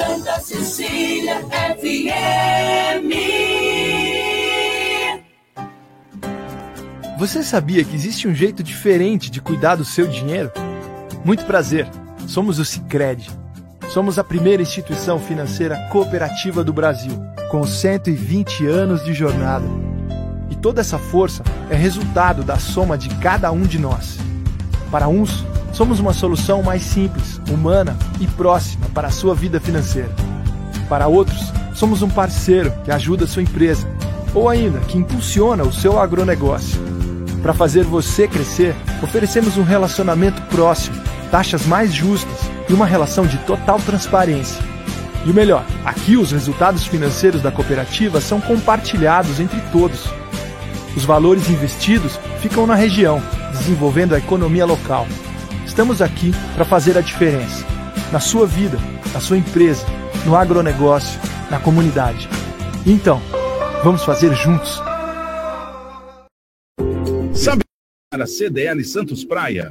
Santa 0.00 0.40
Cecília 0.40 1.42
FM. 1.76 3.10
Você 7.18 7.42
sabia 7.42 7.84
que 7.84 7.94
existe 7.94 8.26
um 8.26 8.34
jeito 8.34 8.62
diferente 8.62 9.30
de 9.30 9.42
cuidar 9.42 9.76
do 9.76 9.84
seu 9.84 10.06
dinheiro? 10.06 10.50
Muito 11.22 11.44
prazer. 11.44 11.86
Somos 12.26 12.58
o 12.58 12.64
Sicredi. 12.64 13.30
Somos 13.90 14.18
a 14.18 14.24
primeira 14.24 14.62
instituição 14.62 15.18
financeira 15.18 15.76
cooperativa 15.90 16.64
do 16.64 16.72
Brasil, 16.72 17.12
com 17.50 17.66
120 17.66 18.66
anos 18.66 19.04
de 19.04 19.12
jornada. 19.12 19.66
E 20.48 20.56
toda 20.56 20.80
essa 20.80 20.98
força 20.98 21.44
é 21.68 21.74
resultado 21.74 22.42
da 22.42 22.58
soma 22.58 22.96
de 22.96 23.14
cada 23.16 23.52
um 23.52 23.64
de 23.64 23.78
nós. 23.78 24.16
Para 24.90 25.08
uns, 25.08 25.44
somos 25.72 26.00
uma 26.00 26.12
solução 26.12 26.62
mais 26.62 26.82
simples, 26.82 27.40
humana 27.50 27.96
e 28.20 28.26
próxima 28.26 28.86
para 28.94 29.08
a 29.08 29.12
sua 29.12 29.34
vida 29.34 29.60
financeira. 29.60 30.10
Para 30.88 31.06
outros, 31.06 31.52
somos 31.74 32.02
um 32.02 32.08
parceiro 32.08 32.72
que 32.84 32.90
ajuda 32.90 33.24
a 33.24 33.28
sua 33.28 33.42
empresa 33.42 33.88
ou 34.34 34.48
ainda 34.48 34.80
que 34.80 34.98
impulsiona 34.98 35.62
o 35.62 35.72
seu 35.72 35.98
agronegócio. 35.98 36.80
Para 37.42 37.54
fazer 37.54 37.84
você 37.84 38.28
crescer, 38.28 38.74
oferecemos 39.02 39.56
um 39.56 39.62
relacionamento 39.62 40.40
próximo, 40.42 41.00
taxas 41.30 41.64
mais 41.66 41.92
justas 41.92 42.38
e 42.68 42.72
uma 42.72 42.86
relação 42.86 43.26
de 43.26 43.38
total 43.38 43.78
transparência. 43.80 44.62
E 45.24 45.30
o 45.30 45.34
melhor, 45.34 45.64
aqui 45.84 46.16
os 46.16 46.32
resultados 46.32 46.86
financeiros 46.86 47.42
da 47.42 47.50
cooperativa 47.50 48.20
são 48.20 48.40
compartilhados 48.40 49.38
entre 49.40 49.60
todos. 49.72 50.08
Os 50.96 51.04
valores 51.04 51.48
investidos 51.48 52.18
ficam 52.40 52.66
na 52.66 52.74
região, 52.74 53.22
desenvolvendo 53.52 54.14
a 54.14 54.18
economia 54.18 54.66
local. 54.66 55.06
Estamos 55.70 56.02
aqui 56.02 56.32
para 56.56 56.64
fazer 56.64 56.98
a 56.98 57.00
diferença 57.00 57.64
na 58.10 58.18
sua 58.18 58.44
vida, 58.44 58.76
na 59.14 59.20
sua 59.20 59.38
empresa, 59.38 59.86
no 60.26 60.34
agronegócio, 60.34 61.20
na 61.48 61.60
comunidade. 61.60 62.28
Então, 62.84 63.22
vamos 63.84 64.02
fazer 64.02 64.34
juntos. 64.34 64.82
Sabe 67.32 67.62
a 68.12 68.26
CDL 68.26 68.84
Santos 68.84 69.24
Praia? 69.24 69.70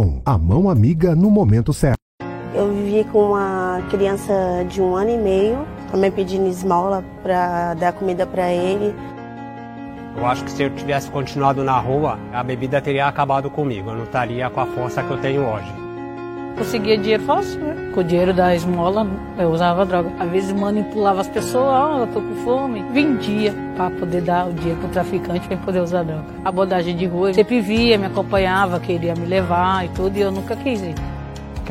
a 0.25 0.37
mão 0.37 0.69
amiga 0.69 1.15
no 1.15 1.29
momento 1.29 1.73
certo. 1.73 1.97
Eu 2.53 2.73
vivi 2.73 3.03
com 3.11 3.29
uma 3.29 3.81
criança 3.89 4.33
de 4.69 4.81
um 4.81 4.95
ano 4.95 5.09
e 5.11 5.17
meio, 5.17 5.65
também 5.89 6.11
pedindo 6.11 6.47
esmola 6.47 7.03
para 7.23 7.73
dar 7.75 7.93
comida 7.93 8.25
para 8.25 8.51
ele. 8.51 8.93
Eu 10.17 10.25
acho 10.25 10.43
que 10.43 10.51
se 10.51 10.63
eu 10.63 10.69
tivesse 10.75 11.09
continuado 11.09 11.63
na 11.63 11.79
rua, 11.79 12.19
a 12.33 12.43
bebida 12.43 12.81
teria 12.81 13.07
acabado 13.07 13.49
comigo. 13.49 13.89
Eu 13.89 13.95
não 13.95 14.03
estaria 14.03 14.49
com 14.49 14.59
a 14.59 14.65
força 14.65 15.01
que 15.01 15.11
eu 15.11 15.17
tenho 15.21 15.43
hoje. 15.47 15.80
Conseguia 16.57 16.97
dinheiro 16.97 17.23
fácil, 17.23 17.59
né? 17.59 17.91
Com 17.93 18.01
o 18.01 18.03
dinheiro 18.03 18.33
da 18.33 18.55
esmola, 18.55 19.07
eu 19.37 19.49
usava 19.49 19.85
droga. 19.85 20.11
Às 20.19 20.29
vezes 20.29 20.51
manipulava 20.53 21.21
as 21.21 21.27
pessoas, 21.27 21.65
ó, 21.65 21.97
oh, 21.97 21.99
eu 22.01 22.07
tô 22.07 22.21
com 22.21 22.35
fome. 22.43 22.83
Vendia 22.91 23.53
para 23.75 23.89
poder 23.91 24.21
dar 24.21 24.47
o 24.47 24.53
dinheiro 24.53 24.79
pro 24.79 24.89
traficante 24.89 25.47
para 25.47 25.57
poder 25.57 25.81
usar 25.81 26.03
droga. 26.03 26.25
A 26.45 26.49
abordagem 26.49 26.95
de 26.95 27.05
rua, 27.05 27.33
sempre 27.33 27.61
via, 27.61 27.97
me 27.97 28.05
acompanhava, 28.05 28.79
queria 28.79 29.13
me 29.15 29.25
levar 29.25 29.85
e 29.85 29.89
tudo, 29.89 30.15
e 30.17 30.21
eu 30.21 30.31
nunca 30.31 30.55
quis 30.55 30.81
ir 30.81 30.95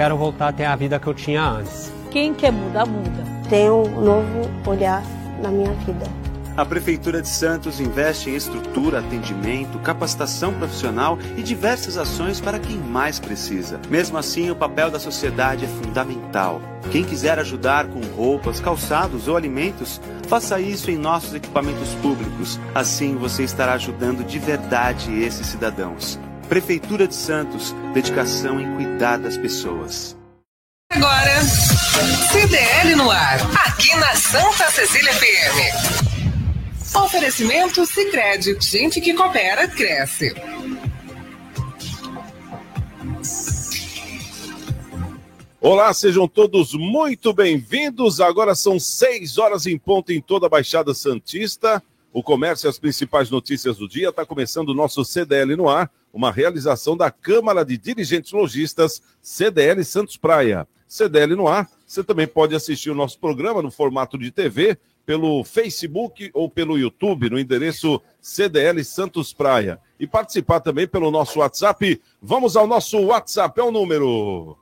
quero 0.01 0.17
voltar 0.17 0.49
a 0.49 0.53
ter 0.53 0.65
a 0.65 0.75
vida 0.75 0.99
que 0.99 1.07
eu 1.07 1.13
tinha 1.13 1.43
antes. 1.43 1.93
Quem 2.11 2.33
quer 2.33 2.51
mudar, 2.51 2.87
muda. 2.87 3.23
Tenho 3.51 3.83
um 3.83 4.01
novo 4.01 4.51
olhar 4.67 5.03
na 5.43 5.51
minha 5.51 5.73
vida. 5.85 6.07
A 6.57 6.65
Prefeitura 6.65 7.23
de 7.23 7.29
Santos 7.29 7.81
investe 7.81 8.29
em 8.29 8.35
estrutura, 8.35 8.99
atendimento, 8.99 9.79
capacitação 9.79 10.53
profissional 10.53 11.19
e 11.37 11.43
diversas 11.43 11.97
ações 11.97 12.41
para 12.41 12.59
quem 12.59 12.77
mais 12.77 13.19
precisa. 13.19 13.81
Mesmo 13.89 14.19
assim, 14.19 14.51
o 14.51 14.57
papel 14.57 14.91
da 14.91 14.99
sociedade 14.99 15.65
é 15.65 15.69
fundamental. 15.69 16.61
Quem 16.91 17.05
quiser 17.05 17.39
ajudar 17.39 17.87
com 17.87 18.01
roupas, 18.17 18.61
calçados 18.61 19.29
ou 19.29 19.37
alimentos, 19.37 20.01
faça 20.29 20.61
isso 20.61 20.91
em 20.91 20.97
nossos 20.97 21.35
equipamentos 21.35 21.95
públicos. 22.03 22.59
Assim 22.75 23.17
você 23.17 23.45
estará 23.45 23.75
ajudando 23.75 24.25
de 24.25 24.39
verdade 24.39 25.23
esses 25.23 25.47
cidadãos. 25.47 26.19
Prefeitura 26.49 27.07
de 27.07 27.15
Santos, 27.15 27.75
dedicação 27.95 28.61
em 28.61 28.75
cuidar 28.75 29.19
das 29.19 29.37
pessoas. 29.37 30.17
Agora, 30.91 31.41
CDL 32.33 32.97
no 32.97 33.09
ar, 33.09 33.39
aqui 33.67 33.95
na 33.97 34.15
Santa 34.17 34.69
Cecília 34.73 35.13
FM. 35.13 36.10
Oferecimento 36.95 37.87
Sicredi, 37.87 38.57
gente 38.61 39.01
que 39.01 39.15
coopera 39.15 39.69
cresce. 39.69 40.35
Olá, 45.61 45.93
sejam 45.95 46.27
todos 46.27 46.75
muito 46.75 47.33
bem-vindos. 47.33 48.21
Agora 48.21 48.55
são 48.55 48.81
seis 48.81 49.39
horas 49.39 49.67
em 49.67 49.79
ponto 49.79 50.13
em 50.13 50.21
toda 50.21 50.47
a 50.47 50.51
Baixada 50.51 50.93
Santista. 50.93 51.83
O 52.13 52.23
comércio 52.23 52.67
e 52.67 52.71
as 52.71 52.79
principais 52.79 53.31
notícias 53.31 53.77
do 53.77 53.89
dia 53.89 54.09
está 54.09 54.27
começando 54.27 54.71
o 54.71 54.75
nosso 54.75 55.05
CDL 55.05 55.57
no 55.57 55.69
ar 55.69 55.91
uma 56.13 56.31
realização 56.33 56.97
da 56.97 57.11
Câmara 57.11 57.65
de 57.65 57.79
Dirigentes 57.79 58.33
Logistas, 58.33 59.01
CDL 59.23 59.83
Santos 59.85 60.17
Praia. 60.17 60.67
CDL 60.89 61.37
no 61.37 61.47
ar, 61.47 61.71
você 61.87 62.03
também 62.03 62.27
pode 62.27 62.55
assistir 62.55 62.91
o 62.91 62.95
nosso 62.95 63.19
programa 63.19 63.63
no 63.63 63.71
formato 63.71 64.19
de 64.19 64.31
TV, 64.31 64.77
pelo 65.11 65.43
Facebook 65.43 66.31
ou 66.33 66.49
pelo 66.49 66.79
YouTube, 66.79 67.29
no 67.29 67.37
endereço 67.37 68.01
CDL 68.21 68.85
Santos 68.85 69.33
Praia. 69.33 69.81
E 69.99 70.07
participar 70.07 70.61
também 70.61 70.87
pelo 70.87 71.11
nosso 71.11 71.41
WhatsApp. 71.41 72.01
Vamos 72.23 72.57
ao 72.57 72.65
nosso 72.65 72.97
WhatsApp, 73.07 73.59
é 73.59 73.63
o 73.65 73.73
número. 73.73 74.57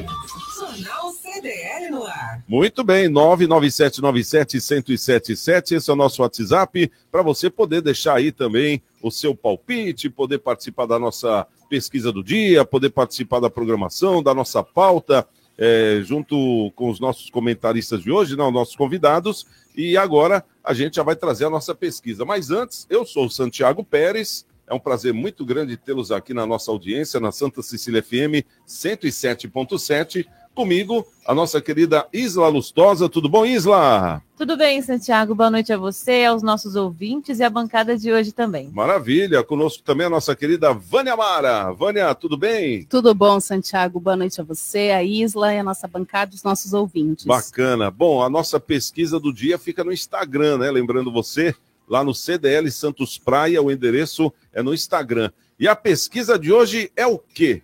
Jornal 0.58 1.12
CDL 1.12 1.92
no 1.92 2.04
ar. 2.04 2.42
Muito 2.48 2.82
bem, 2.82 3.08
99797-1077. 3.08 5.76
Esse 5.76 5.88
é 5.88 5.92
o 5.92 5.96
nosso 5.96 6.22
WhatsApp 6.22 6.90
para 7.12 7.22
você 7.22 7.48
poder 7.48 7.80
deixar 7.80 8.16
aí 8.16 8.32
também 8.32 8.82
o 9.00 9.08
seu 9.08 9.36
palpite, 9.36 10.10
poder 10.10 10.38
participar 10.38 10.86
da 10.86 10.98
nossa 10.98 11.46
pesquisa 11.68 12.10
do 12.12 12.22
dia, 12.22 12.64
poder 12.64 12.90
participar 12.90 13.40
da 13.40 13.50
programação, 13.50 14.22
da 14.22 14.34
nossa 14.34 14.62
pauta. 14.62 15.26
É, 15.60 16.00
junto 16.04 16.70
com 16.76 16.88
os 16.88 17.00
nossos 17.00 17.30
comentaristas 17.30 18.00
de 18.04 18.12
hoje, 18.12 18.36
não, 18.36 18.48
nossos 18.48 18.76
convidados, 18.76 19.44
e 19.76 19.96
agora 19.96 20.44
a 20.62 20.72
gente 20.72 20.94
já 20.94 21.02
vai 21.02 21.16
trazer 21.16 21.46
a 21.46 21.50
nossa 21.50 21.74
pesquisa. 21.74 22.24
Mas 22.24 22.52
antes, 22.52 22.86
eu 22.88 23.04
sou 23.04 23.26
o 23.26 23.30
Santiago 23.30 23.82
Pérez, 23.82 24.46
é 24.68 24.74
um 24.74 24.78
prazer 24.78 25.14
muito 25.14 25.44
grande 25.44 25.76
tê-los 25.76 26.12
aqui 26.12 26.34
na 26.34 26.46
nossa 26.46 26.70
audiência, 26.70 27.18
na 27.18 27.32
Santa 27.32 27.62
Cecília 27.62 28.02
FM 28.02 28.46
107.7. 28.66 30.26
Comigo, 30.58 31.06
a 31.25 31.32
nossa 31.32 31.60
querida 31.60 32.08
Isla 32.12 32.49
Lustosa. 32.49 33.08
Tudo 33.08 33.28
bom, 33.28 33.46
Isla? 33.46 34.20
Tudo 34.37 34.56
bem, 34.56 34.82
Santiago. 34.82 35.32
Boa 35.32 35.52
noite 35.52 35.72
a 35.72 35.76
você, 35.76 36.25
aos 36.25 36.43
nossos 36.43 36.75
ouvintes 36.75 37.38
e 37.38 37.44
à 37.44 37.49
bancada 37.49 37.96
de 37.96 38.12
hoje 38.12 38.32
também. 38.32 38.69
Maravilha. 38.72 39.44
Conosco 39.44 39.84
também 39.84 40.08
a 40.08 40.10
nossa 40.10 40.34
querida 40.34 40.75
Vânia 40.75 41.16
Mara. 41.16 41.70
Vânia, 41.70 42.12
tudo 42.12 42.37
bem? 42.37 42.82
Tudo 42.87 43.14
bom, 43.14 43.38
Santiago. 43.38 44.00
Boa 44.00 44.16
noite 44.16 44.40
a 44.40 44.44
você, 44.44 44.90
a 44.90 45.00
Isla 45.00 45.55
e 45.55 45.60
a 45.60 45.62
nossa 45.62 45.87
bancada 45.87 46.34
os 46.34 46.43
nossos 46.43 46.72
ouvintes. 46.72 47.25
Bacana. 47.25 47.88
Bom, 47.88 48.20
a 48.20 48.28
nossa 48.28 48.58
pesquisa 48.58 49.20
do 49.20 49.32
dia 49.32 49.58
fica 49.58 49.84
no 49.84 49.93
Instagram, 49.93 50.58
né? 50.58 50.72
Lembrando 50.72 51.12
você, 51.12 51.54
lá 51.88 52.02
no 52.02 52.12
CDL 52.12 52.69
Santos 52.72 53.16
Praia, 53.16 53.62
o 53.62 53.70
endereço 53.70 54.32
é 54.52 54.61
no 54.61 54.75
Instagram. 54.75 55.31
E 55.56 55.69
a 55.69 55.76
pesquisa 55.76 56.37
de 56.37 56.52
hoje 56.52 56.90
é 56.96 57.06
o 57.06 57.16
quê? 57.16 57.62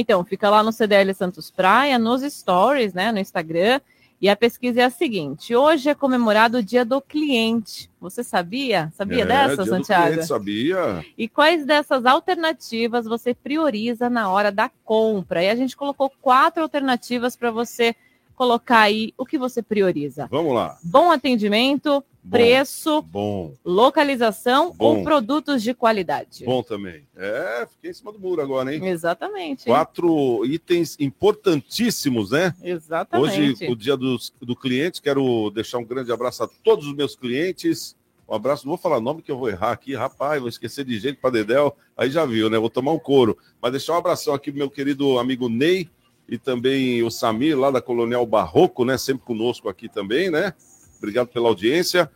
Então, 0.00 0.24
fica 0.24 0.48
lá 0.48 0.62
no 0.62 0.70
CDL 0.70 1.12
Santos 1.12 1.50
Praia, 1.50 1.98
nos 1.98 2.22
stories, 2.22 2.94
né, 2.94 3.10
no 3.10 3.18
Instagram. 3.18 3.80
E 4.22 4.28
a 4.28 4.36
pesquisa 4.36 4.82
é 4.82 4.84
a 4.84 4.90
seguinte: 4.90 5.56
hoje 5.56 5.90
é 5.90 5.94
comemorado 5.94 6.58
o 6.58 6.62
Dia 6.62 6.84
do 6.84 7.00
Cliente. 7.00 7.90
Você 8.00 8.22
sabia? 8.22 8.92
Sabia 8.94 9.24
é, 9.24 9.26
dessa, 9.26 9.56
dia 9.56 9.64
do 9.64 9.70
Santiago? 9.70 10.06
cliente, 10.12 10.26
sabia. 10.28 11.04
E 11.18 11.28
quais 11.28 11.66
dessas 11.66 12.06
alternativas 12.06 13.06
você 13.06 13.34
prioriza 13.34 14.08
na 14.08 14.30
hora 14.30 14.52
da 14.52 14.70
compra? 14.84 15.42
E 15.42 15.50
a 15.50 15.56
gente 15.56 15.76
colocou 15.76 16.12
quatro 16.22 16.62
alternativas 16.62 17.34
para 17.34 17.50
você 17.50 17.96
colocar 18.36 18.82
aí 18.82 19.12
o 19.18 19.26
que 19.26 19.36
você 19.36 19.60
prioriza. 19.60 20.28
Vamos 20.30 20.54
lá. 20.54 20.78
Bom 20.80 21.10
atendimento, 21.10 22.04
preço, 22.30 23.02
Bom, 23.02 23.54
localização 23.64 24.72
Bom. 24.72 24.98
ou 24.98 25.02
produtos 25.02 25.62
de 25.62 25.74
qualidade. 25.74 26.44
bom 26.44 26.62
também. 26.62 27.04
É, 27.16 27.66
fiquei 27.70 27.90
em 27.90 27.94
cima 27.94 28.12
do 28.12 28.18
muro 28.18 28.42
agora, 28.42 28.74
hein? 28.74 28.84
Exatamente. 28.86 29.64
Quatro 29.64 30.44
itens 30.44 30.96
importantíssimos, 31.00 32.30
né? 32.30 32.54
Exatamente. 32.62 33.64
Hoje, 33.64 33.70
o 33.70 33.76
dia 33.76 33.96
dos, 33.96 34.32
do 34.40 34.54
cliente, 34.54 35.02
quero 35.02 35.50
deixar 35.50 35.78
um 35.78 35.84
grande 35.84 36.12
abraço 36.12 36.44
a 36.44 36.48
todos 36.62 36.86
os 36.86 36.94
meus 36.94 37.16
clientes. 37.16 37.96
Um 38.28 38.34
abraço, 38.34 38.66
não 38.66 38.72
vou 38.72 38.78
falar 38.78 39.00
nome 39.00 39.22
que 39.22 39.30
eu 39.30 39.38
vou 39.38 39.48
errar 39.48 39.72
aqui, 39.72 39.94
rapaz, 39.94 40.38
vou 40.38 40.50
esquecer 40.50 40.84
de 40.84 40.98
jeito 40.98 41.18
para 41.18 41.30
Dedel, 41.30 41.74
aí 41.96 42.10
já 42.10 42.26
viu, 42.26 42.50
né? 42.50 42.58
Vou 42.58 42.68
tomar 42.68 42.92
um 42.92 42.98
couro. 42.98 43.38
Mas 43.60 43.72
deixar 43.72 43.94
um 43.94 43.96
abração 43.96 44.34
aqui 44.34 44.50
pro 44.50 44.58
meu 44.58 44.70
querido 44.70 45.18
amigo 45.18 45.48
Ney 45.48 45.88
e 46.28 46.36
também 46.36 47.02
o 47.02 47.10
Samir, 47.10 47.58
lá 47.58 47.70
da 47.70 47.80
Colonial 47.80 48.26
Barroco, 48.26 48.84
né? 48.84 48.98
Sempre 48.98 49.24
conosco 49.24 49.66
aqui 49.68 49.88
também, 49.88 50.30
né? 50.30 50.52
Obrigado 50.98 51.28
pela 51.28 51.48
audiência. 51.48 52.10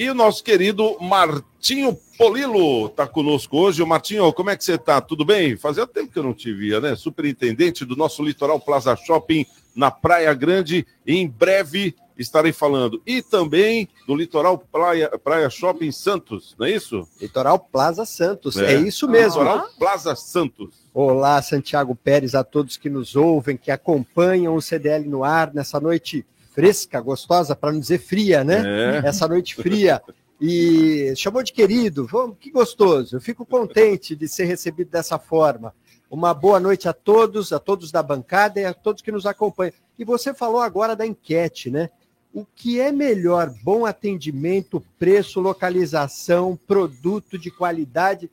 E 0.00 0.08
o 0.08 0.14
nosso 0.14 0.42
querido 0.42 0.96
Martinho 0.98 1.94
Polilo 2.16 2.86
está 2.86 3.06
conosco 3.06 3.58
hoje. 3.58 3.82
Ô, 3.82 3.86
Martinho, 3.86 4.32
como 4.32 4.48
é 4.48 4.56
que 4.56 4.64
você 4.64 4.76
está? 4.76 4.98
Tudo 4.98 5.26
bem? 5.26 5.58
Fazia 5.58 5.86
tempo 5.86 6.10
que 6.10 6.18
eu 6.18 6.22
não 6.22 6.32
te 6.32 6.54
via, 6.54 6.80
né? 6.80 6.96
Superintendente 6.96 7.84
do 7.84 7.94
nosso 7.94 8.22
Litoral 8.22 8.58
Plaza 8.58 8.96
Shopping 8.96 9.44
na 9.76 9.90
Praia 9.90 10.32
Grande. 10.32 10.86
Em 11.06 11.28
breve 11.28 11.94
estarei 12.16 12.50
falando. 12.50 13.02
E 13.06 13.20
também 13.20 13.90
do 14.06 14.14
Litoral 14.14 14.56
Praia, 14.56 15.10
Praia 15.22 15.50
Shopping 15.50 15.92
Santos, 15.92 16.56
não 16.58 16.66
é 16.66 16.70
isso? 16.70 17.06
Litoral 17.20 17.58
Plaza 17.58 18.06
Santos, 18.06 18.56
é, 18.56 18.76
isso 18.76 19.06
mesmo. 19.06 19.40
Litoral 19.40 19.68
Plaza 19.78 20.16
Santos. 20.16 20.76
Olá, 20.94 21.42
Santiago 21.42 21.94
Pérez, 21.94 22.34
a 22.34 22.42
todos 22.42 22.78
que 22.78 22.88
nos 22.88 23.16
ouvem, 23.16 23.54
que 23.54 23.70
acompanham 23.70 24.54
o 24.54 24.62
CDL 24.62 25.06
no 25.06 25.24
ar 25.24 25.52
nessa 25.52 25.78
noite 25.78 26.24
fresca, 26.50 27.00
gostosa, 27.00 27.56
para 27.56 27.72
não 27.72 27.80
dizer 27.80 27.98
fria, 27.98 28.44
né? 28.44 28.62
É. 29.02 29.08
Essa 29.08 29.26
noite 29.26 29.54
fria. 29.54 30.02
E 30.40 31.12
chamou 31.16 31.42
de 31.42 31.52
querido, 31.52 32.06
vamos, 32.06 32.36
que 32.40 32.50
gostoso. 32.50 33.16
Eu 33.16 33.20
fico 33.20 33.44
contente 33.44 34.16
de 34.16 34.26
ser 34.26 34.44
recebido 34.44 34.90
dessa 34.90 35.18
forma. 35.18 35.74
Uma 36.10 36.32
boa 36.32 36.58
noite 36.58 36.88
a 36.88 36.92
todos, 36.92 37.52
a 37.52 37.58
todos 37.58 37.92
da 37.92 38.02
bancada 38.02 38.58
e 38.58 38.64
a 38.64 38.72
todos 38.72 39.02
que 39.02 39.12
nos 39.12 39.26
acompanham. 39.26 39.74
E 39.98 40.04
você 40.04 40.32
falou 40.32 40.60
agora 40.60 40.96
da 40.96 41.06
enquete, 41.06 41.70
né? 41.70 41.90
O 42.32 42.44
que 42.44 42.80
é 42.80 42.90
melhor? 42.90 43.52
Bom 43.62 43.84
atendimento, 43.84 44.82
preço, 44.98 45.40
localização, 45.40 46.58
produto 46.66 47.38
de 47.38 47.50
qualidade. 47.50 48.30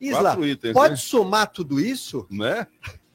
Isla, 0.00 0.38
itens, 0.46 0.72
pode 0.72 0.92
né? 0.92 0.96
somar 0.96 1.50
tudo 1.50 1.80
isso? 1.80 2.26
Né? 2.30 2.66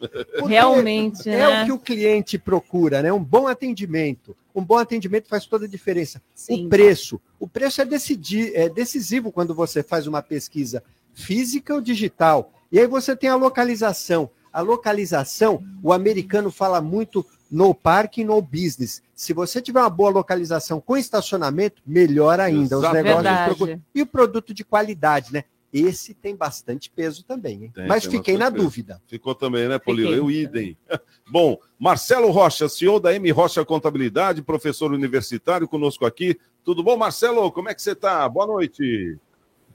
Porque 0.09 0.53
Realmente, 0.53 1.29
é 1.29 1.38
né? 1.38 1.63
o 1.63 1.65
que 1.65 1.71
o 1.71 1.79
cliente 1.79 2.38
procura, 2.38 3.01
né? 3.01 3.11
Um 3.11 3.23
bom 3.23 3.47
atendimento. 3.47 4.35
Um 4.53 4.63
bom 4.63 4.77
atendimento 4.77 5.27
faz 5.27 5.45
toda 5.45 5.65
a 5.65 5.69
diferença. 5.69 6.21
Sim. 6.35 6.65
O 6.65 6.69
preço. 6.69 7.19
O 7.39 7.47
preço 7.47 7.81
é, 7.81 7.85
decidir, 7.85 8.51
é 8.55 8.69
decisivo 8.69 9.31
quando 9.31 9.53
você 9.53 9.81
faz 9.81 10.05
uma 10.07 10.21
pesquisa 10.21 10.83
física 11.13 11.73
ou 11.73 11.81
digital. 11.81 12.51
E 12.71 12.79
aí 12.79 12.88
você 12.88 13.15
tem 13.15 13.29
a 13.29 13.35
localização. 13.35 14.29
A 14.51 14.61
localização, 14.61 15.63
o 15.81 15.91
americano 15.91 16.51
fala 16.51 16.79
muito 16.79 17.25
no 17.50 17.73
parking, 17.73 18.23
no 18.23 18.41
business. 18.41 19.01
Se 19.15 19.33
você 19.33 19.61
tiver 19.61 19.79
uma 19.79 19.89
boa 19.89 20.09
localização 20.09 20.81
com 20.81 20.97
estacionamento, 20.97 21.81
melhor 21.85 22.39
ainda. 22.39 22.77
Os 22.77 22.83
Exato. 22.83 22.94
negócios 22.95 23.23
Verdade. 23.23 23.45
procuram. 23.45 23.81
E 23.94 24.01
o 24.01 24.07
produto 24.07 24.53
de 24.53 24.63
qualidade, 24.63 25.33
né? 25.33 25.44
Esse 25.73 26.13
tem 26.13 26.35
bastante 26.35 26.89
peso 26.89 27.25
também, 27.25 27.63
hein? 27.63 27.71
Tem, 27.73 27.87
Mas 27.87 28.03
tem 28.03 28.11
fiquei 28.11 28.37
na 28.37 28.51
peso. 28.51 28.63
dúvida. 28.63 29.01
Ficou 29.07 29.33
também, 29.33 29.67
né, 29.67 29.79
Polilo? 29.79 30.09
Fiquei. 30.09 30.23
Eu 30.23 30.29
idem. 30.29 30.77
Bom, 31.31 31.57
Marcelo 31.79 32.29
Rocha, 32.29 32.69
CEO 32.69 32.99
da 32.99 33.13
M 33.13 33.31
Rocha 33.31 33.65
Contabilidade, 33.65 34.43
professor 34.43 34.91
universitário 34.91 35.67
conosco 35.67 36.05
aqui. 36.05 36.39
Tudo 36.63 36.83
bom, 36.83 36.95
Marcelo? 36.95 37.51
Como 37.51 37.69
é 37.69 37.73
que 37.73 37.81
você 37.81 37.91
está? 37.93 38.27
Boa 38.29 38.45
noite. 38.45 39.17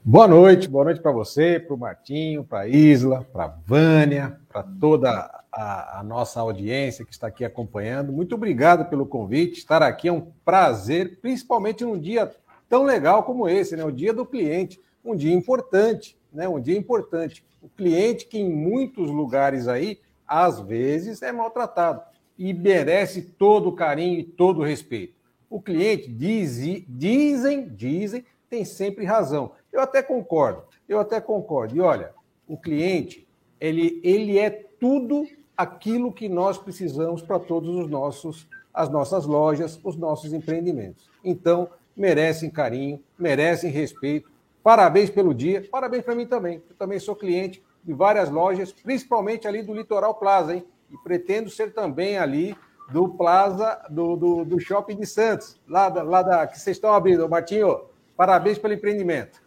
Boa 0.03 0.27
noite, 0.27 0.67
boa 0.69 0.85
noite 0.85 1.01
para 1.01 1.11
você, 1.11 1.59
para 1.59 1.75
o 1.75 1.77
Martinho, 1.77 2.43
para 2.43 2.61
a 2.61 2.67
Isla, 2.67 3.27
para 3.33 3.45
a 3.45 3.53
Vânia, 3.65 4.39
para 4.47 4.63
toda 4.63 5.09
a, 5.51 5.99
a 5.99 6.03
nossa 6.03 6.39
audiência 6.39 7.03
que 7.03 7.11
está 7.11 7.27
aqui 7.27 7.43
acompanhando. 7.43 8.13
Muito 8.13 8.33
obrigado 8.33 8.89
pelo 8.89 9.05
convite. 9.05 9.59
Estar 9.59 9.83
aqui 9.83 10.07
é 10.07 10.13
um 10.13 10.31
prazer, 10.45 11.19
principalmente 11.19 11.83
num 11.83 11.99
dia 11.99 12.31
tão 12.69 12.83
legal 12.83 13.23
como 13.23 13.47
esse, 13.49 13.75
né? 13.75 13.83
O 13.83 13.91
dia 13.91 14.13
do 14.13 14.25
cliente, 14.25 14.79
um 15.03 15.15
dia 15.15 15.33
importante, 15.33 16.17
né? 16.31 16.47
Um 16.47 16.59
dia 16.59 16.77
importante. 16.77 17.43
O 17.61 17.69
cliente 17.69 18.25
que 18.25 18.37
em 18.37 18.49
muitos 18.49 19.09
lugares 19.09 19.67
aí, 19.67 19.99
às 20.27 20.59
vezes, 20.59 21.21
é 21.21 21.31
maltratado 21.31 22.01
e 22.37 22.53
merece 22.53 23.21
todo 23.21 23.69
o 23.69 23.75
carinho 23.75 24.19
e 24.19 24.23
todo 24.23 24.61
o 24.61 24.63
respeito. 24.63 25.13
O 25.49 25.61
cliente 25.61 26.09
diz, 26.09 26.57
dizem, 26.87 27.67
dizem, 27.67 28.23
tem 28.49 28.63
sempre 28.63 29.03
razão. 29.03 29.51
Eu 29.73 29.81
até 29.81 30.01
concordo, 30.01 30.63
eu 30.87 30.99
até 30.99 31.19
concordo. 31.19 31.75
E 31.75 31.81
olha, 31.81 32.13
o 32.47 32.55
cliente, 32.55 33.27
ele, 33.59 33.99
ele 34.03 34.37
é 34.37 34.49
tudo 34.49 35.27
aquilo 35.57 36.13
que 36.13 36.29
nós 36.29 36.57
precisamos 36.57 37.21
para 37.21 37.37
todos 37.37 37.75
os 37.75 37.89
nossos, 37.89 38.47
as 38.73 38.89
nossas 38.89 39.25
lojas, 39.25 39.77
os 39.83 39.97
nossos 39.97 40.31
empreendimentos. 40.31 41.09
Então, 41.23 41.69
merecem 41.95 42.49
carinho, 42.49 43.03
merecem 43.17 43.69
respeito. 43.69 44.28
Parabéns 44.63 45.09
pelo 45.09 45.33
dia, 45.33 45.65
parabéns 45.71 46.03
para 46.03 46.15
mim 46.15 46.25
também. 46.25 46.61
Eu 46.69 46.75
também 46.75 46.99
sou 46.99 47.15
cliente 47.15 47.63
de 47.83 47.93
várias 47.93 48.29
lojas, 48.29 48.71
principalmente 48.71 49.47
ali 49.47 49.63
do 49.63 49.73
Litoral 49.73 50.15
Plaza, 50.15 50.55
hein? 50.55 50.65
E 50.91 50.97
pretendo 50.97 51.49
ser 51.49 51.73
também 51.73 52.17
ali 52.17 52.55
do 52.91 53.07
Plaza, 53.09 53.79
do, 53.89 54.15
do, 54.15 54.45
do 54.45 54.59
Shopping 54.59 54.97
de 54.97 55.05
Santos, 55.05 55.59
lá 55.67 55.89
da, 55.89 56.03
lá 56.03 56.21
da 56.21 56.47
que 56.47 56.59
vocês 56.59 56.77
estão 56.77 56.93
abrindo. 56.93 57.27
Martinho, 57.29 57.81
parabéns 58.17 58.57
pelo 58.57 58.73
empreendimento. 58.73 59.41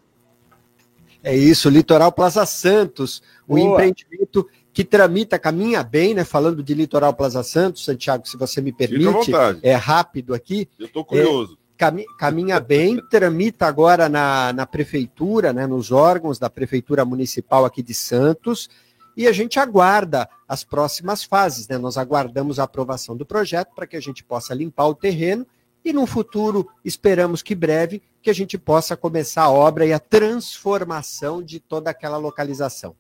É 1.23 1.37
isso, 1.37 1.69
Litoral 1.69 2.11
Plaza 2.11 2.45
Santos, 2.47 3.23
o 3.47 3.55
Boa. 3.57 3.71
empreendimento 3.73 4.49
que 4.73 4.83
tramita, 4.85 5.39
caminha 5.39 5.83
bem, 5.83 6.15
né? 6.15 6.25
Falando 6.25 6.63
de 6.63 6.75
Litoral 6.75 7.13
Plaza 7.13 7.43
Santos, 7.43 7.85
Santiago, 7.85 8.27
se 8.27 8.37
você 8.37 8.61
me 8.61 8.73
Fica 8.73 8.85
à 8.85 8.89
permite, 8.89 9.31
vontade. 9.31 9.61
é 9.63 9.75
rápido 9.75 10.35
aqui. 10.35 10.69
Eu 10.79 10.87
estou 10.87 11.05
curioso. 11.05 11.59
Cami- 11.83 12.07
caminha 12.17 12.61
bem, 12.61 13.05
tramita 13.11 13.67
agora 13.67 14.09
na, 14.09 14.53
na 14.53 14.65
prefeitura, 14.65 15.53
né, 15.53 15.67
nos 15.67 15.91
órgãos 15.91 16.39
da 16.39 16.49
prefeitura 16.49 17.05
municipal 17.05 17.65
aqui 17.65 17.83
de 17.83 17.93
Santos, 17.93 18.71
e 19.17 19.27
a 19.27 19.33
gente 19.33 19.59
aguarda 19.59 20.29
as 20.47 20.63
próximas 20.63 21.25
fases, 21.25 21.67
né? 21.67 21.77
Nós 21.79 21.99
aguardamos 21.99 22.61
a 22.61 22.63
aprovação 22.63 23.17
do 23.17 23.27
projeto 23.27 23.75
para 23.75 23.85
que 23.85 23.97
a 23.97 24.01
gente 24.01 24.23
possa 24.23 24.55
limpar 24.55 24.87
o 24.87 24.95
terreno 24.95 25.45
e 25.85 25.93
no 25.93 26.07
futuro 26.07 26.69
esperamos 26.85 27.43
que 27.43 27.53
breve 27.53 28.01
que 28.23 28.31
a 28.31 28.33
gente 28.33 28.57
possa 28.57 28.97
começar 28.97 29.43
a 29.43 29.51
obra 29.51 29.85
e 29.85 29.93
a 29.93 29.99
transformação 29.99 31.43
de 31.43 31.59
toda 31.59 31.91
aquela 31.91 32.17
localização. 32.17 32.95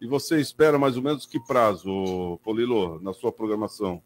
E 0.00 0.06
você 0.06 0.40
espera 0.40 0.78
mais 0.78 0.96
ou 0.96 1.02
menos 1.02 1.26
que 1.26 1.40
prazo, 1.40 2.38
Polilo, 2.44 3.00
na 3.02 3.12
sua 3.12 3.32
programação? 3.32 4.00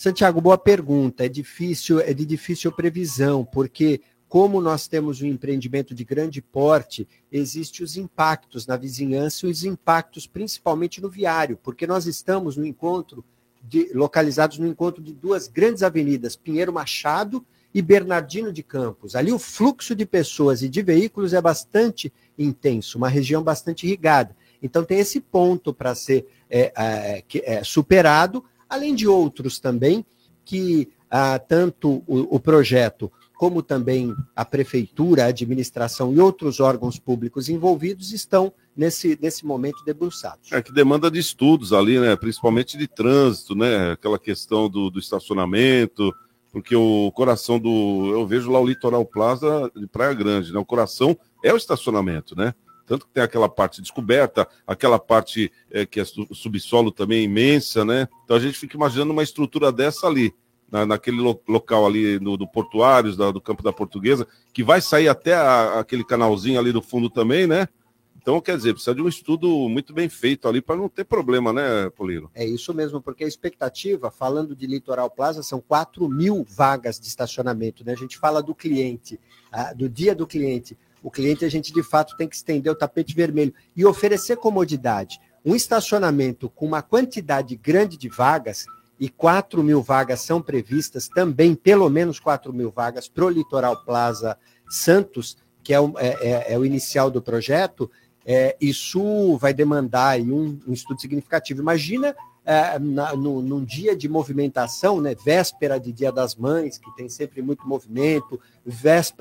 Santiago, 0.00 0.40
boa 0.40 0.56
pergunta. 0.56 1.26
É 1.26 1.28
difícil, 1.28 2.00
é 2.00 2.14
de 2.14 2.24
difícil 2.24 2.72
previsão, 2.72 3.44
porque 3.44 4.00
como 4.30 4.58
nós 4.58 4.88
temos 4.88 5.20
um 5.20 5.26
empreendimento 5.26 5.94
de 5.94 6.04
grande 6.04 6.40
porte, 6.40 7.06
existem 7.30 7.84
os 7.84 7.98
impactos 7.98 8.66
na 8.66 8.78
vizinhança 8.78 9.46
e 9.46 9.50
os 9.50 9.62
impactos 9.62 10.26
principalmente 10.26 11.02
no 11.02 11.10
viário, 11.10 11.58
porque 11.62 11.86
nós 11.86 12.06
estamos 12.06 12.56
no 12.56 12.64
encontro 12.64 13.22
de- 13.62 13.90
localizados 13.92 14.58
no 14.58 14.66
encontro 14.66 15.02
de 15.02 15.12
duas 15.12 15.48
grandes 15.48 15.82
avenidas, 15.82 16.34
Pinheiro 16.34 16.72
Machado 16.72 17.44
e 17.74 17.82
Bernardino 17.82 18.50
de 18.50 18.62
Campos. 18.62 19.14
Ali 19.14 19.30
o 19.30 19.38
fluxo 19.38 19.94
de 19.94 20.06
pessoas 20.06 20.62
e 20.62 20.68
de 20.70 20.80
veículos 20.80 21.34
é 21.34 21.42
bastante 21.42 22.10
intenso, 22.38 22.96
uma 22.96 23.10
região 23.10 23.42
bastante 23.42 23.86
irrigada. 23.86 24.34
Então 24.62 24.82
tem 24.82 24.98
esse 24.98 25.20
ponto 25.20 25.74
para 25.74 25.94
ser 25.94 26.26
é, 26.48 26.72
é, 26.74 27.24
é, 27.44 27.62
superado, 27.62 28.42
além 28.70 28.94
de 28.94 29.06
outros 29.06 29.58
também 29.58 30.04
que 30.44 30.88
ah, 31.10 31.38
tanto 31.38 32.02
o, 32.06 32.36
o 32.36 32.40
projeto 32.40 33.12
como 33.40 33.62
também 33.62 34.14
a 34.36 34.44
prefeitura, 34.44 35.24
a 35.24 35.28
administração 35.28 36.12
e 36.12 36.20
outros 36.20 36.60
órgãos 36.60 36.98
públicos 36.98 37.48
envolvidos 37.48 38.12
estão 38.12 38.52
nesse, 38.76 39.18
nesse 39.20 39.46
momento 39.46 39.82
debruçados. 39.82 40.52
É 40.52 40.60
que 40.60 40.70
demanda 40.70 41.10
de 41.10 41.18
estudos 41.18 41.72
ali, 41.72 41.98
né? 41.98 42.14
Principalmente 42.16 42.76
de 42.76 42.86
trânsito, 42.86 43.54
né? 43.54 43.92
Aquela 43.92 44.18
questão 44.18 44.68
do, 44.68 44.90
do 44.90 44.98
estacionamento, 44.98 46.14
Porque 46.52 46.76
o 46.76 47.10
coração 47.12 47.58
do. 47.58 48.10
Eu 48.12 48.26
vejo 48.26 48.50
lá 48.50 48.60
o 48.60 48.66
Litoral 48.66 49.06
Plaza 49.06 49.70
de 49.74 49.86
Praia 49.86 50.12
Grande, 50.12 50.52
né? 50.52 50.58
O 50.58 50.64
coração 50.64 51.16
é 51.42 51.50
o 51.50 51.56
estacionamento, 51.56 52.36
né? 52.36 52.54
Tanto 52.90 53.06
que 53.06 53.12
tem 53.12 53.22
aquela 53.22 53.48
parte 53.48 53.80
descoberta, 53.80 54.48
aquela 54.66 54.98
parte 54.98 55.52
é, 55.70 55.86
que 55.86 56.00
é 56.00 56.04
subsolo 56.04 56.90
também 56.90 57.22
imensa, 57.22 57.84
né? 57.84 58.08
Então 58.24 58.36
a 58.36 58.40
gente 58.40 58.58
fica 58.58 58.76
imaginando 58.76 59.12
uma 59.12 59.22
estrutura 59.22 59.70
dessa 59.70 60.08
ali, 60.08 60.34
na, 60.68 60.84
naquele 60.84 61.18
lo, 61.18 61.40
local 61.46 61.86
ali 61.86 62.18
no, 62.18 62.36
do 62.36 62.48
Portuários, 62.48 63.16
da, 63.16 63.30
do 63.30 63.40
Campo 63.40 63.62
da 63.62 63.72
Portuguesa, 63.72 64.26
que 64.52 64.64
vai 64.64 64.80
sair 64.80 65.06
até 65.06 65.34
a, 65.34 65.78
aquele 65.78 66.02
canalzinho 66.02 66.58
ali 66.58 66.72
do 66.72 66.82
fundo 66.82 67.08
também, 67.08 67.46
né? 67.46 67.68
Então, 68.16 68.40
quer 68.40 68.56
dizer, 68.56 68.72
precisa 68.72 68.92
de 68.92 69.00
um 69.00 69.08
estudo 69.08 69.68
muito 69.68 69.94
bem 69.94 70.08
feito 70.08 70.48
ali 70.48 70.60
para 70.60 70.74
não 70.74 70.88
ter 70.88 71.04
problema, 71.04 71.52
né, 71.52 71.88
Polino? 71.90 72.28
É 72.34 72.44
isso 72.44 72.74
mesmo, 72.74 73.00
porque 73.00 73.22
a 73.22 73.28
expectativa, 73.28 74.10
falando 74.10 74.56
de 74.56 74.66
Litoral 74.66 75.08
Plaza, 75.08 75.44
são 75.44 75.60
4 75.60 76.08
mil 76.08 76.44
vagas 76.44 76.98
de 76.98 77.06
estacionamento, 77.06 77.84
né? 77.84 77.92
A 77.92 77.96
gente 77.96 78.18
fala 78.18 78.42
do 78.42 78.52
cliente, 78.52 79.20
ah, 79.52 79.72
do 79.72 79.88
dia 79.88 80.12
do 80.12 80.26
cliente. 80.26 80.76
O 81.02 81.10
cliente, 81.10 81.44
a 81.44 81.48
gente 81.48 81.72
de 81.72 81.82
fato 81.82 82.16
tem 82.16 82.28
que 82.28 82.36
estender 82.36 82.70
o 82.72 82.76
tapete 82.76 83.14
vermelho 83.14 83.54
e 83.74 83.84
oferecer 83.84 84.36
comodidade. 84.36 85.20
Um 85.44 85.54
estacionamento 85.54 86.50
com 86.50 86.66
uma 86.66 86.82
quantidade 86.82 87.56
grande 87.56 87.96
de 87.96 88.08
vagas, 88.08 88.66
e 89.00 89.08
4 89.08 89.64
mil 89.64 89.82
vagas 89.82 90.20
são 90.20 90.42
previstas, 90.42 91.08
também 91.08 91.54
pelo 91.54 91.88
menos 91.88 92.20
4 92.20 92.52
mil 92.52 92.70
vagas 92.70 93.08
para 93.08 93.24
o 93.24 93.30
Litoral 93.30 93.82
Plaza 93.82 94.36
Santos, 94.68 95.38
que 95.62 95.72
é 95.72 95.80
o, 95.80 95.98
é, 95.98 96.08
é, 96.20 96.52
é 96.52 96.58
o 96.58 96.66
inicial 96.66 97.10
do 97.10 97.22
projeto, 97.22 97.90
é, 98.26 98.54
isso 98.60 99.38
vai 99.38 99.54
demandar 99.54 100.20
um, 100.20 100.60
um 100.68 100.72
estudo 100.74 101.00
significativo. 101.00 101.62
Imagina 101.62 102.14
é, 102.50 102.80
na, 102.80 103.14
no, 103.14 103.40
num 103.40 103.64
dia 103.64 103.94
de 103.94 104.08
movimentação, 104.08 105.00
né, 105.00 105.14
véspera 105.14 105.78
de 105.78 105.92
Dia 105.92 106.10
das 106.10 106.34
Mães, 106.34 106.78
que 106.78 106.90
tem 106.96 107.08
sempre 107.08 107.40
muito 107.40 107.64
movimento, 107.64 108.40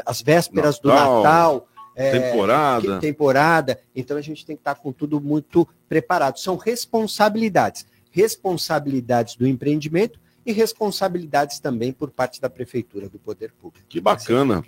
as 0.03 0.19
vésperas 0.19 0.81
Natal, 0.81 0.81
do 0.81 1.24
Natal. 1.24 1.67
É, 1.95 2.12
temporada. 2.12 3.00
temporada. 3.00 3.79
Então 3.95 4.17
a 4.17 4.21
gente 4.21 4.43
tem 4.43 4.55
que 4.55 4.62
estar 4.62 4.74
com 4.75 4.91
tudo 4.91 5.21
muito 5.21 5.67
preparado. 5.88 6.39
São 6.39 6.55
responsabilidades. 6.55 7.86
Responsabilidades 8.09 9.36
do 9.36 9.45
empreendimento 9.45 10.19
e 10.43 10.51
responsabilidades 10.51 11.59
também 11.59 11.91
por 11.91 12.09
parte 12.09 12.41
da 12.41 12.50
Prefeitura, 12.50 13.09
do 13.09 13.19
Poder 13.19 13.51
Público. 13.51 13.86
Que 13.88 14.01
bacana. 14.01 14.63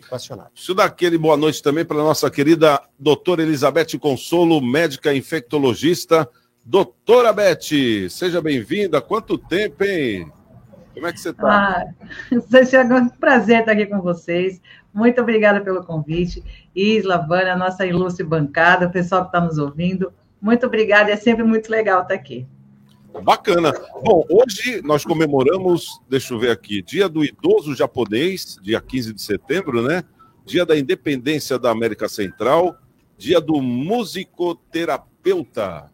Isso 0.54 0.76
daquele 0.76 1.18
boa 1.18 1.36
noite 1.36 1.64
também 1.64 1.84
para 1.84 1.98
a 1.98 2.04
nossa 2.04 2.30
querida 2.30 2.80
doutora 3.00 3.42
Elizabeth 3.42 3.98
Consolo, 3.98 4.62
médica 4.62 5.16
infectologista. 5.16 6.30
Doutora 6.64 7.34
Beth, 7.34 8.10
seja 8.10 8.40
bem-vinda. 8.40 9.02
Quanto 9.02 9.38
tempo, 9.38 9.84
hein? 9.84 10.32
Como 10.94 11.08
é 11.08 11.12
que 11.12 11.20
você 11.20 11.32
está? 11.32 11.48
Ah, 11.48 11.86
é 12.32 12.94
um 12.94 13.10
prazer 13.10 13.62
estar 13.62 13.72
aqui 13.72 13.88
com 13.88 14.00
vocês. 14.00 14.62
Muito 14.94 15.20
obrigada 15.20 15.62
pelo 15.62 15.84
convite. 15.84 16.44
Isla, 16.76 17.18
Vânia, 17.18 17.56
nossa 17.56 17.86
ilustre 17.86 18.24
bancada, 18.24 18.88
o 18.88 18.92
pessoal 18.92 19.24
que 19.24 19.30
está 19.30 19.42
nos 19.42 19.58
ouvindo. 19.58 20.14
Muito 20.40 20.66
obrigada, 20.66 21.12
é 21.12 21.16
sempre 21.16 21.44
muito 21.44 21.70
legal 21.70 22.04
estar 22.04 22.14
aqui. 22.14 22.46
Bacana. 23.24 23.74
Bom, 24.04 24.24
hoje 24.30 24.82
nós 24.84 25.04
comemoramos, 25.04 26.00
deixa 26.08 26.34
eu 26.34 26.40
ver 26.40 26.52
aqui, 26.52 26.82
Dia 26.82 27.10
do 27.10 27.26
Idoso 27.26 27.76
Japonês, 27.76 28.58
dia 28.62 28.80
15 28.80 29.14
de 29.14 29.22
setembro, 29.22 29.82
né? 29.82 30.04
Dia 30.46 30.66
da 30.66 30.78
Independência 30.78 31.58
da 31.58 31.72
América 31.72 32.08
Central, 32.08 32.76
Dia 33.18 33.42
do 33.42 33.62
Musicoterapeuta. 33.62 35.11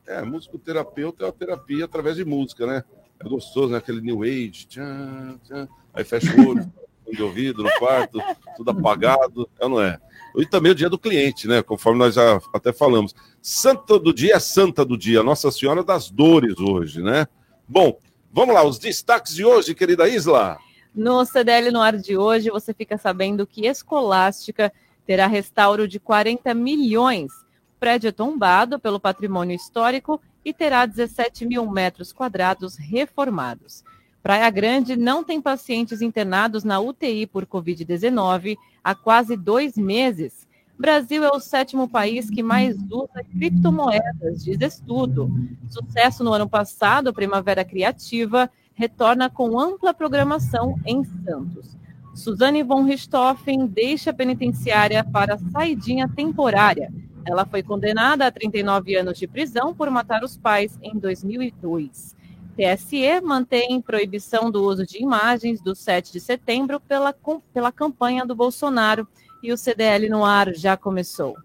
É, 0.08 0.22
musicoterapeuta 0.22 1.26
é 1.26 1.30
a 1.30 1.32
terapia 1.32 1.86
através 1.86 2.16
de 2.16 2.26
música, 2.26 2.66
né? 2.66 2.84
É 3.20 3.28
gostoso, 3.28 3.72
né? 3.72 3.78
Aquele 3.78 4.02
New 4.02 4.24
Age. 4.24 4.68
Tchan, 4.68 5.40
tchan. 5.44 5.68
Aí 5.94 6.04
fecha 6.04 6.34
o 6.40 6.50
olho, 6.50 6.72
de 7.12 7.24
ouvido 7.24 7.64
no 7.64 7.72
quarto, 7.80 8.20
tudo 8.56 8.72
apagado, 8.72 9.50
é 9.60 9.68
não 9.68 9.82
é? 9.82 10.00
E 10.36 10.46
também 10.46 10.72
o 10.72 10.76
dia 10.76 10.90
do 10.90 11.00
cliente, 11.00 11.48
né? 11.48 11.64
Conforme 11.64 12.00
nós 12.00 12.16
já 12.16 12.40
até 12.54 12.72
falamos. 12.72 13.16
Santa 13.42 13.98
do 13.98 14.14
dia 14.14 14.36
é 14.36 14.40
Santa 14.40 14.86
do 14.86 14.98
dia, 14.98 15.24
Nossa 15.24 15.52
Senhora 15.52 15.84
das 15.84 16.10
Dores 16.10 16.60
hoje, 16.60 17.02
né? 17.02 17.28
Bom, 17.68 18.00
vamos 18.32 18.54
lá, 18.54 18.64
os 18.64 18.78
destaques 18.78 19.34
de 19.34 19.44
hoje, 19.44 19.74
querida 19.74 20.08
Isla. 20.08 20.58
No 20.94 21.26
CDL 21.26 21.72
no 21.72 21.82
ar 21.82 21.98
de 21.98 22.18
hoje, 22.18 22.50
você 22.50 22.74
fica 22.74 22.98
sabendo 22.98 23.48
que 23.48 23.66
Escolástica 23.66 24.72
terá 25.06 25.28
restauro 25.28 25.88
de 25.88 26.00
40 26.00 26.54
milhões. 26.54 27.32
Prédio 27.80 28.08
é 28.08 28.12
tombado 28.12 28.80
pelo 28.80 29.00
patrimônio 29.00 29.56
histórico 29.56 30.20
e 30.44 30.54
terá 30.54 30.86
17 30.86 31.46
mil 31.46 31.70
metros 31.70 32.12
quadrados 32.12 32.76
reformados. 32.76 33.84
Praia 34.24 34.50
Grande 34.50 34.96
não 34.96 35.24
tem 35.24 35.42
pacientes 35.42 36.02
internados 36.02 36.64
na 36.64 36.80
UTI 36.80 37.28
por 37.28 37.46
Covid-19 37.46 38.58
há 38.84 38.96
quase 38.96 39.38
dois 39.38 39.78
meses. 39.78 40.48
Brasil 40.78 41.24
é 41.24 41.30
o 41.30 41.40
sétimo 41.40 41.88
país 41.88 42.30
que 42.30 42.44
mais 42.44 42.76
usa 42.92 43.24
criptomoedas, 43.32 44.44
diz 44.44 44.60
estudo. 44.62 45.32
Sucesso 45.70 46.24
no 46.24 46.34
ano 46.34 46.48
passado, 46.48 47.14
Primavera 47.14 47.64
Criativa 47.64 48.50
retorna 48.74 49.30
com 49.30 49.60
ampla 49.60 49.94
programação 49.94 50.80
em 50.86 51.04
Santos. 51.04 51.76
Suzane 52.14 52.64
von 52.64 52.84
Richthofen 52.84 53.66
deixa 53.66 54.12
a 54.12 54.14
penitenciária 54.14 55.04
para 55.04 55.38
saidinha 55.38 56.08
temporária. 56.08 56.92
Ela 57.28 57.46
foi 57.46 57.62
condenada 57.62 58.26
a 58.26 58.32
39 58.32 58.96
anos 58.96 59.20
de 59.20 59.28
prisão 59.28 59.76
por 59.76 59.90
matar 59.90 60.24
os 60.24 60.38
pais 60.38 60.80
em 60.82 60.98
2002. 60.98 62.16
TSE 62.56 63.22
mantém 63.22 63.82
proibição 63.82 64.50
do 64.50 64.64
uso 64.64 64.86
de 64.86 65.04
imagens 65.04 65.62
do 65.62 65.76
7 65.76 66.14
de 66.14 66.22
setembro 66.22 66.80
pela, 66.80 67.14
pela 67.54 67.72
campanha 67.72 68.26
do 68.26 68.34
Bolsonaro 68.34 69.06
e 69.44 69.52
o 69.52 69.58
CDL 69.58 70.10
no 70.10 70.24
ar 70.24 70.54
já 70.56 70.78
começou. 70.78 71.36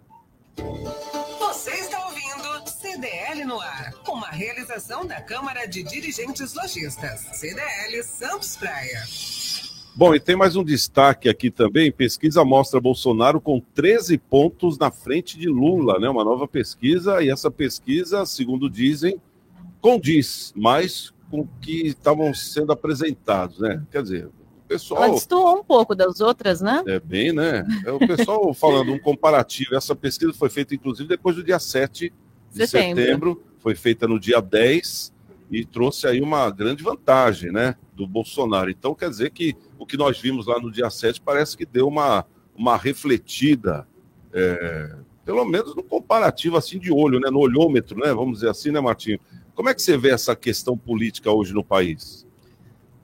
Você 1.41 1.73
está 1.73 2.07
ouvindo 2.07 2.71
CDL 2.71 3.45
no 3.45 3.61
ar, 3.61 3.93
uma 4.09 4.29
realização 4.29 5.05
da 5.05 5.21
Câmara 5.21 5.67
de 5.67 5.83
Dirigentes 5.83 6.55
Lojistas, 6.55 7.21
CDL 7.33 8.03
Santos 8.05 8.57
Praia. 8.57 9.03
Bom, 9.95 10.15
e 10.15 10.21
tem 10.21 10.35
mais 10.35 10.57
um 10.57 10.65
destaque 10.65 11.29
aqui 11.29 11.51
também. 11.51 11.93
Pesquisa 11.93 12.43
mostra 12.45 12.81
Bolsonaro 12.81 13.39
com 13.41 13.61
13 13.61 14.17
pontos 14.17 14.79
na 14.79 14.91
frente 14.91 15.39
de 15.39 15.49
Lula, 15.49 15.99
né? 15.99 16.09
Uma 16.09 16.25
nova 16.25 16.49
pesquisa, 16.49 17.23
e 17.23 17.29
essa 17.29 17.51
pesquisa, 17.51 18.25
segundo 18.25 18.71
dizem, 18.71 19.21
condiz 19.83 20.53
mais 20.57 21.13
com 21.31 21.41
o 21.41 21.49
que 21.61 21.89
estavam 21.89 22.33
sendo 22.33 22.73
apresentados, 22.73 23.59
né? 23.59 23.83
Quer 23.91 24.03
dizer, 24.03 24.27
o 24.27 24.33
pessoal. 24.67 25.05
Ela 25.05 25.13
destoou 25.13 25.59
um 25.59 25.65
pouco 25.65 25.95
das 25.95 26.21
outras, 26.21 26.63
né? 26.63 26.83
É 26.87 26.99
bem, 26.99 27.31
né? 27.31 27.63
É 27.85 27.93
o 27.93 27.99
pessoal 27.99 28.53
falando 28.55 28.93
um 28.93 28.99
comparativo. 28.99 29.75
Essa 29.75 29.95
pesquisa 29.95 30.33
foi 30.33 30.49
feita, 30.49 30.75
inclusive, 30.75 31.07
depois 31.07 31.37
do 31.37 31.45
dia 31.45 31.59
7 31.59 32.11
de 32.51 32.67
setembro. 32.67 33.03
setembro. 33.03 33.43
Foi 33.59 33.75
feita 33.75 34.09
no 34.09 34.19
dia 34.19 34.41
10 34.41 35.13
e 35.53 35.67
trouxe 35.67 36.07
aí 36.07 36.21
uma 36.23 36.51
grande 36.51 36.83
vantagem, 36.83 37.53
né? 37.53 37.77
Do 37.95 38.07
Bolsonaro. 38.07 38.71
Então, 38.71 38.95
quer 38.95 39.11
dizer 39.11 39.31
que 39.31 39.55
o 39.79 39.85
que 39.85 39.99
nós 39.99 40.19
vimos 40.19 40.47
lá 40.47 40.59
no 40.59 40.73
dia 40.73 40.89
7 40.89 41.21
parece 41.21 41.57
que 41.57 41.67
deu 41.67 41.87
uma, 41.87 42.25
uma 42.57 42.77
refletida. 42.79 43.87
É, 44.33 44.97
pelo 45.27 45.45
menos 45.45 45.77
no 45.77 45.83
comparativo 45.83 46.57
assim 46.57 46.79
de 46.79 46.91
olho, 46.91 47.21
né? 47.21 47.31
No 47.31 47.39
olhômetro, 47.39 47.99
né? 47.99 48.15
Vamos 48.15 48.39
dizer 48.39 48.49
assim, 48.49 48.71
né, 48.71 48.81
Martinho? 48.81 49.21
Como 49.55 49.69
é 49.69 49.75
que 49.75 49.83
você 49.83 49.99
vê 49.99 50.09
essa 50.09 50.35
questão 50.35 50.77
política 50.77 51.31
hoje 51.31 51.53
no 51.53 51.63
país? 51.63 52.27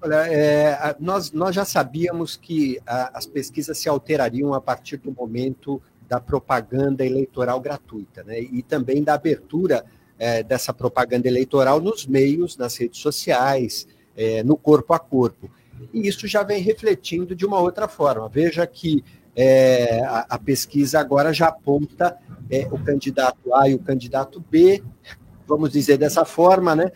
Olha, 0.00 0.26
é, 0.32 0.96
nós, 0.98 1.32
nós 1.32 1.54
já 1.54 1.66
sabíamos 1.66 2.34
que 2.34 2.80
a, 2.86 3.18
as 3.18 3.26
pesquisas 3.26 3.76
se 3.76 3.90
alterariam 3.90 4.54
a 4.54 4.60
partir 4.60 4.96
do 4.96 5.12
momento 5.12 5.82
da 6.08 6.18
propaganda 6.18 7.04
eleitoral 7.04 7.60
gratuita, 7.60 8.24
né? 8.24 8.40
E 8.40 8.62
também 8.62 9.04
da 9.04 9.12
abertura 9.12 9.84
é, 10.18 10.42
dessa 10.42 10.72
propaganda 10.72 11.28
eleitoral 11.28 11.80
nos 11.80 12.06
meios, 12.06 12.56
nas 12.56 12.76
redes 12.76 13.00
sociais, 13.00 13.86
é, 14.16 14.42
no 14.42 14.56
corpo 14.56 14.92
a 14.92 14.98
corpo. 14.98 15.50
E 15.92 16.08
isso 16.08 16.26
já 16.26 16.42
vem 16.42 16.60
refletindo 16.60 17.34
de 17.34 17.46
uma 17.46 17.60
outra 17.60 17.86
forma. 17.86 18.28
Veja 18.28 18.66
que 18.66 19.04
é, 19.36 20.00
a, 20.04 20.26
a, 20.30 20.38
pesquisa 20.38 20.98
agora 20.98 21.32
já 21.32 21.46
aponta 21.46 22.18
é, 22.50 22.66
o 22.72 22.82
candidato 22.82 23.54
A 23.54 23.68
e 23.68 23.74
o 23.74 23.78
candidato 23.78 24.44
B 24.50 24.82
vamos 25.48 25.72
dizer 25.72 25.96
dessa 25.96 26.26
forma, 26.26 26.76
né, 26.76 26.92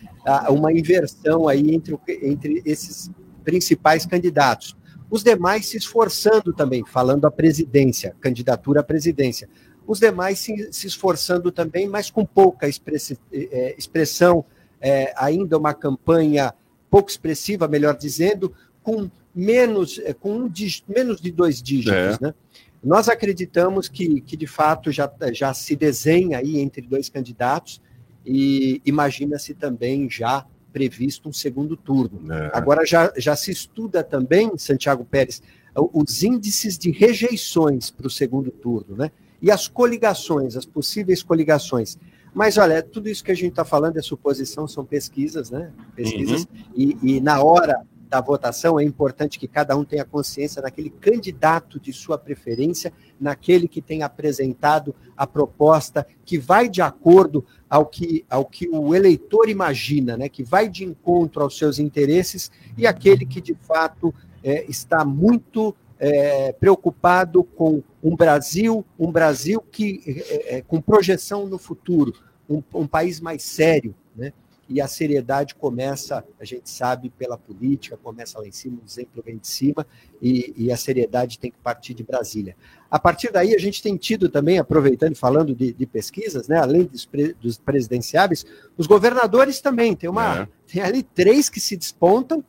uma 0.50 0.70
inversão 0.70 1.48
aí 1.48 1.74
entre, 1.74 1.98
entre 2.22 2.62
esses 2.66 3.10
principais 3.42 4.04
candidatos. 4.04 4.76
Os 5.10 5.24
demais 5.24 5.66
se 5.66 5.78
esforçando 5.78 6.52
também, 6.52 6.84
falando 6.86 7.26
a 7.26 7.30
presidência, 7.30 8.14
candidatura 8.20 8.80
à 8.80 8.84
presidência. 8.84 9.48
Os 9.86 9.98
demais 9.98 10.38
se, 10.38 10.72
se 10.72 10.86
esforçando 10.86 11.50
também, 11.50 11.88
mas 11.88 12.10
com 12.10 12.24
pouca 12.24 12.68
expressi, 12.68 13.18
é, 13.32 13.74
expressão, 13.76 14.44
é, 14.80 15.12
ainda 15.16 15.58
uma 15.58 15.74
campanha 15.74 16.54
pouco 16.90 17.10
expressiva, 17.10 17.66
melhor 17.66 17.96
dizendo, 17.96 18.52
com 18.82 19.10
menos, 19.34 20.00
com 20.20 20.32
um 20.36 20.48
dígito, 20.48 20.92
menos 20.92 21.20
de 21.20 21.30
dois 21.30 21.62
dígitos. 21.62 21.92
É. 21.92 22.18
Né? 22.20 22.34
Nós 22.82 23.08
acreditamos 23.08 23.88
que, 23.88 24.20
que, 24.20 24.36
de 24.36 24.46
fato, 24.46 24.90
já, 24.90 25.10
já 25.32 25.54
se 25.54 25.74
desenha 25.74 26.38
aí 26.38 26.58
entre 26.58 26.82
dois 26.82 27.08
candidatos, 27.08 27.80
e 28.26 28.80
imagina-se 28.84 29.54
também 29.54 30.08
já 30.10 30.46
previsto 30.72 31.28
um 31.28 31.32
segundo 31.32 31.76
turno. 31.76 32.32
É. 32.32 32.50
Agora, 32.52 32.84
já, 32.84 33.12
já 33.16 33.36
se 33.36 33.50
estuda 33.50 34.02
também, 34.02 34.56
Santiago 34.56 35.04
Pérez, 35.04 35.42
os 35.74 36.22
índices 36.22 36.76
de 36.76 36.90
rejeições 36.90 37.90
para 37.90 38.06
o 38.06 38.10
segundo 38.10 38.50
turno, 38.50 38.96
né? 38.96 39.10
E 39.42 39.50
as 39.50 39.66
coligações, 39.66 40.56
as 40.56 40.64
possíveis 40.64 41.22
coligações. 41.22 41.98
Mas 42.32 42.56
olha, 42.56 42.82
tudo 42.82 43.08
isso 43.08 43.24
que 43.24 43.32
a 43.32 43.34
gente 43.34 43.50
está 43.50 43.64
falando 43.64 43.98
é 43.98 44.02
suposição, 44.02 44.66
são 44.66 44.84
pesquisas, 44.84 45.50
né? 45.50 45.70
Pesquisas. 45.94 46.44
Uhum. 46.44 46.64
E, 46.74 46.98
e, 47.02 47.20
na 47.20 47.42
hora 47.42 47.84
da 48.08 48.20
votação 48.20 48.78
é 48.78 48.84
importante 48.84 49.38
que 49.38 49.48
cada 49.48 49.76
um 49.76 49.84
tenha 49.84 50.04
consciência 50.04 50.60
naquele 50.62 50.90
candidato 50.90 51.80
de 51.80 51.92
sua 51.92 52.18
preferência, 52.18 52.92
naquele 53.18 53.66
que 53.66 53.80
tem 53.82 54.02
apresentado 54.02 54.94
a 55.16 55.26
proposta 55.26 56.06
que 56.24 56.38
vai 56.38 56.68
de 56.68 56.82
acordo 56.82 57.44
ao 57.68 57.86
que, 57.86 58.24
ao 58.30 58.44
que 58.44 58.68
o 58.68 58.94
eleitor 58.94 59.48
imagina, 59.48 60.16
né? 60.16 60.28
Que 60.28 60.44
vai 60.44 60.68
de 60.68 60.84
encontro 60.84 61.42
aos 61.42 61.58
seus 61.58 61.78
interesses 61.78 62.50
e 62.78 62.86
aquele 62.86 63.26
que 63.26 63.40
de 63.40 63.54
fato 63.66 64.14
é, 64.42 64.64
está 64.68 65.04
muito 65.04 65.74
é, 66.02 66.52
preocupado 66.52 67.44
com 67.44 67.80
um 68.02 68.16
Brasil, 68.16 68.84
um 68.98 69.12
Brasil 69.12 69.60
que 69.70 70.02
é, 70.28 70.56
é, 70.56 70.62
com 70.62 70.80
projeção 70.80 71.46
no 71.46 71.58
futuro, 71.58 72.12
um, 72.50 72.60
um, 72.74 72.88
país 72.88 73.20
mais 73.20 73.44
sério, 73.44 73.94
né? 74.16 74.32
E 74.68 74.80
a 74.80 74.88
seriedade 74.88 75.54
começa, 75.54 76.24
a 76.40 76.44
gente 76.44 76.68
sabe, 76.68 77.10
pela 77.10 77.38
política, 77.38 77.96
começa 77.96 78.38
lá 78.38 78.46
em 78.46 78.52
cima, 78.52 78.78
o 78.82 78.84
exemplo 78.84 79.22
vem 79.24 79.36
de 79.36 79.46
cima, 79.46 79.86
e, 80.20 80.52
e 80.56 80.72
a 80.72 80.76
seriedade 80.76 81.38
tem 81.38 81.52
que 81.52 81.58
partir 81.58 81.94
de 81.94 82.02
Brasília. 82.02 82.56
A 82.90 82.98
partir 82.98 83.30
daí, 83.30 83.54
a 83.54 83.58
gente 83.58 83.82
tem 83.82 83.96
tido 83.96 84.28
também, 84.28 84.58
aproveitando 84.58 85.12
e 85.12 85.16
falando 85.16 85.54
de, 85.54 85.72
de, 85.72 85.86
pesquisas, 85.86 86.48
né, 86.48 86.58
além 86.58 86.84
dos, 86.84 87.04
pre, 87.04 87.34
dos, 87.34 87.58
presidenciáveis, 87.58 88.46
os 88.76 88.86
governadores 88.86 89.60
também. 89.60 89.94
Tem, 89.94 90.08
uma, 90.08 90.42
é. 90.42 90.48
tem 90.66 90.82
ali 90.82 91.02
três 91.02 91.48
que 91.48 91.60
se 91.60 91.76
despontam, 91.76 92.42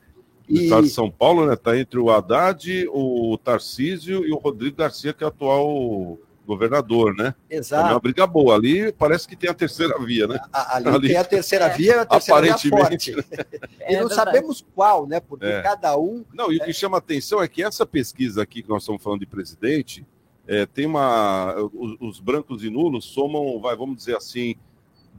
e... 0.47 0.53
Do 0.53 0.63
estado 0.63 0.83
de 0.83 0.89
São 0.89 1.09
Paulo, 1.09 1.45
né? 1.45 1.53
Está 1.53 1.77
entre 1.77 1.99
o 1.99 2.09
Haddad, 2.09 2.87
o 2.89 3.37
Tarcísio 3.37 4.25
e 4.25 4.31
o 4.31 4.37
Rodrigo 4.37 4.77
Garcia, 4.77 5.13
que 5.13 5.23
é 5.23 5.27
o 5.27 5.29
atual 5.29 6.19
governador, 6.45 7.15
né? 7.15 7.33
Exato. 7.49 7.87
É 7.87 7.91
uma 7.93 7.99
briga 7.99 8.27
boa. 8.27 8.55
Ali 8.55 8.91
parece 8.91 9.27
que 9.27 9.35
tem 9.35 9.49
a 9.49 9.53
terceira 9.53 9.97
via, 9.99 10.27
né? 10.27 10.39
Ali, 10.51 10.87
ali 10.89 11.07
tem 11.07 11.17
a 11.17 11.23
terceira 11.23 11.69
via, 11.69 12.01
a 12.01 12.05
terceira 12.05 12.39
Aparentemente, 12.39 13.11
via 13.11 13.23
forte. 13.23 13.59
e 13.87 13.97
não 13.97 14.09
sabemos 14.09 14.65
qual, 14.75 15.07
né? 15.07 15.19
Porque 15.19 15.45
é. 15.45 15.61
cada 15.61 15.97
um. 15.97 16.25
Não, 16.33 16.51
e 16.51 16.57
o 16.57 16.63
que 16.63 16.73
chama 16.73 16.97
atenção 16.97 17.41
é 17.41 17.47
que 17.47 17.63
essa 17.63 17.85
pesquisa 17.85 18.43
aqui 18.43 18.61
que 18.61 18.69
nós 18.69 18.83
estamos 18.83 19.01
falando 19.01 19.21
de 19.21 19.25
presidente, 19.25 20.05
é, 20.47 20.65
tem 20.65 20.85
uma. 20.85 21.55
Os, 21.73 21.97
os 21.99 22.19
brancos 22.19 22.63
e 22.63 22.69
nulos 22.69 23.05
somam, 23.05 23.59
vai, 23.59 23.75
vamos 23.75 23.97
dizer 23.97 24.17
assim, 24.17 24.55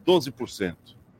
12%, 0.06 0.76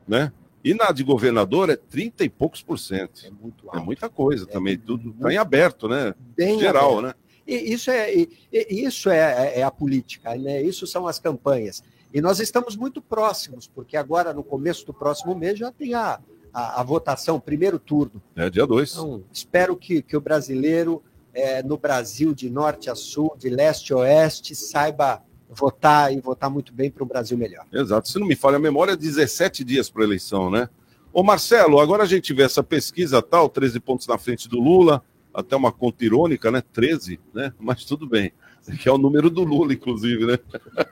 né? 0.07 0.31
E 0.65 0.73
na 0.73 0.91
de 0.91 1.03
governador 1.03 1.69
é 1.69 1.75
30 1.75 2.23
e 2.23 2.29
poucos 2.29 2.63
por 2.63 2.79
cento. 2.79 3.23
É, 3.23 3.29
muito 3.29 3.67
alto. 3.67 3.77
é 3.77 3.81
muita 3.81 4.09
coisa 4.09 4.45
é 4.49 4.51
também. 4.51 4.75
Tudo 4.75 5.11
está 5.11 5.31
em 5.31 5.37
aberto, 5.37 5.87
né? 5.87 6.15
Bem 6.35 6.59
Geral, 6.59 6.97
aberto. 6.97 7.05
né? 7.05 7.13
E 7.47 7.71
isso 7.71 7.91
é, 7.91 8.11
e, 8.11 8.27
isso 8.51 9.11
é, 9.11 9.59
é, 9.59 9.61
a 9.61 9.69
política, 9.69 10.33
né? 10.35 10.63
Isso 10.63 10.87
são 10.87 11.07
as 11.07 11.19
campanhas. 11.19 11.83
E 12.11 12.19
nós 12.19 12.39
estamos 12.39 12.75
muito 12.75 12.99
próximos, 12.99 13.67
porque 13.67 13.95
agora, 13.95 14.33
no 14.33 14.43
começo 14.43 14.87
do 14.87 14.93
próximo 14.93 15.35
mês, 15.35 15.59
já 15.59 15.71
tem 15.71 15.93
a, 15.93 16.19
a, 16.51 16.81
a 16.81 16.83
votação, 16.83 17.39
primeiro 17.39 17.77
turno. 17.77 18.19
É 18.35 18.49
dia 18.49 18.65
2. 18.65 18.91
Então, 18.93 19.23
espero 19.31 19.75
que, 19.75 20.01
que 20.01 20.17
o 20.17 20.21
brasileiro, 20.21 21.03
é, 21.31 21.61
no 21.61 21.77
Brasil, 21.77 22.33
de 22.33 22.49
norte 22.49 22.89
a 22.89 22.95
sul, 22.95 23.35
de 23.37 23.49
leste 23.49 23.93
a 23.93 23.97
oeste, 23.97 24.55
saiba 24.55 25.21
votar 25.49 26.13
e 26.13 26.19
votar 26.19 26.49
muito 26.49 26.73
bem 26.73 26.89
para 26.89 27.03
um 27.03 27.07
Brasil 27.07 27.37
melhor. 27.37 27.65
Exato. 27.71 28.09
Se 28.09 28.19
não 28.19 28.27
me 28.27 28.35
falha 28.35 28.57
a 28.57 28.59
memória, 28.59 28.95
17 28.95 29.63
dias 29.63 29.89
para 29.89 30.03
a 30.03 30.05
eleição, 30.05 30.49
né? 30.49 30.69
Ô 31.13 31.23
Marcelo, 31.23 31.79
agora 31.79 32.03
a 32.03 32.07
gente 32.07 32.33
vê 32.33 32.43
essa 32.43 32.61
pesquisa 32.61 33.21
tal, 33.21 33.47
13 33.47 33.79
pontos 33.79 34.07
na 34.07 34.17
frente 34.17 34.49
do 34.49 34.59
Lula, 34.59 35.01
até 35.33 35.55
uma 35.55 35.71
conta 35.71 36.03
irônica, 36.03 36.51
né? 36.51 36.61
13, 36.73 37.19
né? 37.33 37.53
Mas 37.59 37.85
tudo 37.85 38.07
bem. 38.07 38.33
Que 38.81 38.89
é 38.89 38.91
o 38.91 38.97
número 38.97 39.29
do 39.29 39.43
Lula, 39.43 39.73
inclusive, 39.73 40.25
né? 40.25 40.39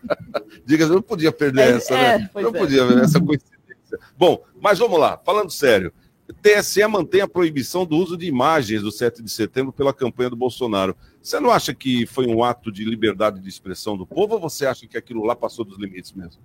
Diga, 0.66 0.86
eu 0.86 0.90
não 0.90 1.02
podia 1.02 1.32
perder 1.32 1.62
é, 1.62 1.70
essa, 1.72 1.94
né? 1.94 2.30
É, 2.34 2.42
não 2.42 2.50
é. 2.50 2.60
podia, 2.60 2.84
essa 3.02 3.20
coincidência. 3.20 4.00
Bom, 4.18 4.44
mas 4.62 4.80
vamos 4.80 5.00
lá, 5.00 5.20
falando 5.26 5.52
sério. 5.52 5.92
TSE 6.42 6.86
mantém 6.88 7.22
a 7.22 7.28
proibição 7.28 7.86
do 7.86 7.98
uso 7.98 8.16
de 8.16 8.26
imagens 8.26 8.82
do 8.82 8.92
7 8.92 9.22
de 9.22 9.30
setembro 9.30 9.74
pela 9.74 9.94
campanha 9.94 10.30
do 10.30 10.36
Bolsonaro. 10.36 10.96
Você 11.24 11.40
não 11.40 11.52
acha 11.52 11.74
que 11.74 12.06
foi 12.06 12.28
um 12.28 12.44
ato 12.44 12.70
de 12.70 12.84
liberdade 12.84 13.40
de 13.40 13.48
expressão 13.48 13.96
do 13.96 14.06
povo 14.06 14.34
ou 14.34 14.42
você 14.42 14.66
acha 14.66 14.86
que 14.86 14.98
aquilo 14.98 15.24
lá 15.24 15.34
passou 15.34 15.64
dos 15.64 15.80
limites 15.80 16.12
mesmo? 16.12 16.42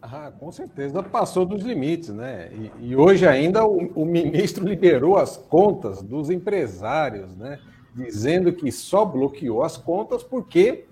Ah, 0.00 0.32
com 0.40 0.50
certeza 0.50 1.02
passou 1.02 1.44
dos 1.44 1.62
limites, 1.62 2.08
né? 2.08 2.50
E, 2.80 2.86
e 2.86 2.96
hoje 2.96 3.28
ainda 3.28 3.66
o, 3.66 3.92
o, 3.94 4.06
ministro 4.06 4.66
liberou 4.66 5.18
as 5.18 5.36
contas 5.36 6.00
dos 6.02 6.30
empresários, 6.30 7.36
né? 7.36 7.60
Dizendo 7.94 8.54
que 8.54 8.72
só 8.72 9.04
bloqueou 9.04 9.62
as 9.62 9.76
contas 9.76 10.22
porque 10.22 10.86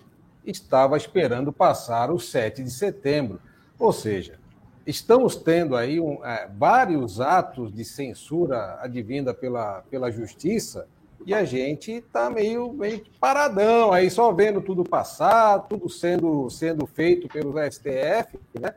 estava 0.44 0.94
esperando 0.98 1.50
passar 1.50 2.10
o 2.10 2.18
7 2.18 2.62
de 2.62 2.70
setembro. 2.70 3.40
Ou 3.78 3.90
seja, 3.90 4.38
estamos 4.86 5.34
tendo 5.34 5.74
aí 5.74 5.98
um, 5.98 6.22
é, 6.22 6.46
vários 6.58 7.22
atos 7.22 7.72
de 7.72 7.86
censura 7.86 8.78
advinda 8.82 9.32
pela, 9.32 9.80
pela 9.90 10.10
justiça 10.10 10.86
e 11.26 11.34
a 11.34 11.44
gente 11.44 11.92
está 11.92 12.30
meio, 12.30 12.72
meio 12.72 13.02
paradão 13.20 13.92
aí, 13.92 14.10
só 14.10 14.32
vendo 14.32 14.60
tudo 14.60 14.84
passar, 14.84 15.60
tudo 15.68 15.88
sendo, 15.88 16.48
sendo 16.48 16.86
feito 16.86 17.28
pelo 17.28 17.54
STF, 17.70 18.38
né? 18.58 18.74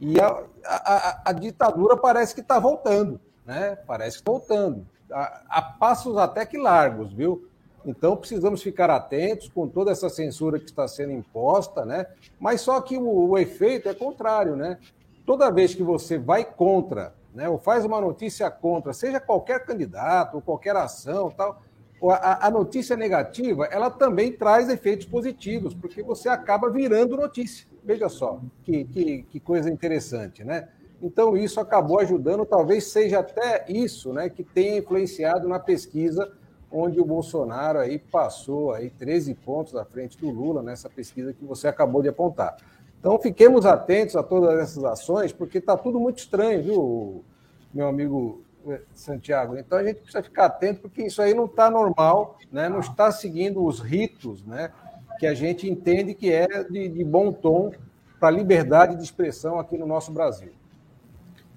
E 0.00 0.20
a, 0.20 0.44
a, 0.64 1.22
a 1.26 1.32
ditadura 1.32 1.96
parece 1.96 2.34
que 2.34 2.40
está 2.40 2.58
voltando, 2.58 3.20
né? 3.46 3.76
Parece 3.86 4.16
que 4.16 4.22
está 4.22 4.30
voltando. 4.32 4.86
A, 5.10 5.42
a, 5.48 5.62
passos 5.62 6.16
até 6.18 6.44
que 6.44 6.58
largos, 6.58 7.12
viu? 7.12 7.48
Então 7.84 8.16
precisamos 8.16 8.62
ficar 8.62 8.90
atentos 8.90 9.48
com 9.48 9.68
toda 9.68 9.92
essa 9.92 10.10
censura 10.10 10.58
que 10.58 10.66
está 10.66 10.86
sendo 10.88 11.12
imposta, 11.12 11.84
né? 11.84 12.06
Mas 12.38 12.60
só 12.60 12.80
que 12.80 12.98
o, 12.98 13.30
o 13.30 13.38
efeito 13.38 13.88
é 13.88 13.94
contrário, 13.94 14.56
né? 14.56 14.78
Toda 15.24 15.50
vez 15.50 15.74
que 15.74 15.82
você 15.82 16.18
vai 16.18 16.44
contra, 16.44 17.14
né? 17.32 17.48
Ou 17.48 17.58
faz 17.58 17.84
uma 17.84 18.00
notícia 18.00 18.50
contra, 18.50 18.92
seja 18.92 19.20
qualquer 19.20 19.64
candidato 19.64 20.34
ou 20.34 20.42
qualquer 20.42 20.76
ação, 20.76 21.30
tal, 21.30 21.62
a, 22.02 22.46
a, 22.46 22.50
notícia 22.50 22.96
negativa 22.96 23.64
ela 23.66 23.90
também 23.90 24.32
traz 24.32 24.68
efeitos 24.68 25.06
positivos, 25.06 25.74
porque 25.74 26.02
você 26.02 26.28
acaba 26.28 26.70
virando 26.70 27.16
notícia. 27.16 27.66
Veja 27.82 28.08
só, 28.08 28.40
que, 28.62 28.84
que, 28.84 29.22
que, 29.22 29.40
coisa 29.40 29.70
interessante, 29.70 30.44
né? 30.44 30.68
Então, 31.00 31.36
isso 31.36 31.60
acabou 31.60 32.00
ajudando, 32.00 32.44
talvez 32.44 32.84
seja 32.84 33.20
até 33.20 33.64
isso 33.68 34.12
né, 34.12 34.28
que 34.28 34.42
tenha 34.42 34.78
influenciado 34.78 35.46
na 35.48 35.58
pesquisa, 35.58 36.32
onde 36.70 37.00
o 37.00 37.04
Bolsonaro 37.04 37.78
aí 37.78 37.98
passou 37.98 38.72
aí 38.72 38.90
13 38.90 39.34
pontos 39.34 39.76
à 39.76 39.84
frente 39.84 40.18
do 40.18 40.30
Lula, 40.30 40.62
nessa 40.62 40.88
pesquisa 40.88 41.32
que 41.32 41.44
você 41.44 41.68
acabou 41.68 42.02
de 42.02 42.08
apontar. 42.08 42.56
Então, 42.98 43.18
fiquemos 43.18 43.66
atentos 43.66 44.16
a 44.16 44.22
todas 44.22 44.58
essas 44.58 44.84
ações, 44.84 45.32
porque 45.32 45.58
está 45.58 45.76
tudo 45.76 46.00
muito 46.00 46.18
estranho, 46.18 46.62
viu, 46.62 47.24
meu 47.72 47.88
amigo 47.88 48.45
Santiago. 48.94 49.56
Então 49.56 49.78
a 49.78 49.84
gente 49.84 50.00
precisa 50.00 50.22
ficar 50.22 50.46
atento, 50.46 50.82
porque 50.82 51.02
isso 51.02 51.20
aí 51.22 51.34
não 51.34 51.46
está 51.46 51.70
normal, 51.70 52.38
né? 52.50 52.68
não 52.68 52.80
está 52.80 53.10
seguindo 53.10 53.64
os 53.64 53.80
ritos 53.80 54.44
né? 54.44 54.70
que 55.18 55.26
a 55.26 55.34
gente 55.34 55.68
entende 55.68 56.14
que 56.14 56.32
é 56.32 56.64
de, 56.64 56.88
de 56.88 57.04
bom 57.04 57.32
tom 57.32 57.72
para 58.18 58.28
a 58.28 58.30
liberdade 58.30 58.96
de 58.96 59.02
expressão 59.02 59.58
aqui 59.58 59.76
no 59.76 59.86
nosso 59.86 60.12
Brasil. 60.12 60.52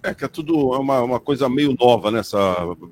É 0.01 0.13
que 0.13 0.23
é 0.23 0.27
tudo 0.29 0.73
é 0.73 0.77
uma, 0.77 1.01
uma 1.01 1.19
coisa 1.19 1.49
meio 1.49 1.75
nova 1.77 2.09
nessa 2.09 2.39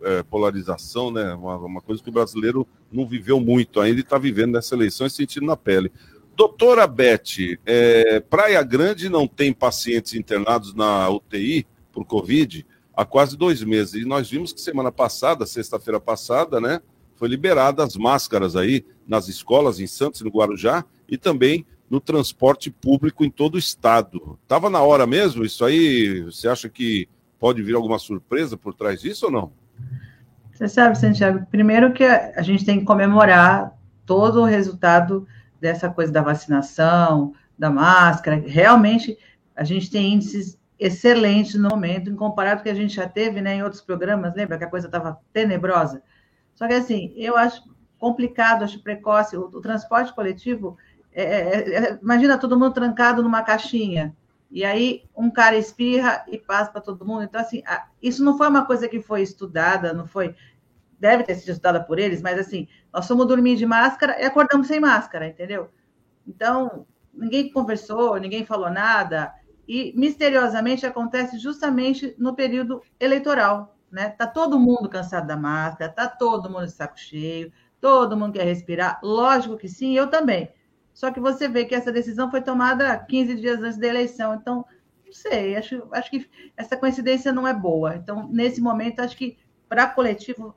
é, 0.03 0.23
polarização, 0.23 1.09
né? 1.09 1.33
Uma, 1.35 1.57
uma, 1.57 1.81
coisa 1.81 2.03
que 2.03 2.09
o 2.09 2.11
brasileiro 2.11 2.67
não 2.91 3.07
viveu 3.07 3.39
muito 3.39 3.79
ainda 3.79 3.99
e 3.99 4.03
está 4.03 4.17
vivendo 4.17 4.53
nessa 4.53 4.75
eleição 4.75 5.07
e 5.07 5.09
sentindo 5.09 5.45
na 5.45 5.55
pele. 5.55 5.89
Doutora 6.35 6.85
Beth, 6.85 7.57
é, 7.65 8.19
Praia 8.19 8.61
Grande 8.61 9.07
não 9.07 9.25
tem 9.25 9.53
pacientes 9.53 10.13
internados 10.13 10.73
na 10.73 11.09
UTI 11.09 11.65
por 11.93 12.03
Covid 12.05 12.65
há 12.97 13.05
quase 13.05 13.37
dois 13.37 13.63
meses. 13.63 13.93
E 13.93 14.05
nós 14.05 14.27
vimos 14.27 14.51
que 14.51 14.59
semana 14.59 14.91
passada, 14.91 15.45
sexta-feira 15.45 15.99
passada, 15.99 16.59
né, 16.59 16.81
foi 17.15 17.27
liberada 17.27 17.83
as 17.83 17.95
máscaras 17.95 18.55
aí 18.55 18.83
nas 19.07 19.27
escolas 19.27 19.79
em 19.79 19.85
Santos, 19.85 20.21
no 20.21 20.31
Guarujá, 20.31 20.83
e 21.07 21.15
também 21.15 21.65
no 21.89 22.01
transporte 22.01 22.71
público 22.71 23.23
em 23.23 23.29
todo 23.29 23.55
o 23.55 23.59
estado. 23.59 24.37
Estava 24.43 24.69
na 24.69 24.81
hora 24.81 25.05
mesmo? 25.05 25.45
Isso 25.45 25.63
aí, 25.63 26.23
você 26.23 26.49
acha 26.49 26.67
que 26.67 27.07
pode 27.39 27.61
vir 27.61 27.75
alguma 27.75 27.99
surpresa 27.99 28.57
por 28.57 28.73
trás 28.73 28.99
disso 28.99 29.27
ou 29.27 29.31
não? 29.31 29.51
Você 30.51 30.67
sabe, 30.67 30.97
Santiago, 30.97 31.45
primeiro 31.51 31.93
que 31.93 32.03
a 32.03 32.41
gente 32.41 32.65
tem 32.65 32.79
que 32.79 32.85
comemorar 32.85 33.77
todo 34.05 34.41
o 34.41 34.45
resultado 34.45 35.27
dessa 35.61 35.87
coisa 35.89 36.11
da 36.11 36.21
vacinação, 36.21 37.33
da 37.57 37.69
máscara. 37.69 38.43
Realmente, 38.45 39.17
a 39.55 39.63
gente 39.63 39.89
tem 39.89 40.13
índices 40.13 40.56
excelente 40.79 41.57
no 41.57 41.69
momento, 41.69 42.09
em 42.09 42.15
comparado 42.15 42.57
com 42.57 42.61
o 42.61 42.63
que 42.65 42.69
a 42.69 42.75
gente 42.75 42.95
já 42.95 43.07
teve 43.07 43.41
né, 43.41 43.55
em 43.55 43.63
outros 43.63 43.81
programas, 43.81 44.35
lembra 44.35 44.57
que 44.57 44.63
a 44.63 44.69
coisa 44.69 44.87
estava 44.87 45.19
tenebrosa? 45.33 46.01
Só 46.53 46.67
que 46.67 46.73
assim, 46.73 47.13
eu 47.15 47.37
acho 47.37 47.63
complicado, 47.97 48.63
acho 48.63 48.81
precoce. 48.81 49.35
O, 49.35 49.45
o 49.45 49.61
transporte 49.61 50.13
coletivo, 50.13 50.77
é, 51.11 51.23
é, 51.23 51.75
é, 51.75 51.99
imagina 52.01 52.37
todo 52.37 52.57
mundo 52.57 52.73
trancado 52.73 53.21
numa 53.21 53.43
caixinha. 53.43 54.15
E 54.49 54.63
aí 54.63 55.03
um 55.15 55.29
cara 55.29 55.57
espirra 55.57 56.23
e 56.27 56.37
passa 56.37 56.71
para 56.71 56.81
todo 56.81 57.05
mundo. 57.05 57.23
Então, 57.23 57.41
assim, 57.41 57.61
isso 58.01 58.23
não 58.23 58.37
foi 58.37 58.47
uma 58.47 58.65
coisa 58.65 58.87
que 58.87 59.01
foi 59.01 59.21
estudada, 59.21 59.93
não 59.93 60.07
foi. 60.07 60.35
Deve 60.99 61.23
ter 61.23 61.35
sido 61.35 61.49
estudada 61.49 61.83
por 61.83 61.99
eles, 61.99 62.21
mas 62.21 62.39
assim, 62.39 62.67
nós 62.93 63.07
fomos 63.07 63.27
dormir 63.27 63.55
de 63.55 63.65
máscara 63.65 64.19
e 64.19 64.25
acordamos 64.25 64.67
sem 64.67 64.79
máscara, 64.79 65.27
entendeu? 65.27 65.69
Então, 66.25 66.87
ninguém 67.13 67.51
conversou, 67.51 68.17
ninguém 68.17 68.45
falou 68.45 68.69
nada. 68.69 69.33
E 69.67 69.93
misteriosamente 69.95 70.85
acontece 70.85 71.37
justamente 71.37 72.15
no 72.17 72.33
período 72.33 72.81
eleitoral, 72.99 73.77
né? 73.91 74.09
Tá 74.09 74.25
todo 74.25 74.59
mundo 74.59 74.87
cansado 74.87 75.27
da 75.27 75.35
máscara, 75.35 75.91
tá 75.91 76.07
todo 76.07 76.49
mundo 76.49 76.65
de 76.65 76.71
saco 76.71 76.97
cheio, 76.97 77.51
todo 77.81 78.15
mundo 78.15 78.33
quer 78.33 78.45
respirar. 78.45 78.99
Lógico 79.03 79.57
que 79.57 79.67
sim, 79.67 79.97
eu 79.97 80.07
também. 80.07 80.49
Só 80.93 81.11
que 81.11 81.19
você 81.19 81.47
vê 81.47 81.65
que 81.65 81.75
essa 81.75 81.91
decisão 81.91 82.31
foi 82.31 82.41
tomada 82.41 82.97
15 82.97 83.35
dias 83.35 83.61
antes 83.61 83.77
da 83.77 83.87
eleição. 83.87 84.33
Então, 84.33 84.65
não 85.05 85.13
sei, 85.13 85.55
acho, 85.55 85.83
acho 85.91 86.09
que 86.09 86.27
essa 86.55 86.75
coincidência 86.75 87.31
não 87.31 87.47
é 87.47 87.53
boa. 87.53 87.95
Então, 87.95 88.27
nesse 88.31 88.59
momento, 88.59 88.99
acho 88.99 89.15
que 89.15 89.37
para 89.69 89.87
coletivo 89.87 90.55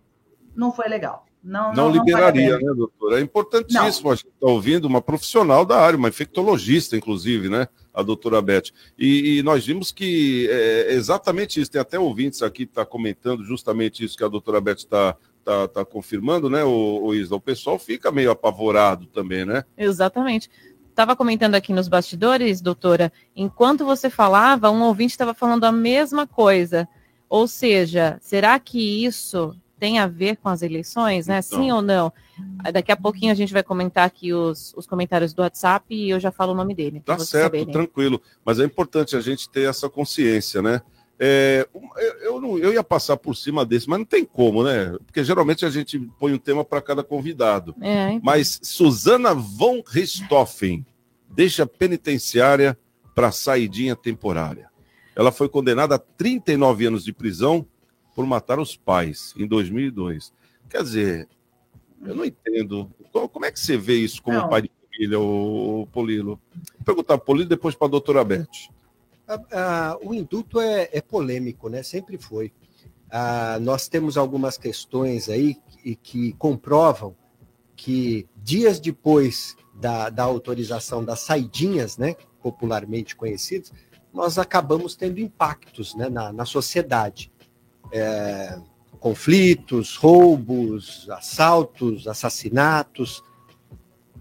não 0.54 0.72
foi 0.72 0.88
legal. 0.88 1.26
Não, 1.42 1.72
não, 1.72 1.88
não 1.88 1.90
liberaria, 1.90 2.58
não 2.58 2.68
né, 2.68 2.74
doutora? 2.74 3.18
É 3.18 3.22
importantíssimo, 3.22 4.06
não. 4.06 4.12
a 4.12 4.14
gente 4.14 4.28
está 4.28 4.46
ouvindo 4.46 4.84
uma 4.84 5.00
profissional 5.00 5.64
da 5.64 5.78
área, 5.80 5.98
uma 5.98 6.08
infectologista, 6.08 6.96
inclusive, 6.96 7.48
né? 7.48 7.66
A 7.92 8.02
doutora 8.02 8.40
Beth. 8.40 8.70
E, 8.98 9.38
e 9.38 9.42
nós 9.42 9.66
vimos 9.66 9.90
que 9.90 10.48
é 10.50 10.92
exatamente 10.92 11.60
isso. 11.60 11.70
Tem 11.70 11.80
até 11.80 11.98
ouvintes 11.98 12.42
aqui 12.42 12.64
que 12.64 12.72
está 12.72 12.84
comentando 12.84 13.44
justamente 13.44 14.04
isso 14.04 14.16
que 14.16 14.24
a 14.24 14.28
doutora 14.28 14.60
Beth 14.60 14.76
está 14.78 15.16
tá, 15.44 15.68
tá 15.68 15.84
confirmando, 15.84 16.48
né, 16.48 16.64
o, 16.64 17.00
o 17.02 17.14
Isla? 17.14 17.36
O 17.36 17.40
pessoal 17.40 17.78
fica 17.78 18.12
meio 18.12 18.30
apavorado 18.30 19.06
também, 19.06 19.44
né? 19.44 19.64
Exatamente. 19.76 20.48
Estava 20.88 21.16
comentando 21.16 21.54
aqui 21.54 21.72
nos 21.72 21.88
bastidores, 21.88 22.60
doutora, 22.60 23.12
enquanto 23.34 23.84
você 23.84 24.10
falava, 24.10 24.70
um 24.70 24.82
ouvinte 24.82 25.12
estava 25.12 25.32
falando 25.32 25.64
a 25.64 25.72
mesma 25.72 26.26
coisa. 26.26 26.88
Ou 27.28 27.46
seja, 27.46 28.18
será 28.20 28.58
que 28.58 29.04
isso 29.04 29.56
tem 29.80 29.98
a 29.98 30.06
ver 30.06 30.36
com 30.36 30.50
as 30.50 30.60
eleições, 30.60 31.26
né? 31.26 31.40
Então. 31.44 31.58
Sim 31.58 31.72
ou 31.72 31.80
não? 31.80 32.12
Daqui 32.72 32.92
a 32.92 32.96
pouquinho 32.96 33.32
a 33.32 33.34
gente 33.34 33.52
vai 33.52 33.62
comentar 33.62 34.06
aqui 34.06 34.32
os, 34.32 34.74
os 34.76 34.86
comentários 34.86 35.32
do 35.32 35.40
WhatsApp 35.40 35.86
e 35.94 36.10
eu 36.10 36.20
já 36.20 36.30
falo 36.30 36.52
o 36.52 36.54
nome 36.54 36.74
dele. 36.74 37.00
Tá 37.00 37.18
certo, 37.18 37.44
saberem. 37.44 37.72
tranquilo. 37.72 38.20
Mas 38.44 38.60
é 38.60 38.64
importante 38.64 39.16
a 39.16 39.20
gente 39.20 39.48
ter 39.48 39.68
essa 39.68 39.88
consciência, 39.88 40.60
né? 40.60 40.82
É, 41.18 41.66
eu, 42.22 42.40
não, 42.40 42.58
eu 42.58 42.72
ia 42.72 42.84
passar 42.84 43.16
por 43.16 43.34
cima 43.34 43.64
desse, 43.64 43.88
mas 43.88 43.98
não 43.98 44.06
tem 44.06 44.24
como, 44.24 44.62
né? 44.62 44.96
Porque 45.04 45.24
geralmente 45.24 45.64
a 45.64 45.70
gente 45.70 45.98
põe 46.18 46.32
um 46.32 46.38
tema 46.38 46.64
para 46.64 46.80
cada 46.80 47.02
convidado. 47.02 47.74
É, 47.80 48.12
então. 48.12 48.20
Mas 48.22 48.60
Suzana 48.62 49.34
von 49.34 49.82
Richthofen 49.86 50.84
deixa 51.28 51.66
penitenciária 51.66 52.76
para 53.14 53.32
saidinha 53.32 53.96
temporária. 53.96 54.68
Ela 55.16 55.32
foi 55.32 55.48
condenada 55.48 55.96
a 55.96 55.98
39 55.98 56.86
anos 56.86 57.04
de 57.04 57.12
prisão 57.12 57.66
por 58.14 58.26
matar 58.26 58.58
os 58.58 58.76
pais 58.76 59.34
em 59.36 59.46
2002. 59.46 60.32
Quer 60.68 60.82
dizer, 60.82 61.28
eu 62.04 62.14
não 62.14 62.24
entendo. 62.24 62.90
Como 63.12 63.44
é 63.44 63.50
que 63.50 63.60
você 63.60 63.76
vê 63.76 63.96
isso 63.96 64.22
como 64.22 64.38
não. 64.38 64.48
pai 64.48 64.62
de 64.62 64.70
família, 64.90 65.18
o 65.18 65.86
Polilo? 65.92 66.40
Vou 66.54 66.84
perguntar 66.84 67.18
para 67.18 67.22
o 67.22 67.26
Polilo 67.26 67.48
depois 67.48 67.74
para 67.74 67.86
a 67.88 67.90
doutora 67.90 68.24
Beth 68.24 68.46
o 70.02 70.14
indulto 70.14 70.60
é, 70.60 70.88
é, 70.92 71.00
polêmico, 71.00 71.68
né? 71.68 71.82
Sempre 71.82 72.18
foi. 72.18 72.52
Ah, 73.10 73.58
nós 73.60 73.88
temos 73.88 74.16
algumas 74.16 74.56
questões 74.56 75.28
aí 75.28 75.54
que, 75.54 75.94
que 75.96 76.32
comprovam 76.34 77.16
que 77.76 78.28
dias 78.36 78.78
depois 78.78 79.56
da, 79.74 80.10
da, 80.10 80.22
autorização 80.22 81.04
das 81.04 81.20
saidinhas, 81.20 81.96
né, 81.96 82.14
popularmente 82.42 83.16
conhecidas, 83.16 83.72
nós 84.12 84.38
acabamos 84.38 84.94
tendo 84.94 85.18
impactos 85.18 85.94
né, 85.94 86.08
na, 86.10 86.30
na 86.30 86.44
sociedade. 86.44 87.29
É, 87.92 88.58
conflitos, 89.00 89.96
roubos, 89.96 91.08
assaltos, 91.10 92.06
assassinatos. 92.06 93.22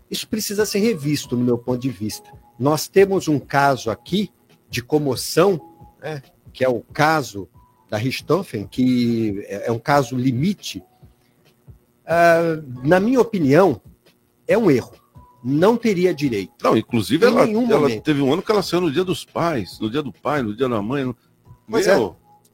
Isso 0.10 0.28
precisa 0.28 0.66
ser 0.66 0.80
revisto, 0.80 1.36
no 1.36 1.44
meu 1.44 1.58
ponto 1.58 1.80
de 1.80 1.90
vista. 1.90 2.32
Nós 2.58 2.88
temos 2.88 3.28
um 3.28 3.40
caso 3.40 3.92
aqui 3.92 4.32
de 4.70 4.82
comoção, 4.82 5.60
né, 6.02 6.22
que 6.54 6.64
é 6.64 6.70
o 6.70 6.82
caso 6.82 7.48
da 7.90 7.98
Richthofen, 7.98 8.68
que 8.68 9.44
é, 9.48 9.68
é 9.68 9.72
um 9.72 9.80
caso 9.80 10.16
limite, 10.16 10.84
uh, 12.06 12.88
na 12.88 13.00
minha 13.00 13.20
opinião, 13.20 13.82
é 14.48 14.58
um 14.58 14.70
erro. 14.70 14.94
Não 15.44 15.78
teria 15.78 16.14
direito. 16.14 16.54
Não, 16.62 16.76
inclusive 16.76 17.26
ela, 17.26 17.50
ela, 17.50 18.02
teve 18.02 18.22
um 18.22 18.32
ano 18.34 18.42
que 18.42 18.52
ela 18.52 18.62
saiu 18.62 18.82
no 18.82 18.92
dia 18.92 19.06
dos 19.06 19.24
pais, 19.24 19.80
no 19.80 19.90
dia 19.90 20.04
do 20.04 20.12
pai, 20.12 20.42
no 20.42 20.56
dia 20.56 20.68
da 20.68 20.82
mãe. 20.82 21.16
Mas 21.66 21.88
é, 21.88 21.96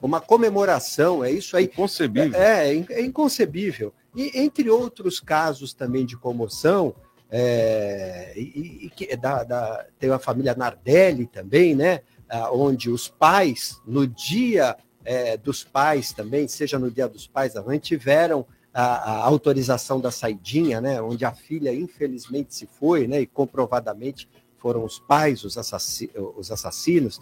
uma 0.05 0.21
comemoração, 0.21 1.23
é 1.23 1.31
isso 1.31 1.57
aí. 1.57 1.65
Inconcebível. 1.65 2.39
É, 2.39 2.75
é, 2.75 2.85
é 2.89 3.01
inconcebível. 3.01 3.93
E 4.15 4.39
entre 4.39 4.69
outros 4.69 5.19
casos 5.19 5.73
também 5.73 6.05
de 6.05 6.15
comoção, 6.15 6.95
é, 7.29 8.33
e, 8.37 8.91
e, 8.97 9.15
da, 9.17 9.43
da, 9.43 9.85
tem 9.99 10.09
a 10.09 10.19
família 10.19 10.55
Nardelli 10.55 11.25
também, 11.25 11.75
né? 11.75 12.01
Ah, 12.29 12.51
onde 12.51 12.89
os 12.89 13.07
pais, 13.07 13.81
no 13.85 14.07
dia 14.07 14.75
é, 15.03 15.37
dos 15.37 15.63
pais 15.63 16.13
também, 16.13 16.47
seja 16.47 16.79
no 16.79 16.89
dia 16.89 17.07
dos 17.07 17.27
pais 17.27 17.53
da 17.53 17.61
mãe, 17.61 17.77
tiveram 17.77 18.45
a, 18.73 18.83
a, 18.83 19.25
autorização 19.25 19.99
da 19.99 20.11
saidinha, 20.11 20.79
né? 20.79 21.01
Onde 21.01 21.25
a 21.25 21.33
filha 21.33 21.73
infelizmente 21.73 22.55
se 22.55 22.65
foi, 22.65 23.07
né? 23.07 23.21
E 23.21 23.25
comprovadamente 23.25 24.29
foram 24.57 24.83
os 24.83 24.99
pais 24.99 25.43
os, 25.43 25.57
assassinos. 25.57 26.13
Os 26.37 26.51
assassinos. 26.51 27.19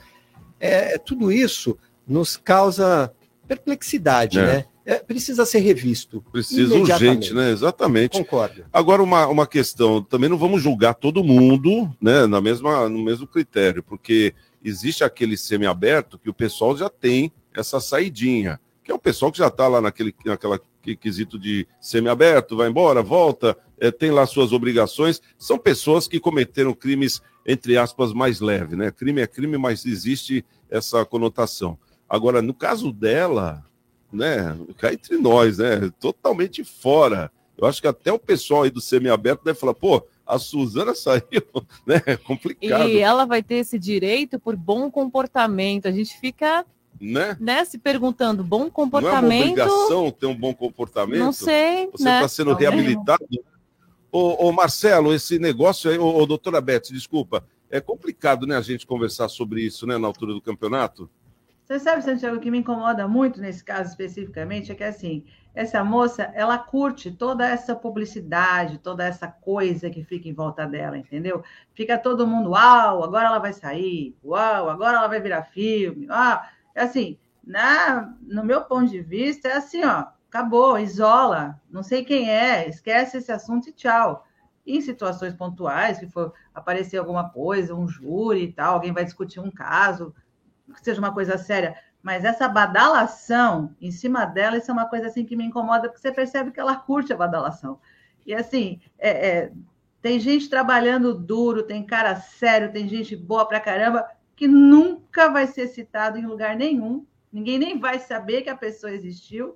É, 0.59 0.97
tudo 0.97 1.31
isso 1.31 1.77
nos 2.07 2.37
causa 2.37 3.13
perplexidade, 3.47 4.39
é. 4.39 4.45
né? 4.45 4.65
É, 4.85 4.95
precisa 4.95 5.45
ser 5.45 5.59
revisto. 5.59 6.21
Precisa 6.29 6.75
urgente, 6.75 7.33
né? 7.33 7.51
Exatamente. 7.51 8.17
Concordo. 8.17 8.65
Agora, 8.71 9.01
uma, 9.01 9.27
uma 9.27 9.47
questão, 9.47 10.03
também 10.03 10.29
não 10.29 10.37
vamos 10.37 10.61
julgar 10.61 10.93
todo 10.93 11.23
mundo 11.23 11.89
né, 12.01 12.25
na 12.27 12.41
mesma, 12.41 12.89
no 12.89 13.01
mesmo 13.01 13.25
critério, 13.25 13.81
porque 13.81 14.33
existe 14.61 15.03
aquele 15.03 15.37
semiaberto 15.37 16.19
que 16.19 16.29
o 16.29 16.33
pessoal 16.33 16.75
já 16.75 16.89
tem 16.89 17.31
essa 17.55 17.79
saidinha, 17.79 18.59
que 18.83 18.91
é 18.91 18.93
o 18.93 18.99
pessoal 18.99 19.31
que 19.31 19.37
já 19.37 19.47
está 19.47 19.69
lá 19.69 19.79
naquele 19.79 20.13
naquela 20.25 20.59
quesito 20.99 21.39
de 21.39 21.65
semiaberto, 21.79 22.57
vai 22.57 22.67
embora, 22.67 23.01
volta, 23.01 23.57
é, 23.79 23.89
tem 23.89 24.11
lá 24.11 24.25
suas 24.25 24.51
obrigações. 24.51 25.21
São 25.37 25.57
pessoas 25.57 26.09
que 26.09 26.19
cometeram 26.19 26.73
crimes, 26.73 27.21
entre 27.45 27.77
aspas, 27.77 28.11
mais 28.11 28.41
leves, 28.41 28.77
né? 28.77 28.91
Crime 28.91 29.21
é 29.21 29.27
crime, 29.27 29.57
mas 29.57 29.85
existe 29.85 30.43
essa 30.69 31.05
conotação. 31.05 31.77
Agora, 32.13 32.43
no 32.43 32.53
caso 32.53 32.93
dela, 32.93 33.65
né, 34.11 34.55
cá 34.77 34.93
entre 34.93 35.17
nós, 35.17 35.57
né, 35.57 35.91
totalmente 35.99 36.63
fora. 36.63 37.31
Eu 37.57 37.65
acho 37.65 37.81
que 37.81 37.87
até 37.87 38.13
o 38.13 38.19
pessoal 38.19 38.61
aí 38.61 38.69
do 38.69 38.79
semiaberto 38.79 39.43
deve 39.43 39.57
falar, 39.57 39.73
pô, 39.73 40.05
a 40.23 40.37
Suzana 40.37 40.93
saiu, 40.93 41.23
né? 41.87 41.99
É 42.05 42.15
complicado. 42.15 42.87
E 42.87 42.99
ela 42.99 43.25
vai 43.25 43.41
ter 43.41 43.55
esse 43.55 43.79
direito 43.79 44.39
por 44.39 44.55
bom 44.55 44.91
comportamento. 44.91 45.87
A 45.87 45.91
gente 45.91 46.15
fica 46.19 46.63
né? 47.01 47.35
né 47.39 47.65
se 47.65 47.79
perguntando, 47.79 48.43
bom 48.43 48.69
comportamento. 48.69 49.23
Não 49.23 49.31
é 49.31 49.35
uma 49.35 49.73
obrigação 49.73 50.11
ter 50.11 50.27
um 50.27 50.35
bom 50.35 50.53
comportamento? 50.53 51.17
Não 51.19 51.33
sei. 51.33 51.87
Você 51.87 52.03
está 52.03 52.21
né? 52.21 52.27
sendo 52.27 52.51
não 52.51 52.57
reabilitado? 52.57 53.25
Ô, 54.11 54.49
ô, 54.49 54.51
Marcelo, 54.51 55.15
esse 55.15 55.39
negócio 55.39 55.89
aí, 55.89 55.97
ô, 55.97 56.15
ô, 56.15 56.27
doutora 56.27 56.61
Beth, 56.61 56.91
desculpa, 56.91 57.43
é 57.71 57.81
complicado, 57.81 58.45
né, 58.45 58.55
a 58.55 58.61
gente 58.61 58.85
conversar 58.85 59.29
sobre 59.29 59.63
isso, 59.63 59.87
né, 59.87 59.97
na 59.97 60.05
altura 60.05 60.31
do 60.31 60.41
campeonato? 60.41 61.09
Você 61.73 61.79
sabe, 61.79 62.03
Santiago, 62.03 62.37
o 62.37 62.39
que 62.39 62.51
me 62.51 62.59
incomoda 62.59 63.07
muito 63.07 63.41
nesse 63.41 63.63
caso 63.63 63.89
especificamente 63.89 64.71
é 64.71 64.75
que, 64.75 64.83
assim, 64.83 65.25
essa 65.55 65.83
moça, 65.83 66.31
ela 66.35 66.55
curte 66.55 67.09
toda 67.09 67.49
essa 67.49 67.75
publicidade, 67.75 68.77
toda 68.77 69.03
essa 69.03 69.27
coisa 69.27 69.89
que 69.89 70.03
fica 70.03 70.29
em 70.29 70.35
volta 70.35 70.67
dela, 70.67 70.99
entendeu? 70.99 71.43
Fica 71.73 71.97
todo 71.97 72.27
mundo, 72.27 72.51
uau, 72.51 73.03
agora 73.03 73.25
ela 73.25 73.39
vai 73.39 73.53
sair, 73.53 74.15
uau, 74.23 74.69
agora 74.69 74.97
ela 74.97 75.07
vai 75.07 75.19
virar 75.19 75.45
filme, 75.45 76.05
ah, 76.11 76.47
assim, 76.75 77.17
na, 77.43 78.13
no 78.21 78.45
meu 78.45 78.61
ponto 78.65 78.91
de 78.91 79.01
vista, 79.01 79.47
é 79.47 79.53
assim, 79.53 79.83
ó, 79.83 80.05
acabou, 80.29 80.77
isola, 80.77 81.59
não 81.71 81.81
sei 81.81 82.05
quem 82.05 82.29
é, 82.29 82.69
esquece 82.69 83.17
esse 83.17 83.31
assunto 83.31 83.69
e 83.69 83.73
tchau. 83.73 84.27
Em 84.65 84.79
situações 84.79 85.33
pontuais, 85.33 85.97
que 85.97 86.07
for 86.07 86.33
aparecer 86.53 86.97
alguma 86.97 87.29
coisa, 87.31 87.73
um 87.73 87.87
júri 87.87 88.43
e 88.43 88.53
tal, 88.53 88.75
alguém 88.75 88.93
vai 88.93 89.03
discutir 89.03 89.39
um 89.39 89.49
caso, 89.49 90.13
que 90.73 90.83
seja 90.83 90.99
uma 90.99 91.13
coisa 91.13 91.37
séria, 91.37 91.75
mas 92.01 92.25
essa 92.25 92.49
badalação 92.49 93.75
em 93.79 93.91
cima 93.91 94.25
dela, 94.25 94.57
isso 94.57 94.69
é 94.69 94.73
uma 94.73 94.89
coisa 94.89 95.07
assim 95.07 95.25
que 95.25 95.35
me 95.35 95.45
incomoda, 95.45 95.87
porque 95.87 96.01
você 96.01 96.11
percebe 96.11 96.51
que 96.51 96.59
ela 96.59 96.75
curte 96.75 97.13
a 97.13 97.17
badalação. 97.17 97.79
E 98.25 98.33
assim, 98.33 98.81
é, 98.99 99.27
é, 99.29 99.51
tem 100.01 100.19
gente 100.19 100.49
trabalhando 100.49 101.13
duro, 101.13 101.63
tem 101.63 101.85
cara 101.85 102.15
sério, 102.17 102.71
tem 102.71 102.87
gente 102.87 103.15
boa 103.15 103.47
pra 103.47 103.59
caramba, 103.59 104.05
que 104.35 104.47
nunca 104.47 105.29
vai 105.29 105.47
ser 105.47 105.67
citado 105.67 106.17
em 106.17 106.25
lugar 106.25 106.55
nenhum, 106.55 107.05
ninguém 107.31 107.57
nem 107.57 107.79
vai 107.79 107.99
saber 107.99 108.41
que 108.41 108.49
a 108.49 108.57
pessoa 108.57 108.91
existiu, 108.91 109.55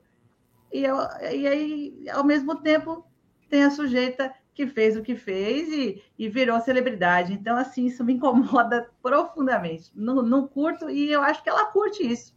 e, 0.71 0.84
eu, 0.84 0.97
e 1.34 1.47
aí, 1.47 2.06
ao 2.12 2.23
mesmo 2.23 2.56
tempo, 2.56 3.06
tem 3.49 3.63
a 3.63 3.71
sujeita 3.71 4.34
que 4.57 4.65
fez 4.65 4.97
o 4.97 5.03
que 5.03 5.15
fez 5.15 5.69
e, 5.69 6.01
e 6.17 6.27
virou 6.27 6.59
celebridade. 6.59 7.31
Então, 7.31 7.55
assim, 7.55 7.85
isso 7.85 8.03
me 8.03 8.13
incomoda 8.13 8.89
profundamente. 9.03 9.91
Não, 9.93 10.23
não 10.23 10.47
curto 10.47 10.89
e 10.89 11.11
eu 11.11 11.21
acho 11.21 11.43
que 11.43 11.49
ela 11.49 11.65
curte 11.65 12.01
isso. 12.01 12.33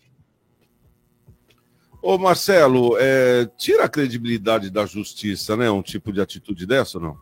Ô 2.02 2.18
Marcelo, 2.18 2.98
é, 2.98 3.46
tira 3.56 3.84
a 3.84 3.88
credibilidade 3.88 4.68
da 4.68 4.84
justiça, 4.84 5.56
né? 5.56 5.70
Um 5.70 5.80
tipo 5.80 6.12
de 6.12 6.20
atitude 6.20 6.66
dessa 6.66 6.98
ou 6.98 7.04
não? 7.04 7.18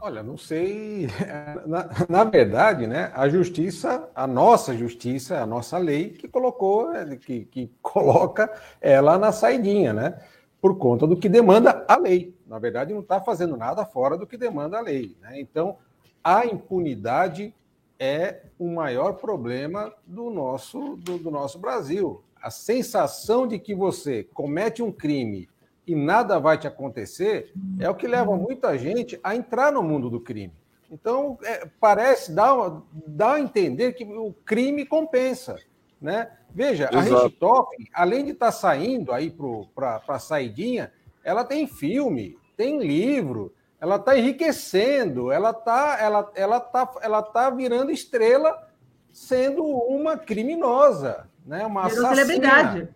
Olha, 0.00 0.22
não 0.22 0.38
sei. 0.38 1.08
Na, 1.66 1.90
na, 2.08 2.24
verdade, 2.24 2.86
né, 2.86 3.12
a 3.14 3.28
justiça, 3.28 4.08
a 4.14 4.26
nossa 4.26 4.74
justiça, 4.74 5.42
a 5.42 5.46
nossa 5.46 5.76
lei, 5.76 6.10
que 6.10 6.28
colocou, 6.28 6.94
é, 6.94 7.16
que, 7.16 7.44
que 7.44 7.70
coloca 7.82 8.50
ela 8.80 9.18
na 9.18 9.32
saidinha, 9.32 9.92
né? 9.92 10.18
Por 10.60 10.76
conta 10.76 11.06
do 11.06 11.16
que 11.16 11.28
demanda 11.28 11.84
a 11.88 11.96
lei. 11.96 12.34
Na 12.46 12.58
verdade, 12.58 12.92
não 12.92 13.00
está 13.00 13.20
fazendo 13.20 13.56
nada 13.56 13.84
fora 13.84 14.16
do 14.16 14.26
que 14.26 14.36
demanda 14.36 14.78
a 14.78 14.80
lei. 14.80 15.16
Né? 15.20 15.40
Então, 15.40 15.76
a 16.22 16.44
impunidade 16.46 17.54
é 17.98 18.42
o 18.58 18.68
maior 18.68 19.14
problema 19.14 19.92
do 20.06 20.30
nosso, 20.30 20.96
do, 20.96 21.18
do 21.18 21.30
nosso 21.30 21.58
Brasil. 21.58 22.22
A 22.40 22.50
sensação 22.50 23.46
de 23.46 23.58
que 23.58 23.74
você 23.74 24.24
comete 24.34 24.82
um 24.82 24.92
crime 24.92 25.48
e 25.88 25.94
nada 25.94 26.38
vai 26.38 26.58
te 26.58 26.66
acontecer, 26.66 27.50
é 27.80 27.88
o 27.88 27.94
que 27.94 28.06
leva 28.06 28.36
muita 28.36 28.76
gente 28.76 29.18
a 29.24 29.34
entrar 29.34 29.72
no 29.72 29.82
mundo 29.82 30.10
do 30.10 30.20
crime. 30.20 30.52
Então, 30.90 31.38
é, 31.42 31.66
parece, 31.80 32.30
dá, 32.32 32.82
dá 32.92 33.34
a 33.34 33.40
entender 33.40 33.94
que 33.94 34.04
o 34.04 34.34
crime 34.44 34.84
compensa. 34.84 35.56
Né? 36.00 36.30
Veja, 36.50 36.88
Exato. 36.92 37.16
a 37.16 37.22
Richthofen, 37.24 37.88
além 37.92 38.24
de 38.24 38.32
estar 38.32 38.46
tá 38.46 38.52
saindo 38.52 39.12
aí 39.12 39.34
para 39.74 40.02
a 40.06 40.18
saidinha, 40.18 40.92
ela 41.24 41.44
tem 41.44 41.66
filme, 41.66 42.36
tem 42.56 42.80
livro, 42.80 43.52
ela 43.80 43.96
está 43.96 44.16
enriquecendo, 44.16 45.30
ela 45.30 45.50
está 45.50 45.98
ela, 46.00 46.32
ela 46.34 46.60
tá, 46.60 46.92
ela 47.02 47.22
tá 47.22 47.50
virando 47.50 47.90
estrela 47.90 48.68
sendo 49.12 49.64
uma 49.64 50.16
criminosa, 50.16 51.28
né? 51.44 51.66
uma 51.66 51.86
assassina. 51.86 52.14
celebridade 52.14 52.88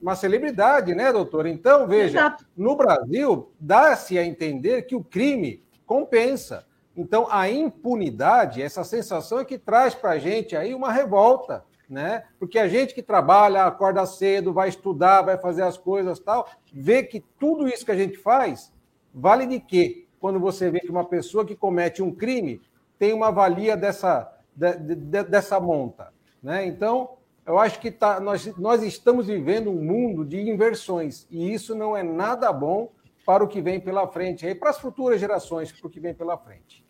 uma 0.00 0.14
celebridade, 0.14 0.94
né, 0.94 1.12
doutor? 1.12 1.46
Então, 1.46 1.86
veja, 1.86 2.18
Exato. 2.18 2.46
no 2.56 2.76
Brasil, 2.76 3.52
dá-se 3.58 4.18
a 4.18 4.24
entender 4.24 4.82
que 4.82 4.94
o 4.94 5.02
crime 5.02 5.62
compensa. 5.84 6.64
Então, 6.96 7.26
a 7.30 7.48
impunidade, 7.48 8.62
essa 8.62 8.84
sensação 8.84 9.40
é 9.40 9.44
que 9.44 9.58
traz 9.58 9.94
para 9.94 10.10
a 10.10 10.18
gente 10.18 10.56
aí 10.56 10.74
uma 10.74 10.92
revolta, 10.92 11.64
né? 11.88 12.24
Porque 12.38 12.58
a 12.58 12.68
gente 12.68 12.94
que 12.94 13.02
trabalha, 13.02 13.64
acorda 13.64 14.04
cedo, 14.04 14.52
vai 14.52 14.68
estudar, 14.68 15.22
vai 15.22 15.38
fazer 15.38 15.62
as 15.62 15.78
coisas 15.78 16.18
tal, 16.18 16.48
vê 16.72 17.02
que 17.02 17.20
tudo 17.38 17.68
isso 17.68 17.84
que 17.84 17.92
a 17.92 17.96
gente 17.96 18.18
faz 18.18 18.72
vale 19.12 19.46
de 19.46 19.58
quê? 19.58 20.06
Quando 20.20 20.38
você 20.38 20.70
vê 20.70 20.80
que 20.80 20.90
uma 20.90 21.04
pessoa 21.04 21.44
que 21.44 21.56
comete 21.56 22.02
um 22.02 22.14
crime 22.14 22.60
tem 22.98 23.12
uma 23.12 23.30
valia 23.30 23.76
dessa, 23.76 24.30
de, 24.54 24.74
de, 24.76 25.22
dessa 25.24 25.58
monta, 25.58 26.12
né? 26.42 26.66
Então, 26.66 27.16
eu 27.46 27.58
acho 27.58 27.80
que 27.80 27.90
tá, 27.90 28.20
nós, 28.20 28.46
nós 28.58 28.82
estamos 28.82 29.26
vivendo 29.26 29.70
um 29.70 29.82
mundo 29.82 30.24
de 30.24 30.38
inversões 30.38 31.26
e 31.30 31.52
isso 31.52 31.74
não 31.74 31.96
é 31.96 32.02
nada 32.02 32.52
bom 32.52 32.90
para 33.24 33.44
o 33.44 33.48
que 33.48 33.60
vem 33.60 33.78
pela 33.78 34.08
frente, 34.08 34.46
e 34.46 34.54
para 34.54 34.70
as 34.70 34.78
futuras 34.78 35.20
gerações, 35.20 35.70
para 35.70 35.86
o 35.86 35.90
que 35.90 36.00
vem 36.00 36.14
pela 36.14 36.38
frente. 36.38 36.82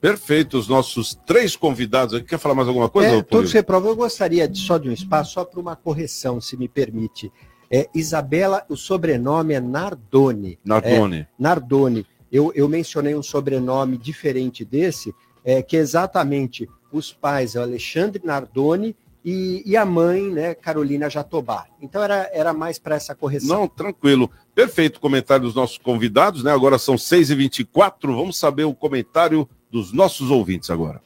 Perfeito, 0.00 0.56
os 0.56 0.68
nossos 0.68 1.14
três 1.26 1.56
convidados 1.56 2.14
aqui. 2.14 2.26
Quer 2.26 2.38
falar 2.38 2.54
mais 2.54 2.68
alguma 2.68 2.88
coisa? 2.88 3.16
É, 3.16 3.22
todos 3.22 3.52
reprovam. 3.52 3.90
Eu 3.90 3.96
gostaria 3.96 4.46
de, 4.46 4.58
só 4.58 4.78
de 4.78 4.88
um 4.88 4.92
espaço, 4.92 5.32
só 5.32 5.44
para 5.44 5.58
uma 5.58 5.74
correção, 5.74 6.40
se 6.40 6.56
me 6.56 6.68
permite. 6.68 7.32
É, 7.70 7.88
Isabela, 7.94 8.64
o 8.68 8.76
sobrenome 8.76 9.54
é 9.54 9.60
Nardoni. 9.60 10.58
Nardoni. 10.64 11.18
É, 11.18 11.26
Nardoni. 11.38 12.06
Eu, 12.30 12.52
eu 12.54 12.68
mencionei 12.68 13.14
um 13.14 13.22
sobrenome 13.22 13.98
diferente 13.98 14.64
desse, 14.64 15.14
é, 15.44 15.62
que 15.62 15.76
é 15.76 15.80
exatamente 15.80 16.68
os 16.92 17.12
pais, 17.12 17.56
é 17.56 17.60
o 17.60 17.62
Alexandre 17.62 18.22
Nardoni 18.24 18.94
e, 19.24 19.62
e, 19.66 19.76
a 19.76 19.84
mãe, 19.84 20.22
né, 20.30 20.54
Carolina 20.54 21.10
Jatobá. 21.10 21.66
Então 21.82 22.02
era, 22.02 22.30
era 22.32 22.52
mais 22.52 22.78
para 22.78 22.94
essa 22.94 23.14
correção. 23.14 23.60
Não, 23.60 23.68
tranquilo. 23.68 24.30
Perfeito 24.54 25.00
comentário 25.00 25.44
dos 25.44 25.54
nossos 25.54 25.76
convidados, 25.76 26.42
né? 26.42 26.52
Agora 26.52 26.78
são 26.78 26.94
6h24, 26.94 27.90
vamos 28.02 28.38
saber 28.38 28.64
o 28.64 28.74
comentário 28.74 29.48
dos 29.70 29.92
nossos 29.92 30.30
ouvintes 30.30 30.70
agora. 30.70 31.02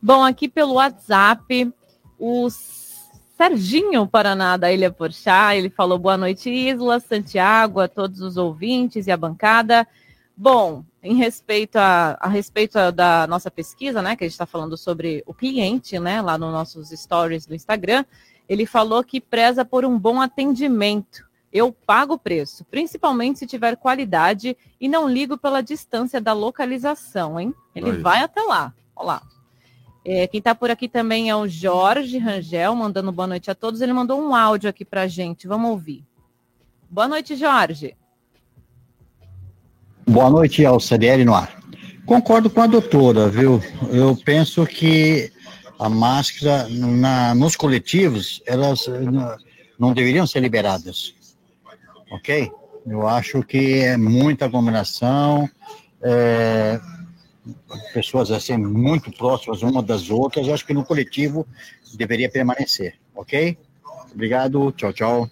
Bom, 0.00 0.24
aqui 0.24 0.48
pelo 0.48 0.74
WhatsApp, 0.74 1.74
os 2.18 2.76
Serginho 3.36 4.06
Paraná, 4.06 4.56
da 4.56 4.72
Ilha 4.72 4.90
Porchá, 4.90 5.54
ele 5.54 5.68
falou 5.68 5.98
boa 5.98 6.16
noite, 6.16 6.48
Isla, 6.48 6.98
Santiago, 7.00 7.80
a 7.80 7.88
todos 7.88 8.22
os 8.22 8.38
ouvintes 8.38 9.06
e 9.06 9.10
a 9.10 9.16
bancada. 9.16 9.86
Bom, 10.34 10.82
em 11.06 11.14
respeito 11.14 11.76
a, 11.76 12.16
a 12.20 12.28
respeito 12.28 12.78
da 12.92 13.26
nossa 13.26 13.50
pesquisa, 13.50 14.02
né, 14.02 14.16
que 14.16 14.24
a 14.24 14.26
gente 14.26 14.34
está 14.34 14.46
falando 14.46 14.76
sobre 14.76 15.22
o 15.26 15.32
cliente, 15.32 15.98
né, 15.98 16.20
lá 16.20 16.36
nos 16.36 16.52
nossos 16.52 16.90
stories 16.90 17.46
do 17.46 17.54
Instagram, 17.54 18.04
ele 18.48 18.66
falou 18.66 19.02
que 19.02 19.20
preza 19.20 19.64
por 19.64 19.84
um 19.84 19.98
bom 19.98 20.20
atendimento. 20.20 21.24
Eu 21.52 21.72
pago 21.72 22.14
o 22.14 22.18
preço, 22.18 22.64
principalmente 22.64 23.38
se 23.38 23.46
tiver 23.46 23.76
qualidade 23.76 24.56
e 24.80 24.88
não 24.88 25.08
ligo 25.08 25.38
pela 25.38 25.62
distância 25.62 26.20
da 26.20 26.32
localização, 26.32 27.40
hein? 27.40 27.54
Ele 27.74 27.92
vai 27.92 28.20
até 28.22 28.42
lá. 28.42 28.74
Olha 28.94 29.06
lá. 29.06 29.22
É, 30.04 30.26
quem 30.26 30.38
está 30.38 30.54
por 30.54 30.70
aqui 30.70 30.88
também 30.88 31.30
é 31.30 31.34
o 31.34 31.48
Jorge 31.48 32.18
Rangel, 32.18 32.74
mandando 32.76 33.10
boa 33.10 33.26
noite 33.26 33.50
a 33.50 33.54
todos. 33.54 33.80
Ele 33.80 33.92
mandou 33.92 34.20
um 34.20 34.34
áudio 34.34 34.70
aqui 34.70 34.84
para 34.84 35.02
a 35.02 35.08
gente. 35.08 35.48
Vamos 35.48 35.70
ouvir. 35.70 36.04
Boa 36.88 37.08
noite, 37.08 37.34
Jorge. 37.34 37.96
Boa 40.08 40.30
noite 40.30 40.64
ao 40.64 40.78
CDL 40.78 41.24
no 41.24 41.34
ar. 41.34 41.60
Concordo 42.06 42.48
com 42.48 42.60
a 42.60 42.66
doutora, 42.68 43.28
viu? 43.28 43.60
Eu 43.90 44.16
penso 44.16 44.64
que 44.64 45.32
a 45.78 45.88
máscara 45.88 46.68
na, 46.68 47.34
nos 47.34 47.56
coletivos, 47.56 48.40
elas 48.46 48.86
não, 48.86 49.36
não 49.76 49.92
deveriam 49.92 50.24
ser 50.24 50.40
liberadas. 50.40 51.12
Ok? 52.10 52.50
Eu 52.86 53.08
acho 53.08 53.42
que 53.42 53.80
é 53.80 53.96
muita 53.96 54.44
aglomeração. 54.44 55.50
É, 56.00 56.80
pessoas 57.92 58.30
assim 58.30 58.56
muito 58.56 59.10
próximas 59.10 59.62
uma 59.62 59.82
das 59.82 60.08
outras, 60.08 60.46
eu 60.46 60.54
acho 60.54 60.64
que 60.64 60.72
no 60.72 60.84
coletivo 60.84 61.44
deveria 61.96 62.30
permanecer, 62.30 62.94
ok? 63.14 63.58
Obrigado, 64.12 64.70
tchau, 64.72 64.92
tchau. 64.92 65.30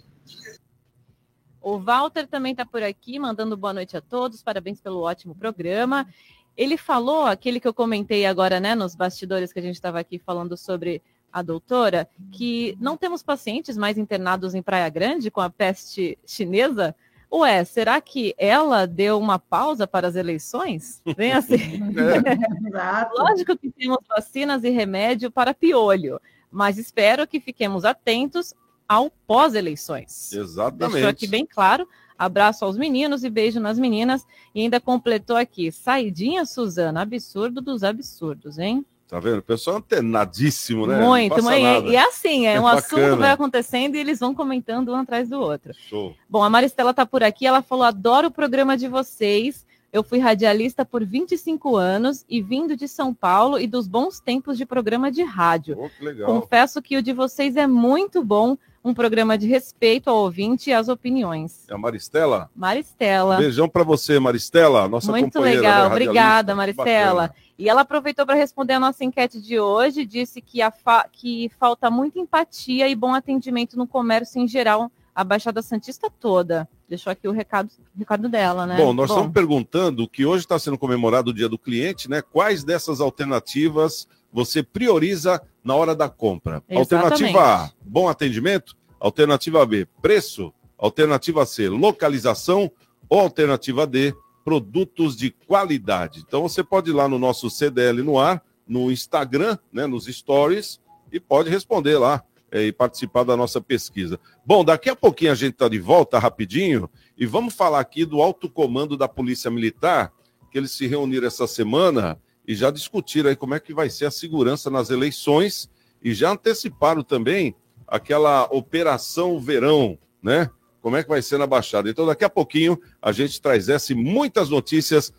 O 1.64 1.78
Walter 1.78 2.26
também 2.26 2.52
está 2.52 2.66
por 2.66 2.82
aqui, 2.82 3.18
mandando 3.18 3.56
boa 3.56 3.72
noite 3.72 3.96
a 3.96 4.00
todos, 4.02 4.42
parabéns 4.42 4.82
pelo 4.82 5.00
ótimo 5.00 5.34
programa. 5.34 6.06
Ele 6.54 6.76
falou, 6.76 7.24
aquele 7.24 7.58
que 7.58 7.66
eu 7.66 7.72
comentei 7.72 8.26
agora, 8.26 8.60
né, 8.60 8.74
nos 8.74 8.94
bastidores 8.94 9.50
que 9.50 9.60
a 9.60 9.62
gente 9.62 9.76
estava 9.76 9.98
aqui 9.98 10.18
falando 10.18 10.58
sobre 10.58 11.00
a 11.32 11.40
doutora, 11.40 12.06
que 12.30 12.76
não 12.78 12.98
temos 12.98 13.22
pacientes 13.22 13.78
mais 13.78 13.96
internados 13.96 14.54
em 14.54 14.60
Praia 14.60 14.90
Grande 14.90 15.30
com 15.30 15.40
a 15.40 15.48
peste 15.48 16.18
chinesa, 16.26 16.94
Ué, 17.32 17.64
será 17.64 17.98
que 17.98 18.34
ela 18.36 18.86
deu 18.86 19.18
uma 19.18 19.38
pausa 19.38 19.86
para 19.86 20.06
as 20.06 20.16
eleições? 20.16 21.02
Vem 21.16 21.32
assim. 21.32 21.56
É. 21.56 23.08
Lógico 23.18 23.56
que 23.56 23.70
temos 23.70 23.98
vacinas 24.06 24.62
e 24.64 24.68
remédio 24.68 25.30
para 25.30 25.54
piolho, 25.54 26.20
mas 26.50 26.76
espero 26.76 27.26
que 27.26 27.40
fiquemos 27.40 27.86
atentos 27.86 28.54
ao 28.88 29.10
pós-eleições. 29.26 30.32
Exatamente. 30.32 30.92
Deixou 30.94 31.10
aqui 31.10 31.26
bem 31.26 31.46
claro. 31.46 31.88
Abraço 32.16 32.64
aos 32.64 32.76
meninos 32.76 33.24
e 33.24 33.30
beijo 33.30 33.58
nas 33.58 33.78
meninas. 33.78 34.26
E 34.54 34.62
ainda 34.62 34.80
completou 34.80 35.36
aqui, 35.36 35.72
saidinha, 35.72 36.44
Suzana, 36.46 37.02
absurdo 37.02 37.60
dos 37.60 37.82
absurdos, 37.82 38.58
hein? 38.58 38.84
Tá 39.08 39.20
vendo? 39.20 39.38
O 39.38 39.42
pessoal 39.42 39.76
é 39.76 39.78
antenadíssimo, 39.78 40.86
né? 40.86 41.00
Muito, 41.00 41.38
e, 41.38 41.90
e 41.90 41.96
é 41.96 42.08
assim, 42.08 42.46
é, 42.46 42.54
é 42.54 42.60
um 42.60 42.64
bacana. 42.64 42.80
assunto 42.80 43.16
vai 43.18 43.30
acontecendo 43.30 43.96
e 43.96 43.98
eles 43.98 44.18
vão 44.18 44.34
comentando 44.34 44.90
um 44.92 44.96
atrás 44.96 45.28
do 45.28 45.38
outro. 45.38 45.74
Show. 45.74 46.16
Bom, 46.28 46.42
a 46.42 46.48
Maristela 46.48 46.94
tá 46.94 47.04
por 47.04 47.22
aqui, 47.22 47.46
ela 47.46 47.62
falou: 47.62 47.84
adoro 47.84 48.28
o 48.28 48.30
programa 48.30 48.76
de 48.76 48.88
vocês. 48.88 49.64
Eu 49.92 50.02
fui 50.02 50.18
radialista 50.18 50.84
por 50.84 51.04
25 51.04 51.76
anos 51.76 52.24
e 52.28 52.42
vindo 52.42 52.76
de 52.76 52.88
São 52.88 53.14
Paulo 53.14 53.60
e 53.60 53.66
dos 53.68 53.86
bons 53.86 54.18
tempos 54.18 54.58
de 54.58 54.66
programa 54.66 55.08
de 55.08 55.22
rádio. 55.22 55.76
Oh, 55.78 55.88
que 55.88 56.04
legal. 56.04 56.26
Confesso 56.26 56.82
que 56.82 56.96
o 56.96 57.02
de 57.02 57.12
vocês 57.12 57.54
é 57.54 57.68
muito 57.68 58.24
bom, 58.24 58.58
um 58.84 58.92
programa 58.92 59.38
de 59.38 59.46
respeito 59.46 60.10
ao 60.10 60.16
ouvinte 60.16 60.68
e 60.68 60.72
às 60.74 60.88
opiniões. 60.88 61.66
É 61.68 61.74
a 61.74 61.78
Maristela? 61.78 62.50
Maristela. 62.54 63.38
Beijão 63.38 63.66
para 63.66 63.82
você, 63.82 64.18
Maristela, 64.18 64.86
nossa 64.86 65.10
muito 65.10 65.32
companheira. 65.32 65.60
Muito 65.60 65.72
legal, 65.72 65.90
obrigada, 65.90 66.54
Maristela. 66.54 67.22
Bacana. 67.22 67.34
E 67.58 67.68
ela 67.68 67.80
aproveitou 67.80 68.26
para 68.26 68.34
responder 68.34 68.74
a 68.74 68.80
nossa 68.80 69.02
enquete 69.02 69.40
de 69.40 69.58
hoje, 69.58 70.04
disse 70.04 70.42
que, 70.42 70.58
fa 70.82 71.08
que 71.10 71.50
falta 71.58 71.90
muita 71.90 72.18
empatia 72.18 72.86
e 72.88 72.94
bom 72.94 73.14
atendimento 73.14 73.76
no 73.78 73.86
comércio 73.86 74.40
em 74.40 74.46
geral 74.46 74.90
a 75.14 75.24
Baixada 75.24 75.62
Santista 75.62 76.10
toda. 76.10 76.68
Deixou 76.88 77.10
aqui 77.10 77.28
o 77.28 77.32
recado, 77.32 77.70
recado 77.96 78.28
dela, 78.28 78.66
né? 78.66 78.76
Bom, 78.76 78.92
nós 78.92 79.08
estamos 79.08 79.32
perguntando 79.32 80.08
que 80.08 80.26
hoje 80.26 80.44
está 80.44 80.58
sendo 80.58 80.76
comemorado 80.76 81.30
o 81.30 81.34
Dia 81.34 81.48
do 81.48 81.56
Cliente, 81.56 82.10
né? 82.10 82.20
Quais 82.20 82.64
dessas 82.64 83.00
alternativas 83.00 84.08
você 84.32 84.62
prioriza 84.62 85.40
na 85.64 85.74
hora 85.74 85.94
da 85.94 86.08
compra? 86.08 86.62
Exatamente. 86.68 87.04
Alternativa 87.04 87.64
A, 87.64 87.70
bom 87.80 88.08
atendimento. 88.08 88.76
Alternativa 89.00 89.64
B, 89.64 89.86
preço. 90.02 90.52
Alternativa 90.76 91.46
C, 91.46 91.68
localização. 91.68 92.70
Ou 93.08 93.20
alternativa 93.20 93.86
D, 93.86 94.14
produtos 94.44 95.16
de 95.16 95.30
qualidade. 95.30 96.22
Então 96.26 96.42
você 96.42 96.62
pode 96.62 96.90
ir 96.90 96.92
lá 96.92 97.08
no 97.08 97.18
nosso 97.18 97.48
CDL 97.48 98.02
no 98.02 98.18
ar, 98.18 98.42
no 98.68 98.90
Instagram, 98.90 99.58
né, 99.72 99.86
nos 99.86 100.04
stories, 100.06 100.80
e 101.10 101.18
pode 101.18 101.48
responder 101.48 101.98
lá 101.98 102.22
é, 102.50 102.62
e 102.62 102.72
participar 102.72 103.24
da 103.24 103.36
nossa 103.36 103.60
pesquisa. 103.60 104.18
Bom, 104.44 104.64
daqui 104.64 104.90
a 104.90 104.96
pouquinho 104.96 105.32
a 105.32 105.34
gente 105.34 105.54
está 105.54 105.68
de 105.68 105.78
volta 105.78 106.18
rapidinho 106.18 106.88
e 107.16 107.26
vamos 107.26 107.54
falar 107.54 107.80
aqui 107.80 108.04
do 108.04 108.22
alto 108.22 108.48
comando 108.50 108.96
da 108.96 109.08
Polícia 109.08 109.50
Militar, 109.50 110.12
que 110.50 110.58
eles 110.58 110.72
se 110.72 110.86
reuniram 110.86 111.26
essa 111.26 111.46
semana 111.46 112.18
e 112.46 112.54
já 112.54 112.70
discutiram 112.70 113.30
aí 113.30 113.36
como 113.36 113.54
é 113.54 113.60
que 113.60 113.72
vai 113.72 113.88
ser 113.88 114.06
a 114.06 114.10
segurança 114.10 114.70
nas 114.70 114.90
eleições 114.90 115.70
e 116.02 116.12
já 116.12 116.30
anteciparam 116.30 117.02
também 117.02 117.54
aquela 117.86 118.44
operação 118.50 119.40
verão, 119.40 119.98
né? 120.22 120.50
Como 120.80 120.96
é 120.96 121.02
que 121.02 121.08
vai 121.08 121.22
ser 121.22 121.38
na 121.38 121.46
Baixada. 121.46 121.88
Então, 121.88 122.04
daqui 122.04 122.24
a 122.24 122.30
pouquinho 122.30 122.78
a 123.00 123.10
gente 123.10 123.40
traz 123.40 123.70
essa 123.70 123.92
e 123.92 123.94
muitas 123.94 124.50
notícias 124.50 125.12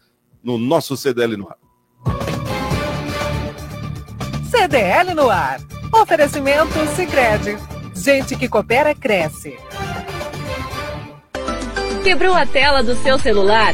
no 0.43 0.59
nosso 0.59 0.95
CDL 0.95 1.37
no 1.37 1.49
ar. 1.49 1.57
CDL 4.51 5.15
no 5.15 5.29
ar. 5.29 5.59
Oferecimento 5.91 6.73
Sicredi. 6.95 7.57
Gente 7.95 8.35
que 8.35 8.47
coopera 8.47 8.93
cresce. 8.93 9.57
Quebrou 12.03 12.35
a 12.35 12.45
tela 12.45 12.83
do 12.83 12.95
seu 12.95 13.17
celular? 13.17 13.73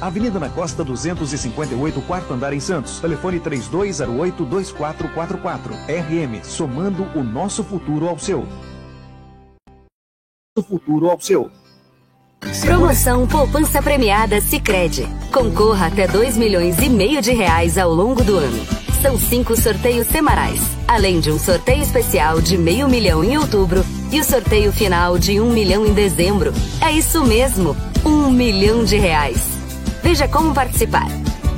Avenida 0.00 0.38
na 0.38 0.48
Costa 0.48 0.84
258, 0.84 2.00
quarto 2.02 2.32
andar 2.32 2.52
em 2.52 2.60
Santos. 2.60 3.00
Telefone 3.00 3.40
3208-2444. 3.40 5.72
RM, 5.88 6.44
somando 6.44 7.08
o 7.14 7.22
nosso 7.22 7.64
futuro 7.64 8.08
ao 8.08 8.18
seu. 8.18 8.46
O 10.56 10.62
futuro 10.62 11.10
ao 11.10 11.20
seu. 11.20 11.50
Promoção 12.60 13.26
Poupança 13.26 13.82
Premiada 13.82 14.40
Sicredi. 14.40 15.06
Concorra 15.32 15.86
até 15.86 16.06
2 16.06 16.36
milhões 16.36 16.78
e 16.78 16.88
meio 16.88 17.20
de 17.20 17.32
reais 17.32 17.76
ao 17.76 17.92
longo 17.92 18.22
do 18.22 18.36
ano. 18.36 18.64
São 19.02 19.18
cinco 19.18 19.60
sorteios 19.60 20.06
semanais, 20.06 20.60
além 20.88 21.20
de 21.20 21.30
um 21.30 21.38
sorteio 21.38 21.82
especial 21.82 22.40
de 22.40 22.56
meio 22.56 22.88
milhão 22.88 23.24
em 23.24 23.36
outubro 23.36 23.84
e 24.10 24.20
o 24.20 24.24
sorteio 24.24 24.72
final 24.72 25.18
de 25.18 25.40
um 25.40 25.50
milhão 25.50 25.84
em 25.84 25.92
dezembro. 25.92 26.52
É 26.80 26.92
isso 26.92 27.22
mesmo, 27.24 27.76
um 28.04 28.30
milhão 28.30 28.84
de 28.84 28.96
reais. 28.96 29.63
Veja 30.04 30.28
como 30.28 30.52
participar. 30.52 31.06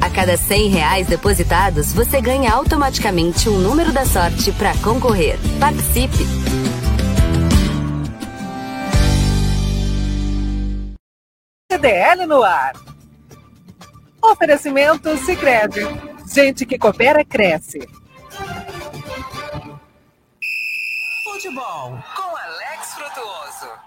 A 0.01 0.09
cada 0.09 0.37
100 0.37 0.69
reais 0.69 1.09
depositados, 1.09 1.93
você 1.93 2.21
ganha 2.21 2.53
automaticamente 2.53 3.49
um 3.49 3.59
número 3.59 3.93
da 3.93 4.07
sorte 4.07 4.53
para 4.53 4.73
concorrer. 4.77 5.37
Participe! 5.59 6.25
CDL 11.73 12.25
no 12.27 12.45
ar. 12.45 12.75
Oferecimento 14.23 15.17
Sicredi. 15.19 15.81
Gente 16.33 16.65
que 16.65 16.79
coopera 16.79 17.25
cresce. 17.25 17.81
Futebol 21.25 21.99
com 22.15 22.37
Alex 22.37 22.95
Frutuoso. 22.95 23.86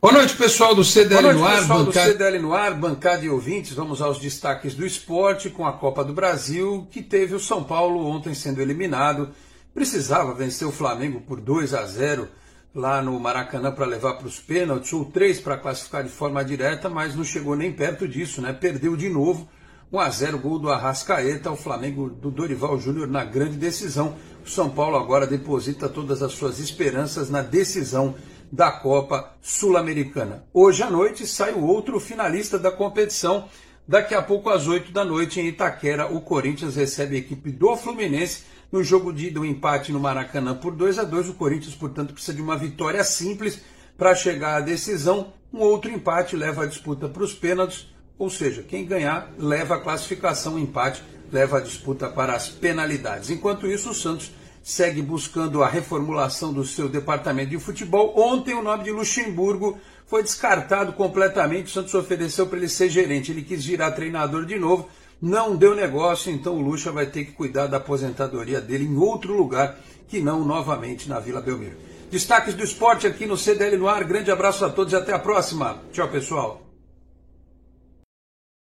Boa 0.00 0.12
noite, 0.12 0.36
pessoal 0.36 0.74
do 0.76 0.84
CDL 0.84 1.22
Boa 1.22 1.32
noite, 1.34 1.38
no 1.40 1.44
ar. 1.46 1.58
pessoal 1.60 1.78
do 1.80 1.84
bancada- 1.86 2.12
CDL 2.12 2.38
no 2.38 2.54
ar, 2.54 2.74
bancada 2.74 3.18
de 3.22 3.28
ouvintes. 3.28 3.72
Vamos 3.72 4.00
aos 4.00 4.18
destaques 4.20 4.74
do 4.74 4.86
esporte 4.86 5.50
com 5.50 5.66
a 5.66 5.72
Copa 5.72 6.04
do 6.04 6.12
Brasil, 6.12 6.86
que 6.90 7.02
teve 7.02 7.34
o 7.34 7.40
São 7.40 7.64
Paulo 7.64 8.06
ontem 8.06 8.32
sendo 8.32 8.60
eliminado. 8.62 9.30
Precisava 9.74 10.32
vencer 10.34 10.66
o 10.68 10.72
Flamengo 10.72 11.20
por 11.20 11.40
2 11.40 11.74
a 11.74 11.84
0 11.84 12.28
lá 12.72 13.02
no 13.02 13.18
Maracanã 13.18 13.72
para 13.72 13.86
levar 13.86 14.14
para 14.14 14.28
os 14.28 14.38
pênaltis, 14.38 14.92
ou 14.92 15.04
3 15.04 15.40
para 15.40 15.56
classificar 15.56 16.04
de 16.04 16.10
forma 16.10 16.44
direta, 16.44 16.88
mas 16.88 17.16
não 17.16 17.24
chegou 17.24 17.56
nem 17.56 17.72
perto 17.72 18.06
disso, 18.06 18.40
né? 18.40 18.52
Perdeu 18.52 18.96
de 18.96 19.08
novo. 19.08 19.48
1 19.90 19.98
a 19.98 20.10
0 20.10 20.38
gol 20.38 20.58
do 20.60 20.70
Arrascaeta, 20.70 21.50
o 21.50 21.56
Flamengo 21.56 22.08
do 22.08 22.30
Dorival 22.30 22.78
Júnior 22.78 23.08
na 23.08 23.24
grande 23.24 23.56
decisão. 23.56 24.14
O 24.46 24.48
São 24.48 24.70
Paulo 24.70 24.96
agora 24.96 25.26
deposita 25.26 25.88
todas 25.88 26.22
as 26.22 26.32
suas 26.32 26.60
esperanças 26.60 27.28
na 27.30 27.42
decisão 27.42 28.14
da 28.50 28.70
Copa 28.70 29.32
Sul-Americana. 29.40 30.44
Hoje 30.52 30.82
à 30.82 30.90
noite 30.90 31.26
sai 31.26 31.52
o 31.52 31.64
outro 31.64 32.00
finalista 32.00 32.58
da 32.58 32.70
competição. 32.70 33.48
Daqui 33.86 34.14
a 34.14 34.22
pouco, 34.22 34.50
às 34.50 34.66
8 34.66 34.92
da 34.92 35.04
noite, 35.04 35.40
em 35.40 35.46
Itaquera, 35.46 36.06
o 36.06 36.20
Corinthians 36.20 36.76
recebe 36.76 37.16
a 37.16 37.18
equipe 37.18 37.50
do 37.50 37.76
Fluminense 37.76 38.44
no 38.70 38.84
jogo 38.84 39.12
de 39.12 39.30
do 39.30 39.44
empate 39.44 39.92
no 39.92 40.00
Maracanã 40.00 40.54
por 40.54 40.74
2 40.74 40.98
a 40.98 41.04
2 41.04 41.30
O 41.30 41.34
Corinthians, 41.34 41.74
portanto, 41.74 42.12
precisa 42.12 42.34
de 42.34 42.42
uma 42.42 42.56
vitória 42.56 43.02
simples 43.02 43.60
para 43.96 44.14
chegar 44.14 44.56
à 44.56 44.60
decisão. 44.60 45.32
Um 45.52 45.60
outro 45.60 45.90
empate 45.90 46.36
leva 46.36 46.64
a 46.64 46.66
disputa 46.66 47.08
para 47.08 47.22
os 47.22 47.32
pênaltis, 47.32 47.88
ou 48.18 48.28
seja, 48.28 48.62
quem 48.62 48.84
ganhar 48.84 49.32
leva 49.38 49.76
a 49.76 49.80
classificação, 49.80 50.58
empate 50.58 51.02
leva 51.32 51.58
a 51.58 51.60
disputa 51.60 52.08
para 52.08 52.34
as 52.34 52.48
penalidades. 52.48 53.30
Enquanto 53.30 53.66
isso, 53.66 53.90
o 53.90 53.94
Santos 53.94 54.30
segue 54.68 55.00
buscando 55.00 55.62
a 55.62 55.66
reformulação 55.66 56.52
do 56.52 56.62
seu 56.62 56.90
departamento 56.90 57.48
de 57.48 57.58
futebol. 57.58 58.12
Ontem 58.14 58.52
o 58.52 58.62
nome 58.62 58.84
de 58.84 58.90
Luxemburgo 58.90 59.78
foi 60.06 60.22
descartado 60.22 60.92
completamente. 60.92 61.68
O 61.68 61.70
Santos 61.70 61.94
ofereceu 61.94 62.46
para 62.46 62.58
ele 62.58 62.68
ser 62.68 62.90
gerente. 62.90 63.32
Ele 63.32 63.40
quis 63.40 63.64
virar 63.64 63.92
treinador 63.92 64.44
de 64.44 64.58
novo. 64.58 64.86
Não 65.22 65.56
deu 65.56 65.74
negócio, 65.74 66.30
então 66.30 66.54
o 66.54 66.60
Luxa 66.60 66.92
vai 66.92 67.06
ter 67.06 67.24
que 67.24 67.32
cuidar 67.32 67.66
da 67.66 67.78
aposentadoria 67.78 68.60
dele 68.60 68.84
em 68.84 68.98
outro 68.98 69.34
lugar 69.34 69.80
que 70.06 70.20
não 70.20 70.44
novamente 70.44 71.08
na 71.08 71.18
Vila 71.18 71.40
Belmiro. 71.40 71.78
Destaques 72.10 72.52
do 72.52 72.62
esporte 72.62 73.06
aqui 73.06 73.24
no 73.24 73.38
CDL 73.38 73.78
no 73.78 73.88
ar. 73.88 74.04
Grande 74.04 74.30
abraço 74.30 74.66
a 74.66 74.68
todos 74.68 74.92
e 74.92 74.96
até 74.96 75.14
a 75.14 75.18
próxima. 75.18 75.82
Tchau, 75.92 76.08
pessoal. 76.08 76.60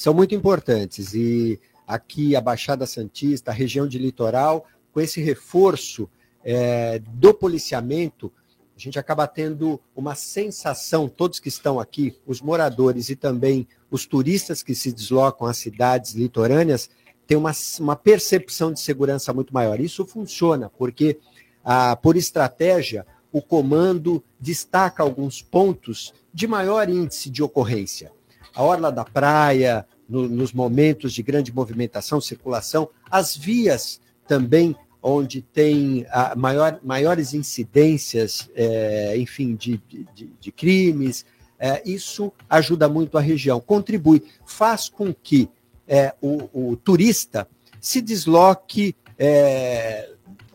São 0.00 0.14
muito 0.14 0.34
importantes. 0.34 1.12
E 1.12 1.60
aqui 1.86 2.34
a 2.34 2.40
Baixada 2.40 2.86
Santista, 2.86 3.50
a 3.50 3.54
região 3.54 3.86
de 3.86 3.98
litoral, 3.98 4.66
com 4.94 4.98
esse 4.98 5.20
reforço 5.20 6.08
é, 6.42 6.98
do 7.00 7.34
policiamento, 7.34 8.32
a 8.74 8.80
gente 8.80 8.98
acaba 8.98 9.26
tendo 9.26 9.78
uma 9.94 10.14
sensação, 10.14 11.06
todos 11.06 11.38
que 11.38 11.50
estão 11.50 11.78
aqui, 11.78 12.16
os 12.26 12.40
moradores 12.40 13.10
e 13.10 13.14
também 13.14 13.68
os 13.90 14.06
turistas 14.06 14.62
que 14.62 14.74
se 14.74 14.90
deslocam 14.90 15.46
às 15.46 15.58
cidades 15.58 16.14
litorâneas, 16.14 16.88
tem 17.26 17.36
uma, 17.36 17.52
uma 17.78 17.94
percepção 17.94 18.72
de 18.72 18.80
segurança 18.80 19.34
muito 19.34 19.52
maior. 19.52 19.80
Isso 19.80 20.06
funciona, 20.06 20.70
porque, 20.78 21.18
ah, 21.62 21.94
por 21.94 22.16
estratégia, 22.16 23.06
o 23.30 23.42
comando 23.42 24.24
destaca 24.40 25.02
alguns 25.02 25.42
pontos 25.42 26.14
de 26.32 26.46
maior 26.46 26.88
índice 26.88 27.28
de 27.28 27.42
ocorrência. 27.42 28.10
A 28.54 28.62
orla 28.62 28.90
da 28.90 29.04
praia, 29.04 29.86
no, 30.08 30.28
nos 30.28 30.52
momentos 30.52 31.12
de 31.12 31.22
grande 31.22 31.54
movimentação, 31.54 32.20
circulação, 32.20 32.88
as 33.10 33.36
vias 33.36 34.00
também 34.26 34.76
onde 35.02 35.40
tem 35.40 36.06
ah, 36.10 36.34
maior, 36.36 36.78
maiores 36.82 37.32
incidências, 37.32 38.50
é, 38.54 39.16
enfim, 39.16 39.54
de, 39.54 39.80
de, 39.88 40.30
de 40.38 40.52
crimes, 40.52 41.24
é, 41.58 41.82
isso 41.84 42.32
ajuda 42.48 42.88
muito 42.88 43.18
a 43.18 43.20
região, 43.20 43.60
contribui, 43.60 44.22
faz 44.44 44.88
com 44.88 45.12
que 45.12 45.48
é, 45.86 46.14
o, 46.20 46.70
o, 46.70 46.76
turista 46.76 47.46
se 47.80 48.00
desloque 48.00 48.94
é, 49.18 50.10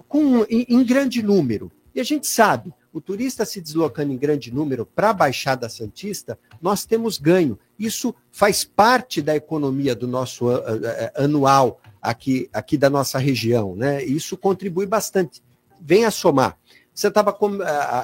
com, 0.08 0.44
em, 0.50 0.66
em, 0.70 0.84
grande 0.84 1.22
número. 1.22 1.72
E 1.94 2.00
a 2.00 2.04
gente 2.04 2.28
sabe, 2.28 2.74
o 2.96 3.02
turista 3.02 3.44
se 3.44 3.60
deslocando 3.60 4.14
em 4.14 4.18
grande 4.18 4.54
número 4.54 4.86
para 4.86 5.10
a 5.10 5.14
Baixada 5.14 5.68
Santista, 5.68 6.40
nós 6.62 6.86
temos 6.86 7.18
ganho. 7.18 7.60
Isso 7.78 8.16
faz 8.32 8.64
parte 8.64 9.22
da 9.22 9.36
economia 9.36 9.94
do 9.94 10.08
nosso 10.08 10.46
anual 11.14 11.82
aqui, 12.02 12.50
aqui 12.54 12.78
da 12.78 12.90
nossa 12.90 13.20
região. 13.20 13.76
Né? 13.76 14.02
Isso 14.06 14.38
contribui 14.38 14.86
bastante. 14.86 15.44
Vem 15.82 16.06
a 16.06 16.10
somar. 16.10 16.58
Você 16.94 17.10
estava 17.10 17.38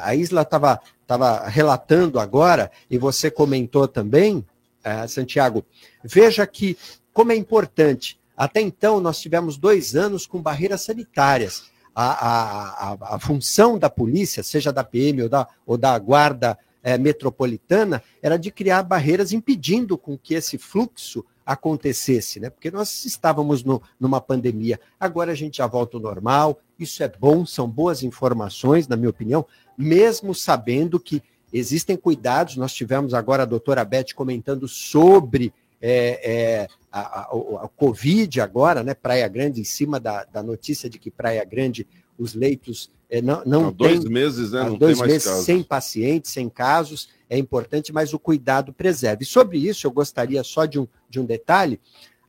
a, 0.04 0.14
Isla 0.14 0.42
estava 0.42 0.82
tava 1.08 1.48
relatando 1.48 2.20
agora, 2.20 2.70
e 2.90 2.98
você 2.98 3.32
comentou 3.32 3.88
também, 3.88 4.46
uh, 4.86 5.08
Santiago, 5.08 5.66
veja 6.04 6.46
que 6.46 6.78
como 7.14 7.32
é 7.32 7.36
importante. 7.38 8.20
Até 8.36 8.60
então, 8.60 9.00
nós 9.00 9.22
tivemos 9.22 9.56
dois 9.56 9.96
anos 9.96 10.26
com 10.26 10.42
barreiras 10.42 10.82
sanitárias. 10.82 11.72
A, 11.94 12.92
a, 12.92 13.16
a, 13.16 13.20
função 13.20 13.78
da 13.78 13.90
polícia, 13.90 14.44
seja 14.44 14.72
da 14.72 14.84
PM 14.84 15.24
ou 15.24 15.30
da, 15.30 15.48
ou 15.66 15.78
da 15.78 15.98
guarda 16.00 16.58
é, 16.82 16.98
metropolitana, 16.98 18.02
era 18.22 18.38
de 18.38 18.50
criar 18.50 18.84
barreiras 18.84 19.34
impedindo 19.34 19.98
com 19.98 20.18
que 20.18 20.34
esse 20.34 20.58
fluxo 20.58 21.26
acontecesse, 21.46 22.40
né? 22.40 22.50
Porque 22.50 22.72
nós 22.72 23.04
estávamos 23.06 23.64
no, 23.64 23.82
numa 24.00 24.22
pandemia. 24.22 24.80
Agora 25.00 25.32
a 25.32 25.36
gente 25.36 25.58
já 25.58 25.68
volta 25.68 25.98
ao 25.98 26.02
normal. 26.02 26.60
Isso 26.80 27.04
é 27.04 27.10
bom, 27.10 27.46
são 27.46 27.68
boas 27.68 28.04
informações, 28.04 28.88
na 28.88 28.96
minha 28.96 29.10
opinião, 29.10 29.46
mesmo 29.78 30.34
sabendo 30.34 31.00
que 31.00 31.22
existem 31.52 31.98
cuidados. 31.98 32.58
Nós 32.58 32.74
tivemos 32.74 33.14
agora 33.14 33.44
a 33.44 33.46
doutora 33.46 33.84
Beth 33.84 34.14
comentando 34.16 34.68
sobre 34.68 35.54
é, 35.82 36.32
é, 36.32 36.68
a, 36.92 37.00
a, 37.00 37.22
a, 37.64 37.70
Covid 37.76 38.40
agora, 38.40 38.84
né? 38.84 38.94
Praia 38.94 39.28
Grande, 39.28 39.62
em 39.62 39.66
cima 39.66 40.00
da, 40.00 40.24
da 40.26 40.44
notícia 40.44 40.90
de 40.90 41.00
que 41.00 41.10
Praia 41.10 41.44
Grande, 41.44 41.88
os 42.18 42.36
leitos 42.36 42.92
é, 43.10 43.22
não, 43.22 43.44
não 43.46 43.68
há 43.68 43.72
dois 43.72 44.06
meses, 44.06 44.52
né? 44.52 44.64
Não 44.64 44.78
dois 44.78 45.00
tem 45.00 45.08
meses 45.08 45.28
casos. 45.28 45.46
sem 45.46 45.62
pacientes, 45.62 46.32
sem 46.32 46.48
casos, 46.48 47.10
é 47.30 47.38
importante, 47.38 47.92
mas 47.92 48.14
o 48.14 48.20
cuidado 48.20 48.72
preserve. 48.72 49.24
E 49.24 49.28
sobre 49.28 49.58
isso, 49.58 49.86
eu 49.86 49.92
gostaria 49.92 50.42
só 50.44 50.66
de 50.66 50.80
um, 50.80 50.88
de 51.10 51.20
um 51.20 51.26
detalhe: 51.26 51.78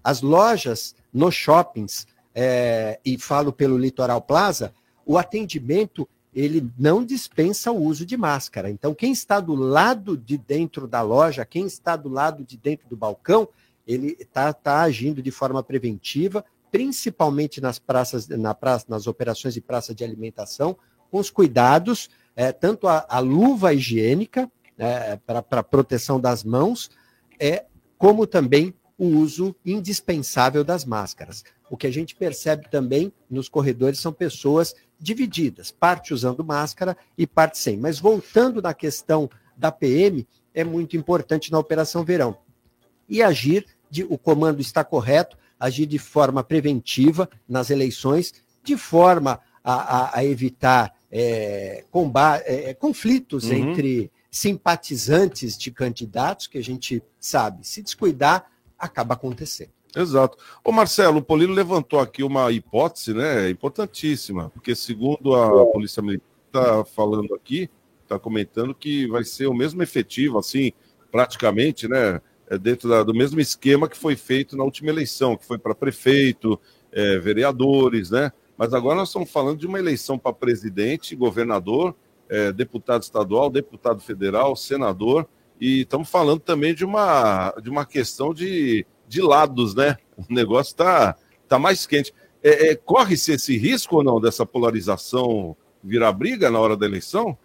as 0.03 0.23
lojas 0.23 0.97
nos 1.13 1.35
shoppings, 1.35 2.07
é, 2.35 2.99
e 3.05 3.17
falo 3.17 3.53
pelo 3.53 3.79
Litoral 3.79 4.21
Plaza, 4.21 4.73
o 5.07 5.19
atendimento 5.19 6.09
ele 6.35 6.71
não 6.79 7.05
dispensa 7.05 7.71
o 7.71 7.83
uso 7.83 8.07
de 8.07 8.17
máscara. 8.17 8.71
Então, 8.71 8.95
quem 8.95 9.13
está 9.13 9.39
do 9.39 9.55
lado 9.55 10.17
de 10.17 10.39
dentro 10.39 10.87
da 10.87 11.03
loja, 11.03 11.45
quem 11.45 11.67
está 11.67 11.95
do 11.95 12.09
lado 12.09 12.43
de 12.43 12.57
dentro 12.57 12.89
do 12.89 12.97
balcão, 12.97 13.49
ele 13.87 14.17
está 14.19 14.53
tá 14.53 14.81
agindo 14.83 15.21
de 15.23 15.31
forma 15.31 15.63
preventiva, 15.63 16.45
principalmente 16.71 17.61
nas 17.61 17.79
praças, 17.79 18.27
na 18.29 18.55
praça, 18.55 18.87
nas 18.89 19.07
operações 19.07 19.53
de 19.53 19.61
praça 19.61 19.95
de 19.95 20.03
alimentação, 20.03 20.77
com 21.11 21.19
os 21.19 21.31
cuidados, 21.31 22.09
é, 22.35 22.51
tanto 22.51 22.89
a, 22.89 23.05
a, 23.07 23.19
luva 23.19 23.75
higiênica 23.75 24.51
é, 24.79 25.17
para 25.17 25.63
proteção 25.63 26.19
das 26.19 26.43
mãos, 26.43 26.91
é, 27.39 27.67
como 27.99 28.27
também 28.27 28.75
o 28.97 29.07
uso 29.07 29.55
indispensável 29.67 30.65
das 30.65 30.85
máscaras. 30.85 31.45
O 31.69 31.77
que 31.77 31.87
a 31.87 31.91
gente 31.91 32.15
percebe 32.17 32.71
também 32.71 33.13
nos 33.29 33.49
corredores 33.49 33.99
são 33.99 34.13
pessoas 34.13 34.75
divididas, 35.03 35.73
parte 35.73 36.15
usando 36.15 36.45
máscara 36.45 36.97
e 37.19 37.27
parte 37.27 37.59
sem. 37.59 37.77
Mas 37.77 37.99
voltando 37.99 38.63
na 38.63 38.73
questão 38.73 39.29
da 39.57 39.73
PM, 39.73 40.27
é 40.55 40.63
muito 40.63 40.97
importante 40.97 41.51
na 41.51 41.59
Operação 41.59 42.05
Verão. 42.05 42.39
E 43.09 43.21
agir, 43.21 43.67
de, 43.91 44.05
o 44.05 44.17
comando 44.17 44.61
está 44.61 44.85
correto, 44.85 45.37
agir 45.59 45.87
de 45.87 45.99
forma 45.99 46.45
preventiva 46.45 47.29
nas 47.49 47.69
eleições, 47.69 48.33
de 48.63 48.77
forma 48.77 49.41
a, 49.65 49.75
a, 49.75 50.19
a 50.19 50.25
evitar 50.25 50.95
é, 51.11 51.85
combate, 51.91 52.45
é, 52.47 52.73
conflitos 52.73 53.45
uhum. 53.45 53.55
entre 53.55 54.11
simpatizantes 54.31 55.59
de 55.59 55.71
candidatos, 55.73 56.47
que 56.47 56.59
a 56.59 56.63
gente 56.63 57.03
sabe, 57.19 57.67
se 57.67 57.83
descuidar, 57.83 58.51
acaba 58.79 59.15
acontecendo. 59.15 59.73
Exato. 59.95 60.39
O 60.65 60.73
Marcelo, 60.73 61.19
o 61.19 61.23
Polino 61.23 61.53
levantou 61.53 62.01
aqui 62.01 62.23
uma 62.23 62.51
hipótese, 62.51 63.13
né, 63.13 63.51
importantíssima, 63.51 64.49
porque 64.51 64.75
segundo 64.75 65.35
a 65.35 65.67
Polícia 65.67 66.03
Militar 66.03 66.25
está 66.47 66.85
falando 66.85 67.35
aqui, 67.35 67.69
está 68.03 68.19
comentando 68.19 68.75
que 68.75 69.07
vai 69.07 69.25
ser 69.25 69.47
o 69.47 69.55
mesmo 69.55 69.83
efetivo, 69.83 70.39
assim, 70.39 70.73
praticamente, 71.11 71.87
né, 71.87 72.21
é 72.49 72.59
dentro 72.59 72.89
da, 72.89 73.03
do 73.03 73.15
mesmo 73.15 73.41
esquema 73.41 73.89
que 73.89 73.97
foi 73.97 74.17
feito 74.17 74.57
na 74.57 74.65
última 74.65 74.91
eleição, 74.91 75.37
que 75.37 75.47
foi 75.47 75.59
para 75.59 75.75
prefeito, 75.75 76.61
é, 76.91 77.19
vereadores, 77.19 78.11
né? 78.11 78.31
Mas 78.59 78.75
agora 78.75 78.97
nós 78.97 79.09
estamos 79.09 79.31
falando 79.31 79.59
de 79.59 79.67
uma 79.67 79.79
eleição 79.79 80.19
para 80.19 80.33
presidente, 80.33 81.17
governador, 81.17 81.95
é, 82.29 82.53
deputado 82.53 83.03
estadual, 83.03 83.49
deputado 83.49 84.01
federal, 84.01 84.55
senador, 84.55 85.27
e 85.59 85.81
estamos 85.81 86.11
falando 86.11 86.41
também 86.41 86.75
de 86.75 86.85
uma, 86.85 87.55
de 87.63 87.71
uma 87.71 87.87
questão 87.87 88.35
de, 88.35 88.87
de 89.13 89.21
lados, 89.21 89.75
né? 89.75 89.99
O 90.17 90.33
negócio 90.33 90.71
está 90.71 91.15
tá 91.47 91.59
mais 91.59 91.87
quente. 91.87 92.15
É, 92.43 92.71
é, 92.71 92.75
Corre-se 92.75 93.33
esse 93.33 93.57
risco 93.59 93.97
ou 93.97 94.03
não 94.03 94.19
dessa 94.19 94.47
polarização 94.47 95.55
virar 95.85 96.13
briga 96.13 96.51
na 96.51 96.59
hora 96.59 96.77
da 96.77 96.87
eleição? 96.87 97.37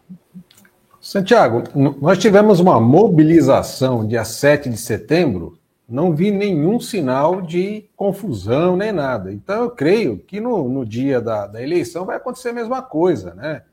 Santiago, 1.01 1.63
nós 2.01 2.18
tivemos 2.18 2.59
uma 2.59 2.80
mobilização 2.80 4.07
dia 4.07 4.24
7 4.24 4.70
de 4.70 4.78
setembro, 4.78 5.57
não 5.88 6.15
vi 6.15 6.32
nenhum 6.32 6.80
sinal 6.80 7.41
de 7.41 7.86
confusão 7.95 8.78
nem 8.78 8.91
nada. 8.91 9.32
Então 9.32 9.63
eu 9.63 9.70
creio 9.70 10.18
que 10.18 10.39
no, 10.39 10.70
no 10.70 10.86
dia 10.86 11.20
da, 11.20 11.47
da 11.47 11.61
eleição 11.61 12.05
vai 12.05 12.15
acontecer 12.15 12.49
a 12.49 12.53
mesma 12.53 12.82
coisa, 12.82 13.34
né? 13.34 13.63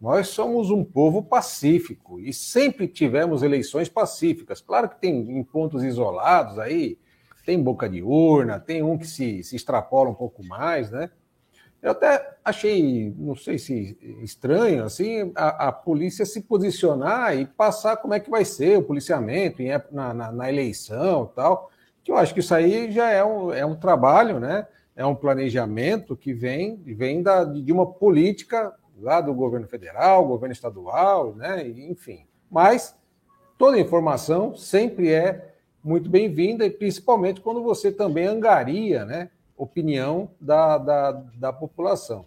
Nós 0.00 0.28
somos 0.28 0.70
um 0.70 0.84
povo 0.84 1.22
pacífico 1.22 2.20
e 2.20 2.32
sempre 2.32 2.86
tivemos 2.86 3.42
eleições 3.42 3.88
pacíficas. 3.88 4.60
Claro 4.60 4.88
que 4.88 5.00
tem 5.00 5.38
em 5.38 5.42
pontos 5.42 5.82
isolados 5.82 6.58
aí, 6.58 6.98
tem 7.44 7.62
boca 7.62 7.88
de 7.88 8.02
urna, 8.02 8.58
tem 8.58 8.82
um 8.82 8.96
que 8.96 9.06
se, 9.06 9.42
se 9.42 9.54
extrapola 9.54 10.10
um 10.10 10.14
pouco 10.14 10.44
mais, 10.44 10.90
né? 10.90 11.10
Eu 11.84 11.90
até 11.90 12.36
achei, 12.42 13.14
não 13.18 13.36
sei 13.36 13.58
se 13.58 13.98
estranho, 14.22 14.84
assim, 14.84 15.30
a, 15.34 15.68
a, 15.68 15.72
polícia 15.72 16.24
se 16.24 16.40
posicionar 16.40 17.36
e 17.36 17.44
passar 17.44 17.98
como 17.98 18.14
é 18.14 18.20
que 18.20 18.30
vai 18.30 18.42
ser 18.42 18.78
o 18.78 18.82
policiamento 18.82 19.60
em, 19.60 19.68
na, 19.92 20.14
na, 20.14 20.32
na, 20.32 20.48
eleição 20.48 21.28
e 21.30 21.36
tal. 21.36 21.70
Que 22.02 22.10
eu 22.10 22.16
acho 22.16 22.32
que 22.32 22.40
isso 22.40 22.54
aí 22.54 22.90
já 22.90 23.10
é 23.10 23.22
um, 23.22 23.52
é 23.52 23.66
um 23.66 23.76
trabalho, 23.76 24.40
né? 24.40 24.66
É 24.96 25.04
um 25.04 25.14
planejamento 25.14 26.16
que 26.16 26.32
vem, 26.32 26.76
vem 26.86 27.22
da, 27.22 27.44
de 27.44 27.70
uma 27.70 27.84
política 27.84 28.72
lá 28.98 29.20
do 29.20 29.34
governo 29.34 29.68
federal, 29.68 30.26
governo 30.26 30.54
estadual, 30.54 31.34
né? 31.34 31.68
Enfim. 31.68 32.24
Mas 32.50 32.96
toda 33.58 33.78
informação 33.78 34.54
sempre 34.54 35.12
é 35.12 35.53
muito 35.84 36.08
bem-vinda, 36.08 36.64
e 36.64 36.70
principalmente 36.70 37.40
quando 37.40 37.62
você 37.62 37.92
também 37.92 38.26
angaria, 38.26 39.04
né? 39.04 39.30
opinião 39.56 40.30
da, 40.40 40.78
da, 40.78 41.12
da 41.12 41.52
população. 41.52 42.26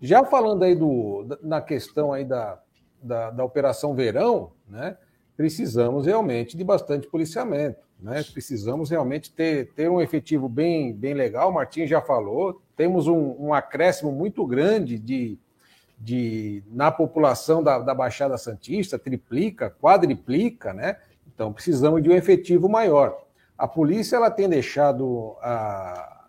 Já 0.00 0.24
falando 0.24 0.62
aí 0.62 0.74
do, 0.74 1.38
na 1.42 1.60
questão 1.60 2.12
aí 2.12 2.24
da, 2.24 2.58
da, 3.02 3.30
da 3.30 3.44
Operação 3.44 3.94
Verão, 3.94 4.52
né, 4.68 4.96
precisamos 5.36 6.06
realmente 6.06 6.56
de 6.56 6.64
bastante 6.64 7.06
policiamento. 7.06 7.78
Né? 7.98 8.22
Precisamos 8.32 8.90
realmente 8.90 9.30
ter, 9.30 9.72
ter 9.74 9.90
um 9.90 10.00
efetivo 10.00 10.48
bem, 10.48 10.92
bem 10.92 11.14
legal. 11.14 11.50
O 11.50 11.54
Martim 11.54 11.86
já 11.86 12.00
falou, 12.00 12.62
temos 12.76 13.06
um, 13.06 13.36
um 13.38 13.54
acréscimo 13.54 14.10
muito 14.10 14.46
grande 14.46 14.98
de, 14.98 15.38
de, 15.98 16.62
na 16.70 16.90
população 16.90 17.62
da, 17.62 17.78
da 17.78 17.94
Baixada 17.94 18.38
Santista, 18.38 18.98
triplica, 18.98 19.70
quadriplica, 19.70 20.72
né? 20.72 20.96
Então 21.40 21.54
precisamos 21.54 22.02
de 22.02 22.10
um 22.10 22.14
efetivo 22.14 22.68
maior. 22.68 23.16
A 23.56 23.66
polícia 23.66 24.16
ela 24.16 24.30
tem 24.30 24.46
deixado 24.46 25.38
a, 25.40 26.26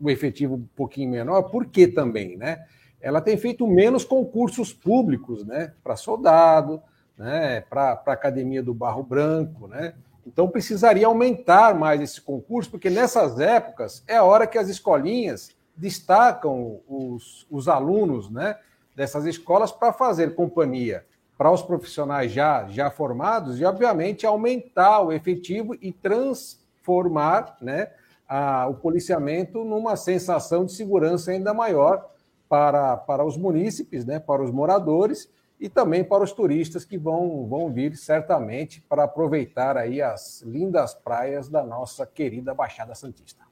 o 0.00 0.08
efetivo 0.08 0.54
um 0.54 0.66
pouquinho 0.74 1.10
menor, 1.10 1.42
por 1.50 1.66
que 1.66 1.86
também, 1.86 2.34
né? 2.34 2.64
Ela 2.98 3.20
tem 3.20 3.36
feito 3.36 3.66
menos 3.66 4.04
concursos 4.04 4.72
públicos, 4.72 5.44
né? 5.44 5.74
Para 5.84 5.96
soldado, 5.96 6.82
né? 7.14 7.60
Para 7.68 8.02
a 8.06 8.12
Academia 8.12 8.62
do 8.62 8.72
Barro 8.72 9.02
Branco, 9.02 9.68
né? 9.68 9.92
Então 10.26 10.48
precisaria 10.48 11.06
aumentar 11.06 11.74
mais 11.74 12.00
esse 12.00 12.18
concurso, 12.18 12.70
porque 12.70 12.88
nessas 12.88 13.38
épocas 13.38 14.02
é 14.08 14.16
a 14.16 14.24
hora 14.24 14.46
que 14.46 14.56
as 14.56 14.70
escolinhas 14.70 15.50
destacam 15.76 16.80
os, 16.88 17.46
os 17.50 17.68
alunos, 17.68 18.30
né? 18.30 18.56
Dessas 18.96 19.26
escolas 19.26 19.70
para 19.70 19.92
fazer 19.92 20.34
companhia 20.34 21.04
para 21.38 21.52
os 21.52 21.62
profissionais 21.62 22.32
já, 22.32 22.66
já 22.66 22.90
formados 22.90 23.60
e, 23.60 23.64
obviamente, 23.64 24.26
aumentar 24.26 25.02
o 25.02 25.12
efetivo 25.12 25.76
e 25.80 25.92
transformar 25.92 27.56
né, 27.62 27.92
a, 28.28 28.66
o 28.66 28.74
policiamento 28.74 29.64
numa 29.64 29.94
sensação 29.94 30.64
de 30.64 30.72
segurança 30.72 31.30
ainda 31.30 31.54
maior 31.54 32.04
para, 32.48 32.96
para 32.96 33.24
os 33.24 33.36
munícipes, 33.36 34.04
né, 34.04 34.18
para 34.18 34.42
os 34.42 34.50
moradores 34.50 35.30
e 35.60 35.68
também 35.68 36.02
para 36.02 36.24
os 36.24 36.32
turistas 36.32 36.84
que 36.84 36.98
vão, 36.98 37.46
vão 37.46 37.72
vir 37.72 37.96
certamente 37.96 38.80
para 38.88 39.04
aproveitar 39.04 39.76
aí 39.76 40.02
as 40.02 40.42
lindas 40.42 40.92
praias 40.92 41.48
da 41.48 41.62
nossa 41.62 42.04
querida 42.04 42.52
Baixada 42.52 42.96
Santista. 42.96 43.46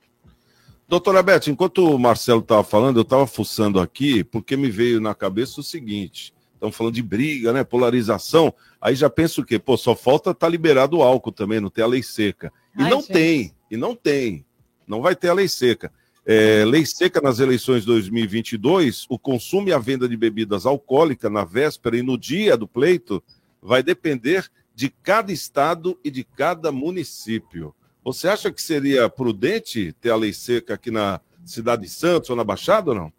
Doutora 0.89 1.23
Beth, 1.23 1.49
enquanto 1.49 1.85
o 1.85 1.99
Marcelo 1.99 2.41
estava 2.41 2.63
falando, 2.63 2.99
eu 2.99 3.03
estava 3.03 3.27
fuçando 3.27 3.81
aqui, 3.81 4.23
porque 4.23 4.57
me 4.57 4.71
veio 4.71 5.01
na 5.01 5.17
cabeça 5.17 5.61
o 5.61 5.65
seguinte: 5.65 6.33
estamos 6.69 6.77
falando 6.77 6.95
de 6.95 7.03
briga, 7.03 7.53
né? 7.53 7.65
Polarização. 7.65 8.53
Aí 8.81 8.95
já 8.95 9.09
penso 9.09 9.41
o 9.41 9.45
quê? 9.45 9.59
Pô, 9.59 9.77
só 9.77 9.95
falta 9.95 10.31
estar 10.31 10.47
tá 10.47 10.49
liberado 10.49 10.99
o 10.99 11.03
álcool 11.03 11.33
também, 11.33 11.61
não 11.61 11.71
ter 11.71 11.83
a 11.83 11.87
lei 11.87 12.03
seca. 12.03 12.53
E 12.77 12.83
Ai, 12.83 12.91
não 12.91 13.01
gente. 13.01 13.13
tem, 13.13 13.55
e 13.71 13.77
não 13.77 13.95
tem. 13.95 14.45
Não 14.87 15.01
vai 15.01 15.17
ter 15.17 15.29
a 15.29 15.35
lei 15.35 15.49
seca. 15.49 15.93
É, 16.25 16.65
lei 16.65 16.85
seca 16.85 17.21
nas 17.21 17.39
eleições 17.39 17.85
2022, 17.85 19.07
o 19.09 19.19
consumo 19.19 19.69
e 19.69 19.73
a 19.73 19.79
venda 19.79 20.09
de 20.09 20.17
bebidas 20.17 20.67
alcoólicas 20.67 21.31
na 21.31 21.45
véspera 21.45 21.97
e 21.97 22.03
no 22.03 22.19
dia 22.19 22.57
do 22.57 22.67
pleito 22.67 23.23
vai 23.63 23.83
depender 23.83 24.51
de 24.75 24.91
cada 24.91 25.33
estado 25.33 25.99
e 26.05 26.11
de 26.11 26.25
cada 26.25 26.73
município. 26.73 27.75
Você 28.05 28.29
acha 28.29 28.53
que 28.53 28.61
seria 28.61 29.09
prudente 29.09 29.93
ter 30.01 30.11
a 30.11 30.17
lei 30.17 30.33
seca 30.33 30.75
aqui 30.75 30.91
na 30.91 31.21
cidade 31.45 31.83
de 31.83 31.89
Santos 31.89 32.29
ou 32.29 32.37
na 32.37 32.45
Baixada 32.45 32.91
ou 32.91 32.97
não? 32.97 33.13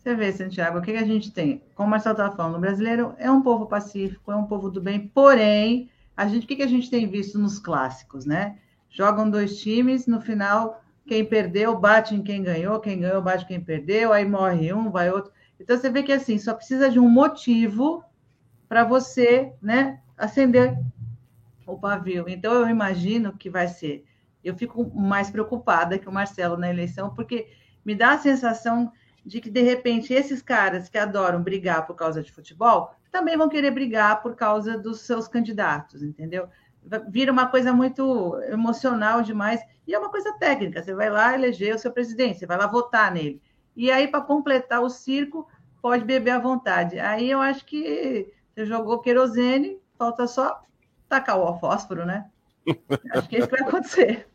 Você 0.00 0.14
vê, 0.14 0.32
Santiago, 0.32 0.78
o 0.78 0.82
que, 0.82 0.92
a 0.92 1.04
gente 1.04 1.30
tem? 1.30 1.62
Como 1.74 1.88
o 1.88 1.90
Marcelo 1.90 2.14
estava 2.14 2.34
falando, 2.34 2.56
o 2.56 2.60
brasileiro 2.60 3.14
é 3.18 3.30
um 3.30 3.42
povo 3.42 3.66
pacífico, 3.66 4.32
é 4.32 4.36
um 4.36 4.46
povo 4.46 4.70
do 4.70 4.80
bem, 4.80 5.08
porém, 5.08 5.90
a 6.16 6.26
gente, 6.26 6.44
o 6.44 6.46
que, 6.48 6.56
que 6.56 6.62
a 6.62 6.66
gente 6.66 6.88
tem 6.88 7.06
visto 7.06 7.38
nos 7.38 7.58
clássicos, 7.58 8.24
né? 8.24 8.56
Jogam 8.88 9.28
dois 9.28 9.60
times, 9.60 10.06
no 10.06 10.18
final, 10.18 10.82
quem 11.06 11.22
perdeu 11.22 11.78
bate 11.78 12.14
em 12.14 12.22
quem 12.22 12.42
ganhou, 12.42 12.80
quem 12.80 12.98
ganhou 12.98 13.20
bate 13.20 13.44
em 13.44 13.48
quem 13.48 13.60
perdeu, 13.60 14.10
aí 14.10 14.24
morre 14.24 14.72
um, 14.72 14.90
vai 14.90 15.10
outro. 15.10 15.32
Então 15.60 15.76
você 15.76 15.90
vê 15.90 16.02
que 16.02 16.12
assim, 16.12 16.38
só 16.38 16.54
precisa 16.54 16.88
de 16.88 16.98
um 16.98 17.08
motivo 17.08 18.02
para 18.70 18.84
você, 18.84 19.52
né, 19.60 20.00
acender 20.16 20.78
o 21.66 21.78
pavio. 21.78 22.24
Então 22.26 22.54
eu 22.54 22.68
imagino 22.70 23.36
que 23.36 23.50
vai 23.50 23.68
ser. 23.68 24.06
Eu 24.42 24.56
fico 24.56 24.90
mais 24.98 25.30
preocupada 25.30 25.98
que 25.98 26.08
o 26.08 26.12
Marcelo 26.12 26.56
na 26.56 26.70
eleição, 26.70 27.14
porque 27.14 27.50
me 27.84 27.94
dá 27.94 28.12
a 28.12 28.18
sensação 28.18 28.90
de 29.24 29.40
que 29.40 29.50
de 29.50 29.62
repente 29.62 30.12
esses 30.12 30.42
caras 30.42 30.88
que 30.88 30.98
adoram 30.98 31.42
brigar 31.42 31.86
por 31.86 31.94
causa 31.94 32.22
de 32.22 32.32
futebol 32.32 32.94
também 33.10 33.36
vão 33.36 33.48
querer 33.48 33.70
brigar 33.70 34.22
por 34.22 34.34
causa 34.34 34.78
dos 34.78 35.00
seus 35.00 35.26
candidatos, 35.26 36.02
entendeu? 36.02 36.48
vira 37.08 37.30
uma 37.30 37.46
coisa 37.46 37.72
muito 37.72 38.36
emocional 38.44 39.22
demais 39.22 39.60
e 39.86 39.94
é 39.94 39.98
uma 39.98 40.10
coisa 40.10 40.32
técnica. 40.38 40.82
Você 40.82 40.94
vai 40.94 41.10
lá 41.10 41.34
eleger 41.34 41.74
o 41.74 41.78
seu 41.78 41.92
presidente, 41.92 42.38
você 42.38 42.46
vai 42.46 42.56
lá 42.56 42.66
votar 42.66 43.12
nele. 43.12 43.40
E 43.76 43.90
aí, 43.90 44.08
para 44.08 44.20
completar 44.20 44.80
o 44.80 44.88
circo, 44.88 45.46
pode 45.80 46.04
beber 46.04 46.32
à 46.32 46.38
vontade. 46.38 46.98
Aí 46.98 47.30
eu 47.30 47.40
acho 47.40 47.64
que 47.64 48.32
você 48.54 48.66
jogou 48.66 49.00
querosene, 49.00 49.80
falta 49.96 50.26
só 50.26 50.62
tacar 51.08 51.38
o 51.38 51.58
fósforo, 51.58 52.04
né? 52.04 52.26
Acho 53.12 53.28
que 53.28 53.36
é 53.36 53.38
isso 53.40 53.48
que 53.48 53.56
vai 53.56 53.68
acontecer. 53.68 54.29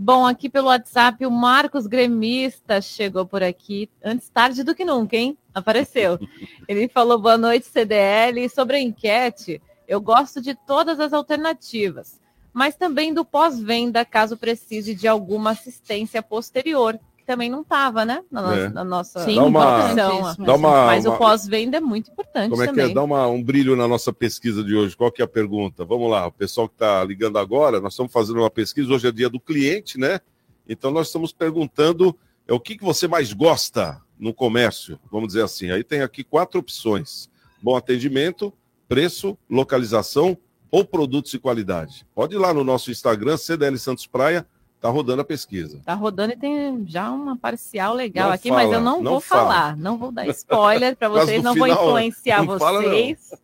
Bom, 0.00 0.24
aqui 0.24 0.48
pelo 0.48 0.68
WhatsApp, 0.68 1.26
o 1.26 1.30
Marcos 1.30 1.88
Gremista 1.88 2.80
chegou 2.80 3.26
por 3.26 3.42
aqui, 3.42 3.90
antes 4.00 4.28
tarde 4.28 4.62
do 4.62 4.72
que 4.72 4.84
nunca, 4.84 5.16
hein? 5.16 5.36
Apareceu. 5.52 6.20
Ele 6.68 6.88
falou 6.88 7.18
boa 7.18 7.36
noite, 7.36 7.66
CDL. 7.66 8.48
Sobre 8.48 8.76
a 8.76 8.80
enquete, 8.80 9.60
eu 9.88 10.00
gosto 10.00 10.40
de 10.40 10.54
todas 10.54 11.00
as 11.00 11.12
alternativas, 11.12 12.20
mas 12.52 12.74
também 12.76 13.12
do 13.14 13.24
pós-venda, 13.24 14.04
caso 14.04 14.36
precise 14.36 14.94
de 14.94 15.06
alguma 15.08 15.50
assistência 15.50 16.22
posterior, 16.22 16.98
que 17.16 17.24
também 17.24 17.48
não 17.50 17.60
estava, 17.62 18.04
né? 18.04 18.22
Na 18.30 18.42
nossa, 18.42 18.56
É. 18.60 18.68
na 18.70 18.84
nossa 18.84 19.24
Sim, 19.24 19.36
Dá 19.36 19.44
uma- 19.44 19.84
opção. 19.86 20.36
dá 20.44 20.54
uma- 20.54 20.86
mas 20.86 21.04
uma- 21.06 21.14
o 21.14 21.18
pós-venda 21.18 21.76
é 21.76 21.80
muito 21.80 22.10
importante 22.10 22.50
Como 22.50 22.62
é 22.62 22.66
que 22.66 22.72
também. 22.72 22.90
é? 22.90 22.94
Dá 22.94 23.02
uma- 23.02 23.26
um 23.28 23.42
brilho 23.42 23.76
na 23.76 23.86
nossa 23.86 24.12
pesquisa 24.12 24.62
de 24.64 24.74
hoje. 24.74 24.96
Qual 24.96 25.12
que 25.12 25.20
é 25.22 25.24
a 25.24 25.28
pergunta? 25.28 25.84
Vamos 25.84 26.10
lá, 26.10 26.26
o 26.26 26.32
pessoal 26.32 26.68
que 26.68 26.74
está 26.74 27.04
ligando 27.04 27.38
agora, 27.38 27.80
nós 27.80 27.92
estamos 27.92 28.12
fazendo 28.12 28.40
uma 28.40 28.50
pesquisa, 28.50 28.92
hoje 28.92 29.06
é 29.08 29.12
dia 29.12 29.28
do 29.28 29.38
cliente, 29.40 29.98
né? 29.98 30.20
Então 30.68 30.90
nós 30.90 31.06
estamos 31.08 31.32
perguntando 31.32 32.16
é, 32.46 32.52
o 32.54 32.58
que, 32.60 32.78
que 32.78 32.84
você 32.84 33.06
mais 33.06 33.32
gosta 33.34 34.00
no 34.18 34.32
comércio, 34.32 34.98
vamos 35.12 35.28
dizer 35.28 35.42
assim. 35.44 35.70
Aí 35.70 35.84
tem 35.84 36.00
aqui 36.00 36.24
quatro 36.24 36.58
opções: 36.58 37.28
bom 37.62 37.76
atendimento, 37.76 38.52
preço, 38.88 39.36
localização 39.50 40.36
ou 40.70 40.84
produtos 40.84 41.30
de 41.30 41.38
qualidade. 41.38 42.06
Pode 42.14 42.34
ir 42.34 42.38
lá 42.38 42.52
no 42.52 42.64
nosso 42.64 42.90
Instagram, 42.90 43.36
CDL 43.36 43.78
Santos 43.78 44.06
Praia, 44.06 44.46
tá 44.80 44.88
rodando 44.88 45.22
a 45.22 45.24
pesquisa. 45.24 45.80
Tá 45.84 45.94
rodando 45.94 46.32
e 46.32 46.36
tem 46.36 46.84
já 46.86 47.10
uma 47.10 47.36
parcial 47.36 47.94
legal 47.94 48.28
Não 48.28 48.34
aqui, 48.34 48.50
mas 48.50 48.64
fala, 48.64 48.74
eu 48.74 48.80
não, 48.80 49.02
não 49.02 49.12
vou 49.12 49.20
fala. 49.20 49.42
falar, 49.42 49.76
não 49.76 49.98
vou 49.98 50.12
dar 50.12 50.26
spoiler 50.28 50.96
para 50.96 51.08
vocês, 51.10 51.42
não 51.42 51.54
vou 51.54 51.66
final, 51.66 51.84
influenciar 51.84 52.44
não 52.44 52.58
vocês. 52.58 53.34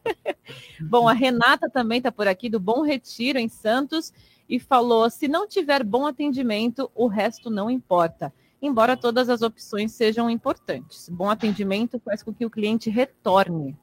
bom, 0.80 1.08
a 1.08 1.12
Renata 1.12 1.68
também 1.68 1.98
está 1.98 2.10
por 2.10 2.28
aqui 2.28 2.48
do 2.48 2.60
Bom 2.60 2.82
Retiro 2.82 3.38
em 3.38 3.48
Santos 3.48 4.12
e 4.48 4.58
falou: 4.58 5.08
se 5.10 5.28
não 5.28 5.46
tiver 5.46 5.82
bom 5.82 6.06
atendimento, 6.06 6.90
o 6.94 7.06
resto 7.06 7.50
não 7.50 7.70
importa. 7.70 8.32
Embora 8.60 8.96
todas 8.96 9.28
as 9.28 9.42
opções 9.42 9.92
sejam 9.92 10.30
importantes. 10.30 11.10
Bom 11.10 11.28
atendimento 11.28 12.00
faz 12.02 12.22
com 12.22 12.32
que 12.32 12.46
o 12.46 12.50
cliente 12.50 12.88
retorne. 12.88 13.76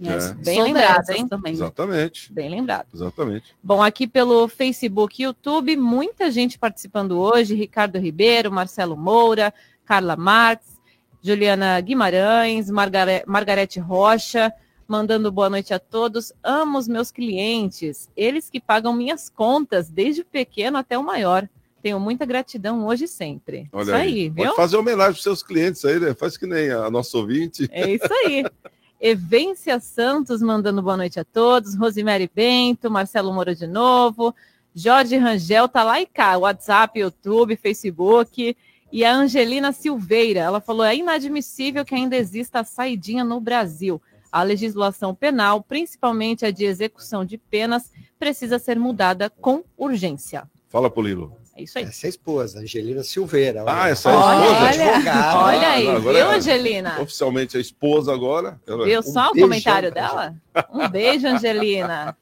É. 0.00 0.32
Bem 0.34 0.54
Sou 0.56 0.64
lembrado, 0.64 1.10
hein? 1.10 1.26
também. 1.26 1.52
Exatamente. 1.52 2.32
Bem 2.32 2.48
lembrado. 2.48 2.86
Exatamente. 2.94 3.54
Bom, 3.62 3.82
aqui 3.82 4.06
pelo 4.06 4.46
Facebook 4.46 5.20
e 5.20 5.24
YouTube, 5.24 5.76
muita 5.76 6.30
gente 6.30 6.58
participando 6.58 7.18
hoje: 7.18 7.54
Ricardo 7.54 7.98
Ribeiro, 7.98 8.52
Marcelo 8.52 8.96
Moura, 8.96 9.52
Carla 9.84 10.14
Marques, 10.16 10.78
Juliana 11.22 11.80
Guimarães, 11.80 12.70
Margare- 12.70 13.24
Margarete 13.26 13.80
Rocha, 13.80 14.52
mandando 14.86 15.32
boa 15.32 15.50
noite 15.50 15.74
a 15.74 15.78
todos. 15.80 16.32
Amo 16.44 16.78
os 16.78 16.86
meus 16.86 17.10
clientes, 17.10 18.08
eles 18.16 18.48
que 18.48 18.60
pagam 18.60 18.92
minhas 18.92 19.28
contas, 19.28 19.90
desde 19.90 20.22
o 20.22 20.24
pequeno 20.24 20.78
até 20.78 20.96
o 20.96 21.02
maior. 21.04 21.48
Tenho 21.82 21.98
muita 22.00 22.24
gratidão 22.26 22.86
hoje 22.86 23.04
e 23.04 23.08
sempre. 23.08 23.68
Olha 23.72 23.82
isso 23.82 23.94
aí, 23.94 24.28
viu? 24.28 24.44
Pode 24.46 24.56
fazer 24.56 24.76
homenagem 24.76 25.14
para 25.14 25.22
seus 25.22 25.42
clientes 25.42 25.84
aí, 25.84 25.98
né? 26.00 26.12
Faz 26.14 26.36
que 26.36 26.46
nem 26.46 26.70
a 26.70 26.90
nossa 26.90 27.16
ouvinte. 27.16 27.68
É 27.72 27.90
isso 27.90 28.08
aí. 28.24 28.44
Evência 29.00 29.78
Santos 29.78 30.42
mandando 30.42 30.82
boa 30.82 30.96
noite 30.96 31.20
a 31.20 31.24
todos. 31.24 31.76
Rosemary 31.76 32.28
Bento, 32.34 32.90
Marcelo 32.90 33.32
Moura 33.32 33.54
de 33.54 33.66
novo. 33.66 34.34
Jorge 34.74 35.16
Rangel 35.16 35.68
tá 35.68 35.84
lá 35.84 36.00
e 36.00 36.06
cá. 36.06 36.36
WhatsApp, 36.36 36.98
YouTube, 36.98 37.56
Facebook. 37.56 38.56
E 38.90 39.04
a 39.04 39.14
Angelina 39.14 39.70
Silveira, 39.70 40.40
ela 40.40 40.60
falou: 40.60 40.84
é 40.84 40.96
inadmissível 40.96 41.84
que 41.84 41.94
ainda 41.94 42.16
exista 42.16 42.60
a 42.60 42.64
saidinha 42.64 43.22
no 43.22 43.40
Brasil. 43.40 44.02
A 44.32 44.42
legislação 44.42 45.14
penal, 45.14 45.62
principalmente 45.62 46.44
a 46.44 46.50
de 46.50 46.64
execução 46.64 47.24
de 47.24 47.38
penas, 47.38 47.92
precisa 48.18 48.58
ser 48.58 48.78
mudada 48.78 49.30
com 49.30 49.62
urgência. 49.76 50.48
Fala, 50.68 50.90
Polilo. 50.90 51.36
É 51.58 51.62
isso 51.64 51.76
aí. 51.76 51.84
Essa 51.84 52.06
é 52.06 52.08
a 52.08 52.10
esposa, 52.10 52.60
Angelina 52.60 53.02
Silveira. 53.02 53.64
olha. 53.64 53.72
Ah, 53.82 53.88
essa 53.88 54.08
é 54.10 54.14
a 54.14 54.16
esposa? 54.16 54.84
olha, 54.84 55.36
olha 55.44 55.68
aí, 55.70 55.88
agora 55.88 56.00
viu, 56.00 56.30
é 56.30 56.36
Angelina? 56.36 57.00
Oficialmente 57.00 57.56
a 57.56 57.60
esposa 57.60 58.14
agora. 58.14 58.60
Ela- 58.64 58.84
Viu 58.84 59.00
Um 59.00 59.02
só 59.02 59.30
o 59.30 59.32
beijão 59.32 59.48
comentário 59.48 59.90
dela? 59.92 60.34
Um 60.72 60.88
beijo, 60.88 61.26
Angelina. 61.26 62.16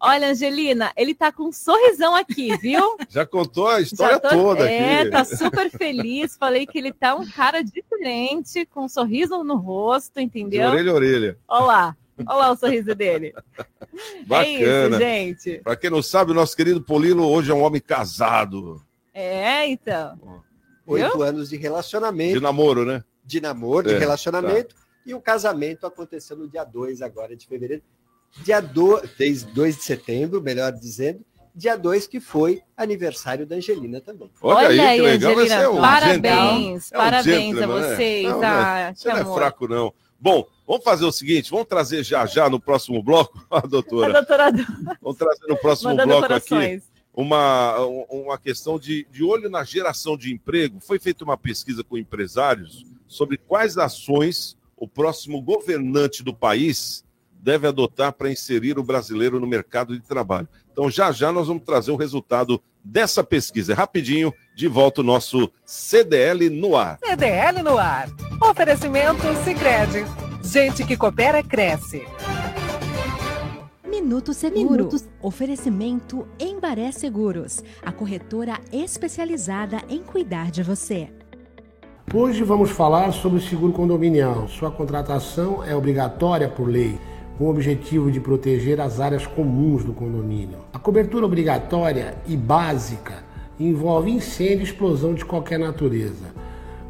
Olha, 0.00 0.30
Angelina, 0.30 0.90
ele 0.96 1.14
tá 1.14 1.30
com 1.30 1.44
um 1.44 1.52
sorrisão 1.52 2.14
aqui, 2.16 2.56
viu? 2.56 2.96
Já 3.10 3.26
contou 3.26 3.68
a 3.68 3.80
história 3.82 4.18
tô- 4.18 4.28
toda 4.30 4.70
é, 4.70 5.00
aqui. 5.02 5.10
tá 5.10 5.24
super 5.24 5.70
feliz. 5.70 6.34
Falei 6.38 6.66
que 6.66 6.78
ele 6.78 6.92
tá 6.92 7.14
um 7.14 7.26
cara 7.30 7.62
diferente, 7.62 8.64
com 8.66 8.84
um 8.84 8.88
sorriso 8.88 9.44
no 9.44 9.56
rosto, 9.56 10.14
De 10.16 10.22
entendeu? 10.22 10.70
orelha 10.70 10.92
a 10.92 10.94
orelha. 10.94 11.38
Olha 11.46 11.64
lá, 11.66 11.96
olha 12.26 12.38
lá 12.38 12.52
o 12.52 12.56
sorriso 12.56 12.94
dele. 12.94 13.34
Bacana. 14.26 15.02
É 15.02 15.28
isso, 15.28 15.42
gente. 15.44 15.58
Para 15.62 15.76
quem 15.76 15.90
não 15.90 16.02
sabe, 16.02 16.30
o 16.32 16.34
nosso 16.34 16.56
querido 16.56 16.82
Polilo 16.82 17.26
hoje 17.28 17.50
é 17.50 17.54
um 17.54 17.62
homem 17.62 17.80
casado. 17.80 18.82
É, 19.12 19.66
então. 19.66 20.42
Oito 20.86 21.12
Viu? 21.12 21.22
anos 21.22 21.50
de 21.50 21.56
relacionamento. 21.56 22.34
De 22.34 22.40
namoro, 22.40 22.84
né? 22.84 23.02
de 23.28 23.42
namoro, 23.42 23.88
de 23.88 23.94
É, 23.94 23.98
relacionamento, 23.98 24.74
e 25.04 25.14
o 25.14 25.20
casamento 25.20 25.86
aconteceu 25.86 26.36
no 26.36 26.48
dia 26.48 26.64
2 26.64 27.02
agora 27.02 27.36
de 27.36 27.46
fevereiro. 27.46 27.82
Dia 28.42 28.60
2, 28.60 29.44
2 29.44 29.76
de 29.76 29.82
setembro, 29.82 30.40
melhor 30.40 30.72
dizendo, 30.72 31.20
dia 31.54 31.76
2 31.76 32.06
que 32.06 32.20
foi 32.20 32.62
aniversário 32.76 33.46
da 33.46 33.56
Angelina 33.56 34.00
também. 34.00 34.30
Olha, 34.40 34.68
aí, 34.68 34.96
que 34.96 35.02
legal. 35.02 35.32
Angelina, 35.32 35.54
é 35.54 35.68
um 35.68 35.80
parabéns, 35.80 36.22
gentleman. 36.24 36.80
É 36.90 36.96
um 36.96 36.98
parabéns 36.98 37.56
a 37.56 37.60
né? 37.60 37.66
vocês. 37.66 38.24
Não, 38.24 38.42
ah, 38.42 38.92
você 38.94 39.08
não 39.08 39.16
é 39.18 39.24
fraco, 39.34 39.68
não. 39.68 39.94
Bom, 40.18 40.46
vamos 40.68 40.84
fazer 40.84 41.04
o 41.04 41.10
seguinte: 41.10 41.50
vamos 41.50 41.66
trazer 41.66 42.04
já 42.04 42.24
já 42.26 42.48
no 42.48 42.60
próximo 42.60 43.02
bloco, 43.02 43.44
a 43.50 43.58
A 43.58 43.60
doutora. 43.62 44.12
doutora 44.12 44.52
Vamos 45.02 45.18
trazer 45.18 45.46
no 45.48 45.56
próximo 45.56 45.90
Mandando 45.90 46.08
bloco 46.08 46.22
corações. 46.28 46.82
aqui 46.84 46.98
uma, 47.12 47.84
um- 47.84 48.04
uma 48.10 48.38
questão 48.38 48.78
de, 48.78 49.04
de 49.10 49.24
olho 49.24 49.50
na 49.50 49.64
geração 49.64 50.16
de 50.16 50.32
emprego. 50.32 50.78
Foi 50.80 51.00
feita 51.00 51.24
uma 51.24 51.36
pesquisa 51.36 51.82
com 51.82 51.98
empresários 51.98 52.84
sobre 53.08 53.36
quais 53.38 53.76
ações 53.76 54.56
o 54.76 54.86
próximo 54.86 55.42
governante 55.42 56.22
do 56.22 56.32
país 56.32 57.04
deve 57.40 57.66
adotar 57.66 58.12
para 58.12 58.30
inserir 58.30 58.78
o 58.78 58.82
brasileiro 58.84 59.40
no 59.40 59.46
mercado 59.46 59.94
de 59.98 60.06
trabalho. 60.06 60.48
Então, 60.72 60.88
já 60.90 61.10
já 61.10 61.32
nós 61.32 61.48
vamos 61.48 61.64
trazer 61.64 61.90
o 61.90 61.96
resultado 61.96 62.62
dessa 62.84 63.24
pesquisa. 63.24 63.72
É 63.72 63.74
rapidinho, 63.74 64.32
de 64.54 64.68
volta 64.68 65.00
o 65.00 65.04
nosso 65.04 65.50
CDL 65.64 66.48
no 66.50 66.76
ar. 66.76 66.98
CDL 67.04 67.62
no 67.62 67.76
ar. 67.78 68.08
Oferecimento 68.40 69.22
Sicredi. 69.44 70.04
Gente 70.50 70.82
que 70.86 70.96
coopera 70.96 71.42
cresce. 71.42 72.06
Minuto 73.86 74.32
Seguro. 74.32 74.88
Oferecimento 75.20 76.26
Embaré 76.40 76.90
Seguros, 76.90 77.62
a 77.84 77.92
corretora 77.92 78.58
especializada 78.72 79.82
em 79.90 80.02
cuidar 80.02 80.50
de 80.50 80.62
você. 80.62 81.10
Hoje 82.14 82.42
vamos 82.44 82.70
falar 82.70 83.12
sobre 83.12 83.36
o 83.36 83.42
seguro 83.42 83.74
condominial. 83.74 84.48
Sua 84.48 84.70
contratação 84.70 85.62
é 85.62 85.76
obrigatória 85.76 86.48
por 86.48 86.66
lei, 86.66 86.98
com 87.36 87.44
o 87.44 87.50
objetivo 87.50 88.10
de 88.10 88.18
proteger 88.18 88.80
as 88.80 89.00
áreas 89.00 89.26
comuns 89.26 89.84
do 89.84 89.92
condomínio. 89.92 90.60
A 90.72 90.78
cobertura 90.78 91.26
obrigatória 91.26 92.16
e 92.26 92.34
básica 92.34 93.22
envolve 93.60 94.10
incêndio 94.10 94.60
e 94.60 94.62
explosão 94.62 95.12
de 95.12 95.26
qualquer 95.26 95.58
natureza. 95.58 96.37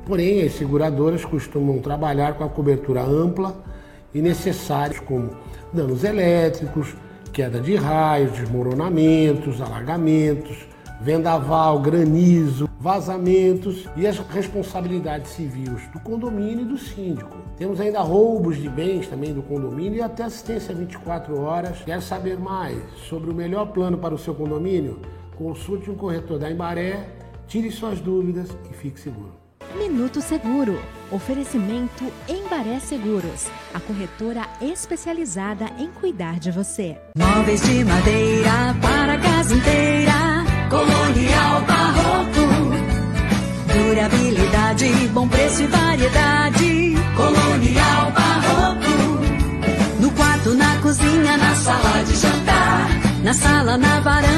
Porém, 0.08 0.42
as 0.42 0.54
seguradoras 0.54 1.22
costumam 1.22 1.80
trabalhar 1.80 2.32
com 2.32 2.42
a 2.42 2.48
cobertura 2.48 3.02
ampla 3.02 3.54
e 4.14 4.22
necessários 4.22 5.00
como 5.00 5.32
danos 5.70 6.02
elétricos, 6.02 6.96
queda 7.30 7.60
de 7.60 7.76
raios, 7.76 8.32
desmoronamentos, 8.32 9.60
alagamentos, 9.60 10.66
vendaval, 10.98 11.78
granizo, 11.80 12.70
vazamentos 12.80 13.86
e 13.98 14.06
as 14.06 14.18
responsabilidades 14.18 15.32
civis 15.32 15.86
do 15.92 16.00
condomínio 16.00 16.62
e 16.62 16.64
do 16.64 16.78
síndico. 16.78 17.36
Temos 17.58 17.78
ainda 17.78 18.00
roubos 18.00 18.56
de 18.56 18.68
bens 18.70 19.06
também 19.08 19.34
do 19.34 19.42
condomínio 19.42 19.98
e 19.98 20.02
até 20.02 20.22
assistência 20.22 20.74
24 20.74 21.38
horas. 21.38 21.82
Quer 21.82 22.00
saber 22.00 22.38
mais 22.38 22.82
sobre 23.10 23.30
o 23.30 23.34
melhor 23.34 23.66
plano 23.72 23.98
para 23.98 24.14
o 24.14 24.18
seu 24.18 24.34
condomínio? 24.34 25.00
Consulte 25.36 25.90
um 25.90 25.94
corretor 25.94 26.38
da 26.38 26.50
Embaré, 26.50 27.10
tire 27.46 27.70
suas 27.70 28.00
dúvidas 28.00 28.48
e 28.70 28.74
fique 28.74 28.98
seguro. 28.98 29.47
Minuto 29.76 30.20
Seguro. 30.20 30.80
Oferecimento 31.10 32.04
Embaré 32.28 32.78
Seguros, 32.80 33.46
a 33.72 33.80
corretora 33.80 34.46
especializada 34.60 35.66
em 35.78 35.88
cuidar 35.88 36.38
de 36.38 36.50
você. 36.50 36.98
Móveis 37.16 37.62
de 37.62 37.82
madeira 37.82 38.76
para 38.82 39.14
a 39.14 39.18
casa 39.18 39.54
inteira, 39.54 40.44
colonial 40.68 41.62
barroco. 41.62 42.44
Durabilidade, 43.72 45.08
bom 45.14 45.26
preço 45.28 45.62
e 45.62 45.66
variedade, 45.66 46.94
colonial 47.16 48.12
barroco. 48.12 49.18
No 49.98 50.10
quarto, 50.10 50.54
na 50.54 50.76
cozinha, 50.82 51.36
na 51.38 51.54
sala 51.54 52.04
de 52.04 52.16
jantar, 52.16 52.88
na 53.24 53.32
sala, 53.32 53.78
na 53.78 54.00
varanda 54.00 54.37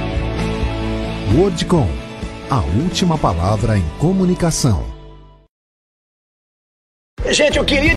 Wordcom, 1.33 1.87
a 2.49 2.59
última 2.83 3.17
palavra 3.17 3.77
em 3.77 3.83
comunicação. 3.99 4.83
Gente, 7.29 7.57
eu 7.57 7.63
queria 7.63 7.95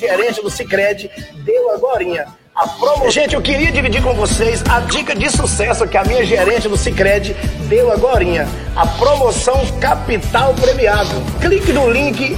gerente 0.00 0.42
do 0.42 0.50
Cicred 0.50 1.08
deu 1.44 1.70
agorinha. 1.70 2.26
A 2.52 2.66
promo... 2.66 3.08
Gente, 3.08 3.36
eu 3.36 3.40
queria 3.40 3.70
dividir 3.70 4.02
com 4.02 4.12
vocês 4.14 4.64
a 4.68 4.80
dica 4.80 5.14
de 5.14 5.30
sucesso 5.30 5.86
que 5.86 5.96
a 5.96 6.02
minha 6.02 6.24
gerente 6.24 6.68
do 6.68 6.76
Cicred 6.76 7.34
deu 7.68 7.92
agorinha. 7.92 8.48
A 8.74 8.84
promoção 8.84 9.64
Capital 9.78 10.52
Premiado. 10.54 11.14
Clique 11.40 11.72
no 11.72 11.88
link. 11.88 12.36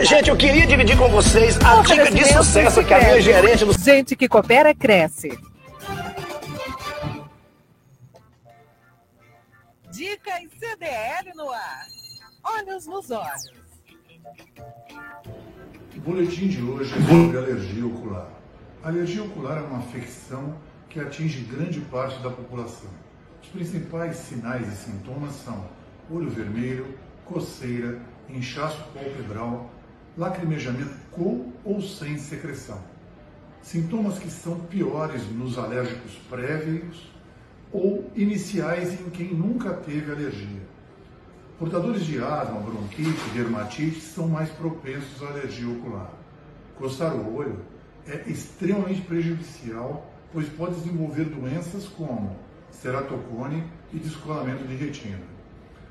Gente, 0.00 0.30
eu 0.30 0.36
queria 0.36 0.64
dividir 0.64 0.96
com 0.96 1.08
vocês 1.08 1.58
a 1.60 1.82
dica 1.82 2.08
de 2.08 2.24
sucesso 2.32 2.84
que 2.84 2.94
a 2.94 3.00
minha 3.00 3.20
gerente 3.20 3.64
do 3.64 3.76
Gente 3.76 4.14
que 4.14 4.28
coopera, 4.28 4.72
cresce. 4.72 5.36
Dicas 10.02 10.50
CDL 10.58 11.32
no 11.36 11.48
ar. 11.48 11.86
Olhos 12.42 12.86
nos 12.86 13.08
olhos. 13.12 13.52
O 15.96 16.00
boletim 16.00 16.48
de 16.48 16.60
hoje 16.60 16.92
é 16.92 17.02
sobre 17.02 17.38
alergia 17.38 17.86
ocular. 17.86 18.28
A 18.82 18.88
alergia 18.88 19.22
ocular 19.22 19.58
é 19.58 19.60
uma 19.60 19.78
afecção 19.78 20.58
que 20.90 20.98
atinge 20.98 21.44
grande 21.44 21.80
parte 21.82 22.20
da 22.20 22.30
população. 22.30 22.90
Os 23.44 23.48
principais 23.50 24.16
sinais 24.16 24.66
e 24.66 24.74
sintomas 24.74 25.36
são 25.36 25.70
olho 26.10 26.30
vermelho, 26.30 26.98
coceira, 27.24 28.02
inchaço 28.28 28.82
palpebral, 28.92 29.70
lacrimejamento 30.18 30.96
com 31.12 31.52
ou 31.64 31.80
sem 31.80 32.18
secreção. 32.18 32.82
Sintomas 33.62 34.18
que 34.18 34.28
são 34.28 34.58
piores 34.62 35.30
nos 35.30 35.56
alérgicos 35.56 36.16
prévios 36.28 37.11
ou 37.72 38.10
iniciais 38.14 38.92
em 39.00 39.08
quem 39.10 39.34
nunca 39.34 39.72
teve 39.72 40.12
alergia. 40.12 40.60
Portadores 41.58 42.04
de 42.04 42.18
asma, 42.18 42.60
bronquite, 42.60 43.30
dermatite 43.34 44.00
são 44.00 44.28
mais 44.28 44.50
propensos 44.50 45.22
à 45.22 45.28
alergia 45.28 45.68
ocular. 45.68 46.12
Coçar 46.76 47.14
o 47.14 47.34
olho 47.34 47.60
é 48.06 48.28
extremamente 48.28 49.02
prejudicial, 49.02 50.12
pois 50.32 50.48
pode 50.48 50.74
desenvolver 50.74 51.24
doenças 51.26 51.86
como 51.86 52.36
ceratocone 52.70 53.64
e 53.92 53.98
descolamento 53.98 54.64
de 54.64 54.74
retina. 54.74 55.20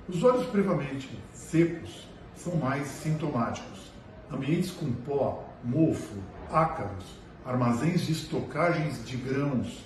Os 0.10 0.24
olhos 0.24 0.46
previamente 0.48 1.10
secos 1.34 2.08
são 2.36 2.56
mais 2.58 2.88
sintomáticos. 2.88 3.92
Ambientes 4.30 4.72
com 4.72 4.92
pó, 4.92 5.46
mofo, 5.64 6.16
ácaros, 6.52 7.06
armazéns 7.46 8.02
de 8.02 8.12
estocagens 8.12 9.06
de 9.06 9.18
grãos, 9.18 9.86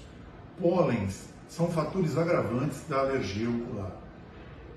pólens 0.60 1.35
são 1.48 1.70
fatores 1.70 2.18
agravantes 2.18 2.84
da 2.88 3.00
alergia 3.00 3.50
ocular. 3.50 3.92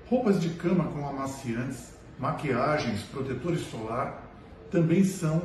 Roupas 0.07 0.39
de 0.39 0.49
cama 0.49 0.85
com 0.85 1.07
amaciantes, 1.07 1.93
maquiagens, 2.17 3.03
protetores 3.03 3.61
solar 3.61 4.23
também 4.71 5.03
são 5.03 5.41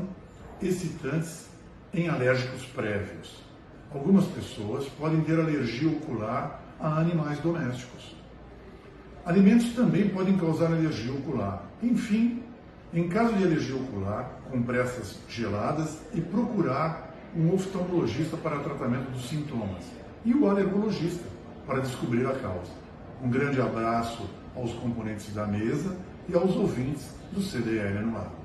excitantes 0.60 1.48
em 1.92 2.08
alérgicos 2.08 2.64
prévios. 2.66 3.42
Algumas 3.92 4.26
pessoas 4.26 4.86
podem 4.98 5.20
ter 5.22 5.38
alergia 5.38 5.88
ocular 5.88 6.60
a 6.80 6.98
animais 6.98 7.38
domésticos. 7.38 8.16
Alimentos 9.24 9.72
também 9.74 10.08
podem 10.08 10.36
causar 10.36 10.66
alergia 10.66 11.12
ocular. 11.12 11.64
Enfim, 11.82 12.42
em 12.92 13.08
caso 13.08 13.34
de 13.34 13.44
alergia 13.44 13.76
ocular, 13.76 14.40
compressas 14.50 15.18
geladas 15.28 15.98
e 16.12 16.20
procurar 16.20 17.14
um 17.36 17.52
oftalmologista 17.54 18.36
para 18.36 18.60
tratamento 18.60 19.10
dos 19.10 19.28
sintomas 19.28 20.03
e 20.24 20.34
o 20.34 20.48
alergologista 20.48 21.24
para 21.66 21.80
descobrir 21.80 22.26
a 22.26 22.34
causa. 22.34 22.72
Um 23.22 23.30
grande 23.30 23.60
abraço 23.60 24.28
aos 24.54 24.72
componentes 24.74 25.32
da 25.34 25.46
mesa 25.46 25.96
e 26.28 26.34
aos 26.34 26.54
ouvintes 26.56 27.14
do 27.32 27.42
CDL 27.42 28.00
no 28.00 28.16
ar. 28.16 28.44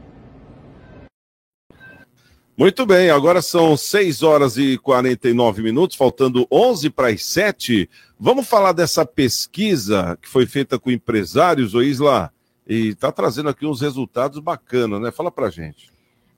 Muito 2.58 2.86
bem, 2.86 3.10
agora 3.10 3.42
são 3.42 3.78
6 3.78 4.22
horas 4.22 4.58
e 4.58 4.78
49 4.78 5.62
minutos, 5.62 5.96
faltando 5.96 6.46
11 6.52 6.90
para 6.90 7.08
as 7.08 7.24
7. 7.24 7.90
Vamos 8.20 8.48
falar 8.50 8.74
dessa 8.74 9.06
pesquisa 9.06 10.18
que 10.22 10.28
foi 10.28 10.46
feita 10.46 10.78
com 10.78 10.92
empresários, 10.92 11.74
Isla, 11.74 12.34
e 12.68 12.90
está 12.90 13.14
trazendo 13.14 13.48
aqui 13.48 13.66
uns 13.66 13.80
resultados 13.80 14.40
bacanas, 14.40 15.00
né? 15.00 15.10
Fala 15.10 15.32
para 15.32 15.50
gente. 15.50 15.90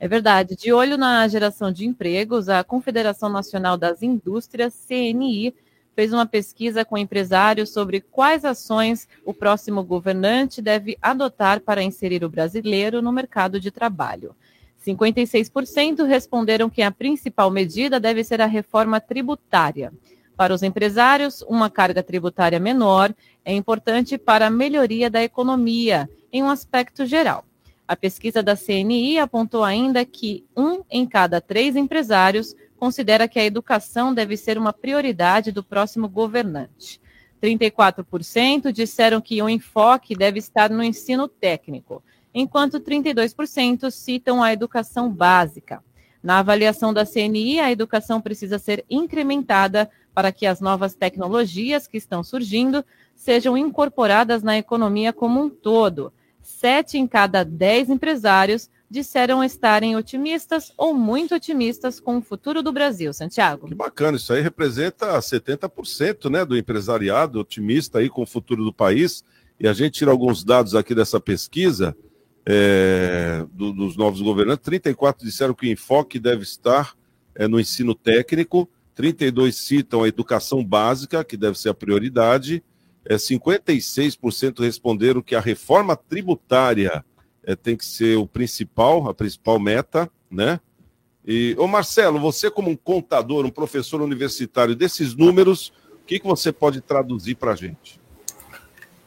É 0.01 0.07
verdade. 0.07 0.55
De 0.55 0.73
olho 0.73 0.97
na 0.97 1.27
geração 1.27 1.71
de 1.71 1.85
empregos, 1.85 2.49
a 2.49 2.63
Confederação 2.63 3.29
Nacional 3.29 3.77
das 3.77 4.01
Indústrias, 4.01 4.73
CNI, 4.87 5.53
fez 5.95 6.11
uma 6.11 6.25
pesquisa 6.25 6.83
com 6.83 6.97
empresários 6.97 7.69
sobre 7.69 8.01
quais 8.01 8.43
ações 8.43 9.07
o 9.23 9.31
próximo 9.31 9.83
governante 9.83 10.59
deve 10.59 10.97
adotar 10.99 11.61
para 11.61 11.83
inserir 11.83 12.23
o 12.23 12.29
brasileiro 12.29 12.99
no 12.99 13.11
mercado 13.11 13.59
de 13.59 13.69
trabalho. 13.69 14.35
56% 14.83 16.03
responderam 16.07 16.67
que 16.67 16.81
a 16.81 16.89
principal 16.89 17.51
medida 17.51 17.99
deve 17.99 18.23
ser 18.23 18.41
a 18.41 18.47
reforma 18.47 18.99
tributária. 18.99 19.93
Para 20.35 20.51
os 20.51 20.63
empresários, 20.63 21.43
uma 21.43 21.69
carga 21.69 22.01
tributária 22.01 22.59
menor 22.59 23.13
é 23.45 23.53
importante 23.53 24.17
para 24.17 24.47
a 24.47 24.49
melhoria 24.49 25.11
da 25.11 25.21
economia, 25.21 26.09
em 26.33 26.41
um 26.41 26.49
aspecto 26.49 27.05
geral. 27.05 27.45
A 27.91 27.95
pesquisa 27.97 28.41
da 28.41 28.55
CNI 28.55 29.19
apontou 29.19 29.65
ainda 29.65 30.05
que 30.05 30.45
um 30.55 30.81
em 30.89 31.05
cada 31.05 31.41
três 31.41 31.75
empresários 31.75 32.55
considera 32.79 33.27
que 33.27 33.37
a 33.37 33.43
educação 33.43 34.13
deve 34.13 34.37
ser 34.37 34.57
uma 34.57 34.71
prioridade 34.71 35.51
do 35.51 35.61
próximo 35.61 36.07
governante. 36.07 37.01
34% 37.43 38.71
disseram 38.71 39.19
que 39.19 39.41
o 39.41 39.49
enfoque 39.49 40.15
deve 40.15 40.39
estar 40.39 40.69
no 40.69 40.81
ensino 40.81 41.27
técnico 41.27 42.01
enquanto 42.33 42.79
32% 42.79 43.91
citam 43.91 44.41
a 44.41 44.53
educação 44.53 45.11
básica. 45.11 45.83
Na 46.23 46.39
avaliação 46.39 46.93
da 46.93 47.05
CNI, 47.05 47.59
a 47.59 47.73
educação 47.73 48.21
precisa 48.21 48.57
ser 48.57 48.85
incrementada 48.89 49.91
para 50.13 50.31
que 50.31 50.45
as 50.45 50.61
novas 50.61 50.95
tecnologias 50.95 51.87
que 51.87 51.97
estão 51.97 52.23
surgindo 52.23 52.85
sejam 53.13 53.57
incorporadas 53.57 54.41
na 54.41 54.57
economia 54.57 55.11
como 55.11 55.41
um 55.41 55.49
todo. 55.49 56.13
Sete 56.41 56.97
em 56.97 57.07
cada 57.07 57.43
dez 57.43 57.89
empresários 57.89 58.69
disseram 58.89 59.43
estarem 59.43 59.95
otimistas 59.95 60.73
ou 60.77 60.93
muito 60.93 61.35
otimistas 61.35 61.99
com 61.99 62.17
o 62.17 62.21
futuro 62.21 62.61
do 62.61 62.71
Brasil. 62.71 63.13
Santiago. 63.13 63.67
Que 63.67 63.75
bacana, 63.75 64.17
isso 64.17 64.33
aí 64.33 64.41
representa 64.41 65.17
70% 65.17 66.29
né, 66.29 66.43
do 66.43 66.57
empresariado 66.57 67.39
otimista 67.39 67.99
aí 67.99 68.09
com 68.09 68.23
o 68.23 68.27
futuro 68.27 68.63
do 68.63 68.73
país. 68.73 69.23
E 69.59 69.67
a 69.67 69.73
gente 69.73 69.93
tira 69.93 70.11
alguns 70.11 70.43
dados 70.43 70.75
aqui 70.75 70.93
dessa 70.93 71.19
pesquisa 71.19 71.95
é, 72.45 73.45
do, 73.53 73.71
dos 73.71 73.95
novos 73.95 74.21
governantes, 74.21 74.65
34 74.65 75.25
disseram 75.25 75.53
que 75.53 75.67
o 75.67 75.71
enfoque 75.71 76.19
deve 76.19 76.43
estar 76.43 76.95
é, 77.35 77.47
no 77.47 77.59
ensino 77.59 77.93
técnico, 77.93 78.69
32 78.95 79.55
citam 79.55 80.03
a 80.03 80.07
educação 80.07 80.63
básica, 80.63 81.23
que 81.23 81.37
deve 81.37 81.57
ser 81.57 81.69
a 81.69 81.73
prioridade, 81.73 82.63
é, 83.05 83.15
56% 83.15 84.59
responderam 84.59 85.21
que 85.21 85.35
a 85.35 85.39
reforma 85.39 85.95
tributária 85.95 87.03
é, 87.43 87.55
tem 87.55 87.75
que 87.75 87.85
ser 87.85 88.17
o 88.17 88.27
principal, 88.27 89.09
a 89.09 89.13
principal 89.13 89.59
meta, 89.59 90.09
né? 90.29 90.59
E, 91.25 91.55
ô 91.57 91.67
Marcelo, 91.67 92.19
você 92.19 92.49
como 92.49 92.69
um 92.69 92.75
contador, 92.75 93.45
um 93.45 93.51
professor 93.51 94.01
universitário 94.01 94.75
desses 94.75 95.15
números, 95.15 95.71
o 96.01 96.05
que, 96.05 96.19
que 96.19 96.25
você 96.25 96.51
pode 96.51 96.81
traduzir 96.81 97.35
para 97.35 97.51
a 97.51 97.55
gente? 97.55 97.99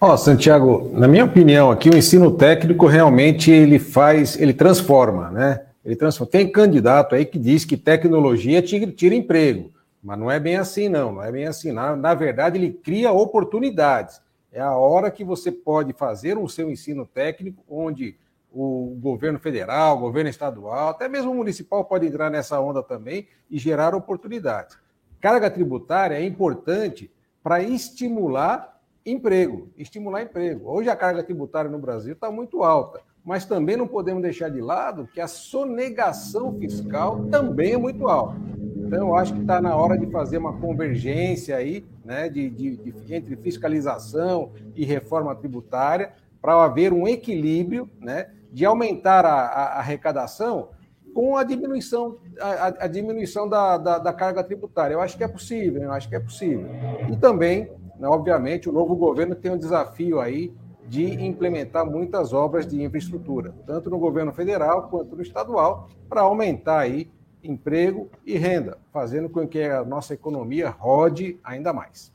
Ó, 0.00 0.12
oh, 0.12 0.16
Santiago, 0.16 0.90
na 0.92 1.08
minha 1.08 1.24
opinião 1.24 1.70
aqui, 1.70 1.88
o 1.88 1.96
ensino 1.96 2.30
técnico 2.30 2.86
realmente 2.86 3.50
ele 3.50 3.78
faz, 3.78 4.38
ele 4.38 4.52
transforma, 4.52 5.30
né? 5.30 5.62
Ele 5.84 5.96
transforma. 5.96 6.30
Tem 6.30 6.50
candidato 6.50 7.14
aí 7.14 7.24
que 7.24 7.38
diz 7.38 7.64
que 7.64 7.76
tecnologia 7.76 8.62
tira, 8.62 8.90
tira 8.90 9.14
emprego, 9.14 9.72
mas 10.04 10.18
não 10.18 10.30
é 10.30 10.38
bem 10.38 10.56
assim, 10.56 10.86
não. 10.86 11.12
Não 11.12 11.22
é 11.22 11.32
bem 11.32 11.46
assim. 11.46 11.72
Na, 11.72 11.96
na 11.96 12.12
verdade, 12.12 12.58
ele 12.58 12.74
cria 12.74 13.10
oportunidades. 13.10 14.20
É 14.52 14.60
a 14.60 14.76
hora 14.76 15.10
que 15.10 15.24
você 15.24 15.50
pode 15.50 15.94
fazer 15.94 16.36
o 16.36 16.46
seu 16.46 16.70
ensino 16.70 17.06
técnico, 17.06 17.64
onde 17.66 18.18
o 18.52 18.96
governo 19.00 19.38
federal, 19.38 19.96
o 19.96 20.00
governo 20.00 20.28
estadual, 20.28 20.90
até 20.90 21.08
mesmo 21.08 21.32
o 21.32 21.34
municipal 21.34 21.84
pode 21.86 22.06
entrar 22.06 22.30
nessa 22.30 22.60
onda 22.60 22.82
também 22.82 23.26
e 23.50 23.58
gerar 23.58 23.94
oportunidades. 23.94 24.78
Carga 25.20 25.50
tributária 25.50 26.16
é 26.16 26.24
importante 26.24 27.10
para 27.42 27.62
estimular 27.62 28.78
emprego, 29.06 29.70
estimular 29.76 30.22
emprego. 30.22 30.70
Hoje 30.70 30.90
a 30.90 30.94
carga 30.96 31.24
tributária 31.24 31.70
no 31.70 31.78
Brasil 31.78 32.12
está 32.12 32.30
muito 32.30 32.62
alta, 32.62 33.00
mas 33.24 33.46
também 33.46 33.76
não 33.76 33.88
podemos 33.88 34.22
deixar 34.22 34.50
de 34.50 34.60
lado 34.60 35.08
que 35.12 35.20
a 35.20 35.26
sonegação 35.26 36.56
fiscal 36.58 37.24
também 37.30 37.72
é 37.72 37.78
muito 37.78 38.06
alta. 38.06 38.36
Então, 38.86 39.08
eu 39.08 39.16
acho 39.16 39.32
que 39.32 39.40
está 39.40 39.60
na 39.62 39.74
hora 39.74 39.96
de 39.96 40.06
fazer 40.06 40.36
uma 40.36 40.52
convergência 40.52 41.56
aí, 41.56 41.84
né, 42.04 42.28
de, 42.28 42.50
de, 42.50 42.76
de 42.76 43.14
entre 43.14 43.34
fiscalização 43.36 44.52
e 44.76 44.84
reforma 44.84 45.34
tributária, 45.34 46.12
para 46.40 46.62
haver 46.62 46.92
um 46.92 47.08
equilíbrio, 47.08 47.88
né, 47.98 48.28
de 48.52 48.64
aumentar 48.66 49.24
a, 49.24 49.46
a, 49.46 49.64
a 49.76 49.78
arrecadação 49.78 50.68
com 51.14 51.36
a 51.36 51.44
diminuição, 51.44 52.18
a, 52.38 52.84
a 52.84 52.86
diminuição 52.86 53.48
da, 53.48 53.78
da, 53.78 53.98
da, 53.98 54.12
carga 54.12 54.44
tributária. 54.44 54.94
Eu 54.94 55.00
acho 55.00 55.16
que 55.16 55.24
é 55.24 55.28
possível, 55.28 55.82
eu 55.82 55.92
acho 55.92 56.08
que 56.08 56.16
é 56.16 56.20
possível. 56.20 56.68
E 57.10 57.16
também, 57.16 57.70
né, 57.98 58.06
obviamente, 58.06 58.68
o 58.68 58.72
novo 58.72 58.94
governo 58.94 59.34
tem 59.34 59.50
um 59.50 59.58
desafio 59.58 60.20
aí 60.20 60.52
de 60.86 61.24
implementar 61.24 61.86
muitas 61.86 62.34
obras 62.34 62.66
de 62.66 62.82
infraestrutura, 62.82 63.54
tanto 63.66 63.88
no 63.88 63.98
governo 63.98 64.32
federal 64.32 64.88
quanto 64.88 65.16
no 65.16 65.22
estadual, 65.22 65.88
para 66.08 66.20
aumentar 66.20 66.80
aí 66.80 67.10
emprego 67.44 68.10
e 68.24 68.36
renda, 68.36 68.78
fazendo 68.92 69.28
com 69.28 69.46
que 69.46 69.62
a 69.62 69.84
nossa 69.84 70.14
economia 70.14 70.70
rode 70.70 71.38
ainda 71.44 71.72
mais. 71.72 72.12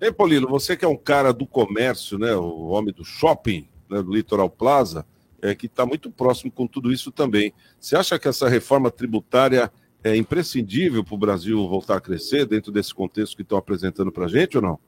Ei, 0.00 0.12
Paulino, 0.12 0.46
você 0.46 0.76
que 0.76 0.84
é 0.84 0.88
um 0.88 0.96
cara 0.96 1.32
do 1.32 1.46
comércio, 1.46 2.18
né, 2.18 2.34
o 2.34 2.66
homem 2.66 2.92
do 2.92 3.04
shopping, 3.04 3.66
né, 3.88 4.02
do 4.02 4.12
Litoral 4.12 4.50
Plaza, 4.50 5.06
é, 5.40 5.54
que 5.54 5.66
está 5.66 5.86
muito 5.86 6.10
próximo 6.10 6.50
com 6.50 6.66
tudo 6.66 6.92
isso 6.92 7.10
também. 7.10 7.52
Você 7.80 7.96
acha 7.96 8.18
que 8.18 8.28
essa 8.28 8.48
reforma 8.48 8.90
tributária 8.90 9.72
é 10.04 10.14
imprescindível 10.16 11.02
para 11.02 11.14
o 11.14 11.18
Brasil 11.18 11.68
voltar 11.68 11.96
a 11.96 12.00
crescer 12.00 12.46
dentro 12.46 12.70
desse 12.70 12.94
contexto 12.94 13.36
que 13.36 13.42
estão 13.42 13.58
apresentando 13.58 14.12
para 14.12 14.26
a 14.26 14.28
gente 14.28 14.56
ou 14.56 14.62
não? 14.62 14.78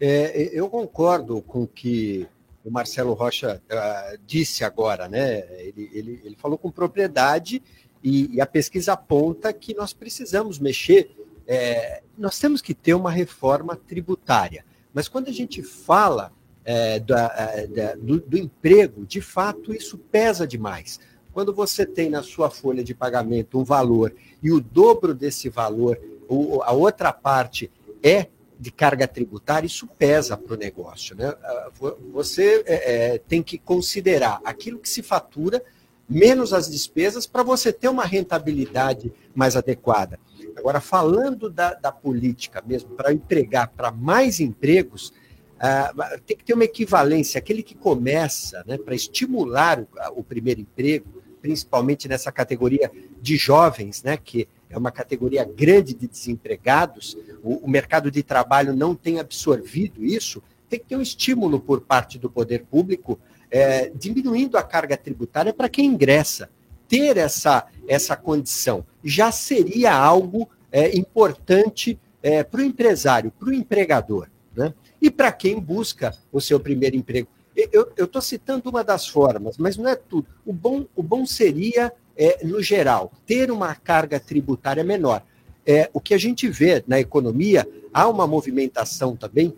É, 0.00 0.50
eu 0.52 0.68
concordo 0.68 1.42
com 1.42 1.62
o 1.62 1.66
que 1.66 2.28
o 2.64 2.70
Marcelo 2.70 3.14
Rocha 3.14 3.62
uh, 3.70 4.18
disse 4.26 4.62
agora, 4.62 5.08
né? 5.08 5.38
Ele, 5.58 5.90
ele, 5.92 6.20
ele 6.22 6.36
falou 6.36 6.58
com 6.58 6.70
propriedade 6.70 7.62
e, 8.02 8.34
e 8.36 8.40
a 8.40 8.46
pesquisa 8.46 8.92
aponta 8.92 9.52
que 9.52 9.74
nós 9.74 9.92
precisamos 9.92 10.58
mexer, 10.58 11.10
é, 11.46 12.02
nós 12.16 12.38
temos 12.38 12.60
que 12.60 12.74
ter 12.74 12.94
uma 12.94 13.10
reforma 13.10 13.76
tributária. 13.76 14.64
Mas 14.92 15.08
quando 15.08 15.28
a 15.28 15.32
gente 15.32 15.62
fala 15.62 16.32
é, 16.64 17.02
é, 17.76 17.96
do, 17.96 18.20
do 18.20 18.36
emprego, 18.36 19.06
de 19.06 19.20
fato, 19.20 19.72
isso 19.72 19.96
pesa 19.96 20.46
demais. 20.46 21.00
Quando 21.32 21.54
você 21.54 21.86
tem 21.86 22.10
na 22.10 22.22
sua 22.22 22.50
folha 22.50 22.84
de 22.84 22.94
pagamento 22.94 23.58
um 23.58 23.64
valor 23.64 24.14
e 24.42 24.50
o 24.50 24.60
dobro 24.60 25.14
desse 25.14 25.48
valor, 25.48 25.98
a 26.64 26.72
outra 26.72 27.12
parte 27.12 27.70
é 28.02 28.26
de 28.58 28.70
carga 28.72 29.06
tributária, 29.06 29.66
isso 29.66 29.86
pesa 29.86 30.36
para 30.36 30.54
o 30.54 30.58
negócio. 30.58 31.16
Né? 31.16 31.32
Ah, 31.42 31.70
você 32.12 32.62
é, 32.66 33.14
é, 33.14 33.18
tem 33.18 33.42
que 33.42 33.56
considerar 33.56 34.40
aquilo 34.44 34.78
que 34.78 34.88
se 34.88 35.02
fatura 35.02 35.62
menos 36.08 36.52
as 36.52 36.70
despesas 36.70 37.26
para 37.26 37.42
você 37.42 37.72
ter 37.72 37.88
uma 37.88 38.04
rentabilidade 38.04 39.12
mais 39.34 39.56
adequada. 39.56 40.18
Agora, 40.56 40.80
falando 40.80 41.50
da, 41.50 41.74
da 41.74 41.92
política 41.92 42.62
mesmo, 42.66 42.90
para 42.90 43.12
empregar 43.12 43.68
para 43.68 43.92
mais 43.92 44.40
empregos, 44.40 45.12
uh, 45.58 46.20
tem 46.26 46.36
que 46.36 46.44
ter 46.44 46.54
uma 46.54 46.64
equivalência. 46.64 47.38
Aquele 47.38 47.62
que 47.62 47.74
começa 47.74 48.64
né, 48.66 48.78
para 48.78 48.94
estimular 48.94 49.80
o, 49.80 50.20
o, 50.20 50.24
primeiro 50.24 50.60
emprego, 50.60 51.22
principalmente 51.40 52.08
nessa 52.08 52.32
categoria 52.32 52.90
de 53.20 53.36
jovens, 53.36 54.02
né, 54.02 54.16
que 54.16 54.48
é 54.70 54.76
uma 54.76 54.90
categoria 54.90 55.44
grande 55.44 55.94
de 55.94 56.08
desempregados, 56.08 57.16
o, 57.42 57.64
o 57.64 57.70
mercado 57.70 58.10
de 58.10 58.22
trabalho 58.22 58.74
não 58.74 58.94
tem 58.94 59.20
absorvido 59.20 60.04
isso, 60.04 60.42
tem 60.68 60.78
que 60.78 60.86
ter 60.86 60.96
um 60.96 61.02
estímulo 61.02 61.60
por 61.60 61.80
parte 61.80 62.18
do 62.18 62.28
poder 62.28 62.64
público 62.64 63.18
é, 63.50 63.90
diminuindo 63.94 64.56
a 64.56 64.62
carga 64.62 64.96
tributária 64.96 65.52
para 65.52 65.68
quem 65.68 65.86
ingressa. 65.86 66.50
Ter 66.88 67.16
essa, 67.16 67.66
essa 67.86 68.16
condição 68.16 68.84
já 69.04 69.30
seria 69.30 69.94
algo 69.94 70.48
é, 70.72 70.96
importante 70.96 71.98
é, 72.22 72.42
para 72.42 72.60
o 72.60 72.64
empresário, 72.64 73.30
para 73.30 73.48
o 73.48 73.52
empregador, 73.52 74.28
né? 74.56 74.72
e 75.00 75.10
para 75.10 75.30
quem 75.30 75.60
busca 75.60 76.14
o 76.32 76.40
seu 76.40 76.58
primeiro 76.58 76.96
emprego. 76.96 77.28
Eu 77.72 78.04
estou 78.04 78.22
citando 78.22 78.70
uma 78.70 78.84
das 78.84 79.08
formas, 79.08 79.58
mas 79.58 79.76
não 79.76 79.88
é 79.88 79.96
tudo. 79.96 80.28
O 80.46 80.52
bom, 80.52 80.86
o 80.94 81.02
bom 81.02 81.26
seria, 81.26 81.92
é, 82.16 82.44
no 82.46 82.62
geral, 82.62 83.12
ter 83.26 83.50
uma 83.50 83.74
carga 83.74 84.20
tributária 84.20 84.84
menor. 84.84 85.24
É, 85.66 85.90
o 85.92 86.00
que 86.00 86.14
a 86.14 86.18
gente 86.18 86.48
vê 86.48 86.84
na 86.86 87.00
economia, 87.00 87.68
há 87.92 88.08
uma 88.08 88.28
movimentação 88.28 89.16
também 89.16 89.52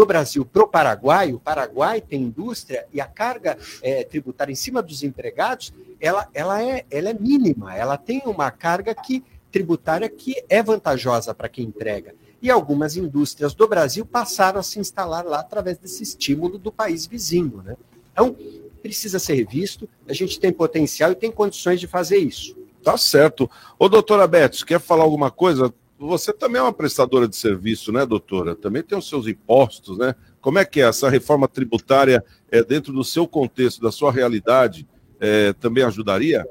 do 0.00 0.06
Brasil 0.06 0.46
para 0.46 0.62
o 0.62 0.66
Paraguai, 0.66 1.30
o 1.34 1.38
Paraguai 1.38 2.00
tem 2.00 2.22
indústria 2.22 2.86
e 2.90 3.02
a 3.02 3.06
carga 3.06 3.58
é, 3.82 4.02
tributária 4.02 4.50
em 4.50 4.56
cima 4.56 4.80
dos 4.80 5.02
empregados, 5.02 5.74
ela, 6.00 6.26
ela, 6.32 6.62
é, 6.62 6.86
ela 6.90 7.10
é 7.10 7.12
mínima, 7.12 7.76
ela 7.76 7.98
tem 7.98 8.22
uma 8.24 8.50
carga 8.50 8.94
que, 8.94 9.22
tributária 9.52 10.08
que 10.08 10.42
é 10.48 10.62
vantajosa 10.62 11.34
para 11.34 11.50
quem 11.50 11.66
emprega. 11.66 12.14
E 12.40 12.50
algumas 12.50 12.96
indústrias 12.96 13.52
do 13.52 13.68
Brasil 13.68 14.06
passaram 14.06 14.60
a 14.60 14.62
se 14.62 14.80
instalar 14.80 15.26
lá 15.26 15.40
através 15.40 15.76
desse 15.76 16.02
estímulo 16.02 16.56
do 16.56 16.72
país 16.72 17.04
vizinho. 17.04 17.62
Né? 17.62 17.76
Então, 18.10 18.34
precisa 18.80 19.18
ser 19.18 19.34
revisto, 19.34 19.86
a 20.08 20.14
gente 20.14 20.40
tem 20.40 20.50
potencial 20.50 21.12
e 21.12 21.14
tem 21.14 21.30
condições 21.30 21.78
de 21.78 21.86
fazer 21.86 22.16
isso. 22.16 22.56
Tá 22.82 22.96
certo. 22.96 23.50
Ô, 23.78 23.86
doutora 23.86 24.26
Betos, 24.26 24.64
quer 24.64 24.80
falar 24.80 25.02
alguma 25.02 25.30
coisa? 25.30 25.70
Você 26.00 26.32
também 26.32 26.58
é 26.58 26.62
uma 26.62 26.72
prestadora 26.72 27.28
de 27.28 27.36
serviço, 27.36 27.92
né, 27.92 28.06
doutora? 28.06 28.56
Também 28.56 28.82
tem 28.82 28.96
os 28.96 29.06
seus 29.06 29.26
impostos, 29.26 29.98
né? 29.98 30.14
Como 30.40 30.58
é 30.58 30.64
que 30.64 30.80
é 30.80 30.88
essa 30.88 31.10
reforma 31.10 31.46
tributária 31.46 32.24
é, 32.50 32.64
dentro 32.64 32.90
do 32.90 33.04
seu 33.04 33.28
contexto, 33.28 33.82
da 33.82 33.92
sua 33.92 34.10
realidade, 34.10 34.88
é, 35.20 35.52
também 35.52 35.84
ajudaria? 35.84 36.48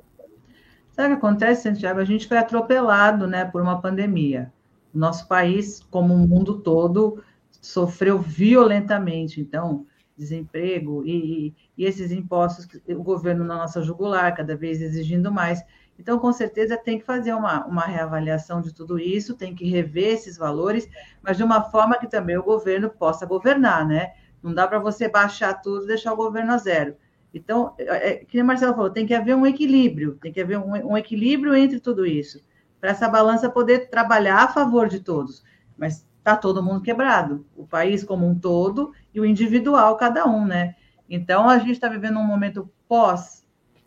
Sabe 0.91 1.16
o 1.16 1.18
que 1.18 1.26
acontece, 1.26 1.64
Santiago? 1.64 2.00
A 2.00 2.06
gente 2.06 2.28
foi 2.28 2.38
atropelado 2.38 3.26
né, 3.26 3.43
por 3.43 3.60
uma 3.60 3.82
pandemia. 3.82 4.54
Nosso 4.93 5.28
país, 5.28 5.84
como 5.89 6.14
o 6.14 6.28
mundo 6.28 6.60
todo, 6.60 7.24
sofreu 7.60 8.20
violentamente. 8.20 9.41
Então, 9.41 9.88
desemprego 10.16 11.04
e, 11.08 11.56
e, 11.76 11.86
esses 11.86 12.12
impostos, 12.12 12.68
o 12.88 13.02
governo 13.02 13.43
na 13.43 13.56
nossa 13.56 13.82
jugular, 13.82 14.36
cada 14.36 14.56
vez 14.56 14.80
exigindo 14.80 15.32
mais. 15.32 15.64
Então, 16.00 16.18
com 16.18 16.32
certeza, 16.32 16.78
tem 16.78 16.97
que 16.97 17.04
fazer 17.04 17.34
uma, 17.34 17.66
uma 17.66 17.82
reavaliação 17.82 18.62
de 18.62 18.74
tudo 18.74 18.97
isso, 18.97 19.36
tem 19.36 19.54
que 19.54 19.70
rever 19.70 20.14
esses 20.14 20.38
valores, 20.38 20.89
mas 21.22 21.36
de 21.36 21.43
uma 21.43 21.62
forma 21.62 21.97
que 22.00 22.08
também 22.08 22.38
o 22.38 22.43
governo 22.43 22.89
possa 22.89 23.26
governar, 23.26 23.86
né? 23.86 24.14
Não 24.41 24.54
dá 24.54 24.66
para 24.66 24.80
você 24.80 25.10
baixar 25.10 25.56
tudo 25.56 25.84
e 25.84 25.88
deixar 25.88 26.14
o 26.14 26.16
governo 26.16 26.54
a 26.54 26.58
zero. 26.58 26.95
Então, 27.34 27.76
é, 27.78 28.12
é, 28.12 28.16
que 28.16 28.41
o 28.41 28.45
Marcelo 28.45 28.74
falou, 28.74 28.89
tem 28.89 29.06
que 29.06 29.14
haver 29.14 29.36
um 29.36 29.45
equilíbrio, 29.45 30.18
tem 30.22 30.32
que 30.32 30.39
haver 30.39 30.58
um, 30.58 30.93
um 30.93 30.97
equilíbrio 30.97 31.54
entre 31.54 31.82
tudo 31.82 32.06
isso, 32.06 32.39
para 32.80 32.91
essa 32.91 33.10
balança 33.10 33.50
poder 33.50 33.89
trabalhar 33.89 34.43
a 34.43 34.47
favor 34.47 34.88
de 34.88 35.02
todos. 35.02 35.43
Mas 35.78 36.08
está 36.18 36.38
todo 36.38 36.64
mundo 36.64 36.82
quebrado, 36.82 37.45
o 37.58 37.68
país 37.68 38.06
como 38.06 38.26
um 38.26 38.39
todo 38.39 38.93
e 39.14 39.20
o 39.20 39.26
individual, 39.26 39.97
cada 39.97 40.26
um, 40.26 40.45
né? 40.45 40.76
Então, 41.10 41.50
a 41.50 41.58
gente 41.58 41.74
está 41.74 41.89
vivendo 41.89 42.20
um 42.20 42.26
momento 42.26 42.70
pós 42.88 43.39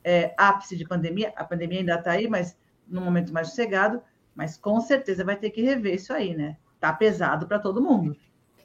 é, 0.05 0.35
ápice 0.37 0.77
de 0.77 0.87
pandemia, 0.87 1.33
a 1.37 1.45
pandemia 1.45 1.81
ainda 1.81 1.95
está 1.95 2.13
aí, 2.13 2.29
mas 2.29 2.57
num 2.89 3.03
momento 3.03 3.33
mais 3.33 3.49
sossegado, 3.49 4.03
mas 4.35 4.57
com 4.57 4.81
certeza 4.81 5.25
vai 5.25 5.37
ter 5.37 5.51
que 5.51 5.63
rever 5.63 5.95
isso 5.95 6.13
aí, 6.13 6.35
né? 6.35 6.57
Tá 6.81 6.93
pesado 6.93 7.47
para 7.47 7.59
todo 7.59 7.81
mundo. 7.81 8.17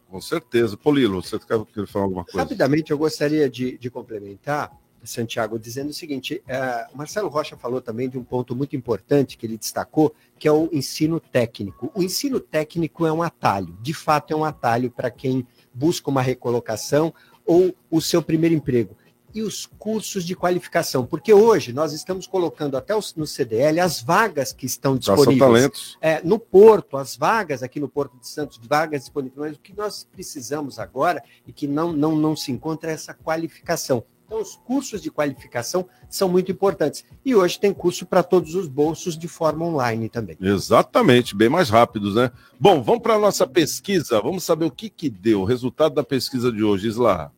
Com 0.10 0.22
certeza. 0.22 0.78
Polilo, 0.78 1.22
você 1.22 1.38
quer, 1.38 1.86
falar 1.88 2.06
alguma 2.06 2.24
coisa? 2.24 2.40
Rapidamente, 2.40 2.92
eu 2.92 2.98
gostaria 2.98 3.50
de, 3.50 3.78
de 3.78 3.90
complementar, 3.90 4.72
Santiago, 5.04 5.60
dizendo 5.60 5.90
o 5.90 5.94
seguinte: 5.94 6.42
uh, 6.48 6.94
o 6.94 6.98
Marcelo 6.98 7.30
Rocha 7.30 7.56
falou 7.58 7.82
também 7.82 8.10
de 8.10 8.18
um 8.18 8.24
ponto 8.24 8.56
muito 8.56 8.76
importante 8.76 9.38
que 9.38 9.46
ele 9.46 9.58
destacou, 9.58 10.14
que 10.40 10.48
é 10.48 10.52
o 10.52 10.70
ensino 10.72 11.20
técnico. 11.20 11.92
O 11.94 12.02
ensino 12.02 12.40
técnico 12.40 13.06
é 13.06 13.12
um 13.12 13.22
atalho, 13.22 13.78
de 13.82 13.94
fato, 13.94 14.34
é 14.34 14.36
um 14.36 14.44
atalho 14.44 14.90
para 14.90 15.12
quem 15.12 15.46
busca 15.74 16.10
uma 16.10 16.22
recolocação 16.22 17.14
ou 17.46 17.74
o 17.90 18.02
seu 18.02 18.22
primeiro 18.22 18.56
emprego 18.56 18.98
e 19.34 19.42
os 19.42 19.66
cursos 19.66 20.24
de 20.26 20.36
qualificação, 20.36 21.06
porque 21.06 21.34
hoje 21.34 21.74
nós 21.74 21.94
estamos 21.94 22.26
colocando 22.26 22.78
até 22.78 22.94
no 23.16 23.28
CDL 23.28 23.80
as 23.80 24.02
vagas 24.02 24.52
que 24.52 24.66
estão 24.66 24.98
disponíveis. 24.98 25.40
talentos. 25.40 25.98
É, 26.02 26.22
no 26.24 26.40
Porto, 26.40 26.98
as 26.98 27.16
vagas 27.16 27.62
aqui 27.62 27.80
no 27.80 27.88
Porto 27.88 28.18
de 28.20 28.28
Santos, 28.28 28.60
vagas 28.68 29.02
disponíveis. 29.02 29.38
Mas 29.38 29.56
o 29.58 29.60
que 29.60 29.76
nós 29.76 30.08
precisamos 30.12 30.80
agora 30.80 31.24
e 31.46 31.54
que 31.54 31.68
não, 31.68 31.92
não, 31.94 32.16
não 32.16 32.36
se 32.36 32.52
encontra 32.52 32.92
é 32.92 32.94
essa 32.94 33.14
qualificação. 33.14 34.04
Então, 34.28 34.42
os 34.42 34.58
cursos 34.58 35.02
de 35.02 35.10
qualificação 35.10 35.88
são 36.10 36.28
muito 36.28 36.52
importantes. 36.52 37.06
E 37.24 37.34
hoje 37.34 37.58
tem 37.58 37.74
curso 37.74 38.06
para 38.06 38.22
todos 38.22 38.56
os 38.56 38.68
bolsos 38.68 39.18
de 39.18 39.28
forma 39.28 39.66
online 39.66 40.10
também. 40.10 40.38
Exatamente, 40.42 41.34
bem 41.34 41.48
mais 41.48 41.70
rápidos, 41.70 42.16
né? 42.16 42.30
Bom, 42.60 42.84
vamos 42.84 43.02
para 43.02 43.16
a 43.16 43.20
nossa 43.20 43.48
pesquisa. 43.48 44.20
Vamos 44.22 44.44
saber 44.44 44.66
o 44.66 44.72
que, 44.72 44.90
que 44.90 45.10
deu, 45.10 45.42
o 45.42 45.46
resultado 45.46 45.96
da 45.96 46.04
pesquisa 46.04 46.52
de 46.52 46.62
hoje, 46.62 46.90
Isla. 46.90 47.32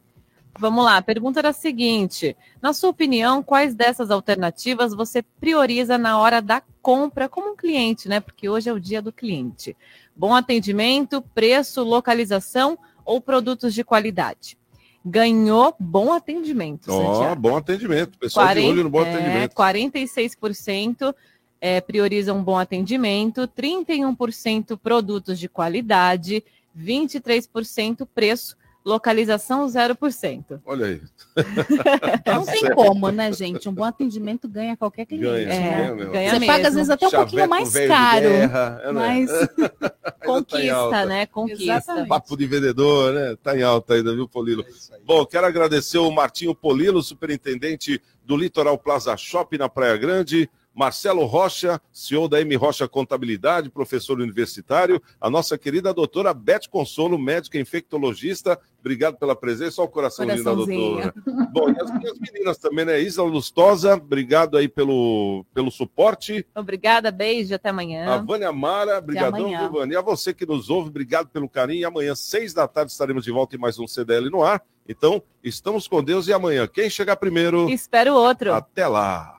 Vamos 0.59 0.83
lá, 0.83 0.97
a 0.97 1.01
pergunta 1.01 1.39
era 1.39 1.49
a 1.49 1.53
seguinte: 1.53 2.35
na 2.61 2.73
sua 2.73 2.89
opinião, 2.89 3.41
quais 3.41 3.73
dessas 3.73 4.11
alternativas 4.11 4.93
você 4.93 5.23
prioriza 5.23 5.97
na 5.97 6.19
hora 6.19 6.41
da 6.41 6.61
compra 6.81 7.29
como 7.29 7.53
um 7.53 7.55
cliente, 7.55 8.09
né? 8.09 8.19
Porque 8.19 8.49
hoje 8.49 8.69
é 8.69 8.73
o 8.73 8.79
dia 8.79 9.01
do 9.01 9.11
cliente. 9.11 9.75
Bom 10.13 10.35
atendimento, 10.35 11.21
preço, 11.33 11.81
localização 11.81 12.77
ou 13.05 13.21
produtos 13.21 13.73
de 13.73 13.85
qualidade? 13.85 14.57
Ganhou 15.03 15.73
bom 15.79 16.11
atendimento. 16.11 16.91
Ó, 16.91 17.13
Santiago. 17.13 17.41
bom 17.41 17.55
atendimento. 17.55 18.19
Pessoal 18.19 18.53
de 18.53 18.59
olho 18.59 18.83
no 18.83 18.89
bom 18.89 19.01
é, 19.01 19.13
atendimento. 19.13 19.55
46% 19.55 21.15
é, 21.61 21.79
priorizam 21.79 22.43
bom 22.43 22.57
atendimento, 22.57 23.47
31% 23.47 24.77
produtos 24.77 25.39
de 25.39 25.47
qualidade, 25.47 26.43
23% 26.77 28.05
preço, 28.13 28.57
localização 28.85 29.67
0%. 29.67 30.61
Olha 30.65 30.85
aí. 30.85 31.01
Não 32.25 32.45
tem 32.45 32.61
certo. 32.61 32.75
como, 32.75 33.11
né, 33.11 33.31
gente? 33.31 33.67
Um 33.67 33.73
bom 33.73 33.83
atendimento 33.83 34.47
ganha 34.47 34.75
qualquer 34.77 35.05
cliente. 35.05 35.25
Ganha, 35.25 35.45
né? 35.47 35.59
ganha 35.59 35.95
mesmo. 35.95 36.11
ganha 36.11 36.29
Você 36.29 36.39
mesmo. 36.39 36.53
paga 36.53 36.67
às 36.67 36.73
vezes 36.75 36.89
até 36.89 37.07
um 37.07 37.11
pouquinho 37.11 37.29
Chaveco 37.41 37.49
mais 37.49 37.73
velho 37.73 37.85
de 37.85 37.93
caro. 37.93 38.21
guerra, 38.21 38.81
é, 38.83 38.85
né? 38.87 38.91
mas 38.93 39.29
tá 39.79 40.11
Conquista, 40.25 41.05
né? 41.05 41.25
Conquista. 41.25 41.63
Exatamente. 41.63 42.07
Papo 42.07 42.37
de 42.37 42.45
vendedor, 42.47 43.13
né? 43.13 43.35
Tá 43.41 43.57
em 43.57 43.63
alta 43.63 43.93
ainda, 43.95 44.13
viu, 44.13 44.27
Polilo? 44.27 44.65
Bom, 45.05 45.25
quero 45.25 45.45
agradecer 45.45 45.97
o 45.97 46.11
Martinho 46.11 46.55
Polilo, 46.55 47.01
superintendente 47.03 48.01
do 48.25 48.37
Litoral 48.37 48.77
Plaza 48.77 49.15
Shopping 49.17 49.57
na 49.57 49.69
Praia 49.69 49.97
Grande. 49.97 50.49
Marcelo 50.79 51.25
Rocha, 51.25 51.81
CEO 51.91 52.29
da 52.29 52.39
M 52.39 52.55
Rocha 52.55 52.87
Contabilidade, 52.87 53.69
professor 53.69 54.17
universitário, 54.17 55.01
a 55.19 55.29
nossa 55.29 55.57
querida 55.57 55.93
doutora 55.93 56.33
Beth 56.33 56.69
Consolo, 56.71 57.19
médica 57.19 57.59
infectologista. 57.59 58.57
Obrigado 58.79 59.17
pela 59.17 59.35
presença. 59.35 59.81
Olha 59.81 59.89
o 59.89 59.91
coração 59.91 60.25
lindo 60.25 60.41
da 60.41 60.53
doutora. 60.53 61.13
Bom, 61.51 61.69
e 61.69 61.81
as 61.81 61.91
minhas 61.91 62.17
meninas 62.17 62.57
também, 62.57 62.85
né? 62.85 62.97
Isla 63.01 63.25
Lustosa, 63.25 63.95
obrigado 63.95 64.55
aí 64.55 64.69
pelo, 64.69 65.45
pelo 65.53 65.69
suporte. 65.69 66.47
Obrigada, 66.55 67.11
beijo, 67.11 67.53
até 67.53 67.67
amanhã. 67.67 68.13
A 68.13 68.17
Vânia 68.19 68.53
Mara, 68.53 69.01
brigadão, 69.01 69.37
amanhã. 69.37 69.59
viu, 69.63 69.71
Vânia? 69.73 69.95
E 69.95 69.97
a 69.97 70.01
você 70.01 70.33
que 70.33 70.45
nos 70.45 70.69
ouve, 70.69 70.87
obrigado 70.87 71.27
pelo 71.27 71.49
carinho. 71.49 71.81
E 71.81 71.85
amanhã, 71.85 72.15
seis 72.15 72.53
da 72.53 72.69
tarde, 72.69 72.93
estaremos 72.93 73.25
de 73.25 73.31
volta 73.33 73.53
em 73.53 73.59
mais 73.59 73.77
um 73.79 73.85
CDL 73.85 74.29
no 74.29 74.41
ar. 74.41 74.63
Então, 74.87 75.21
estamos 75.43 75.89
com 75.89 76.01
Deus 76.01 76.29
e 76.29 76.33
amanhã. 76.33 76.65
Quem 76.65 76.89
chegar 76.89 77.17
primeiro, 77.17 77.69
Espero 77.69 78.13
outro. 78.13 78.53
até 78.53 78.87
lá. 78.87 79.38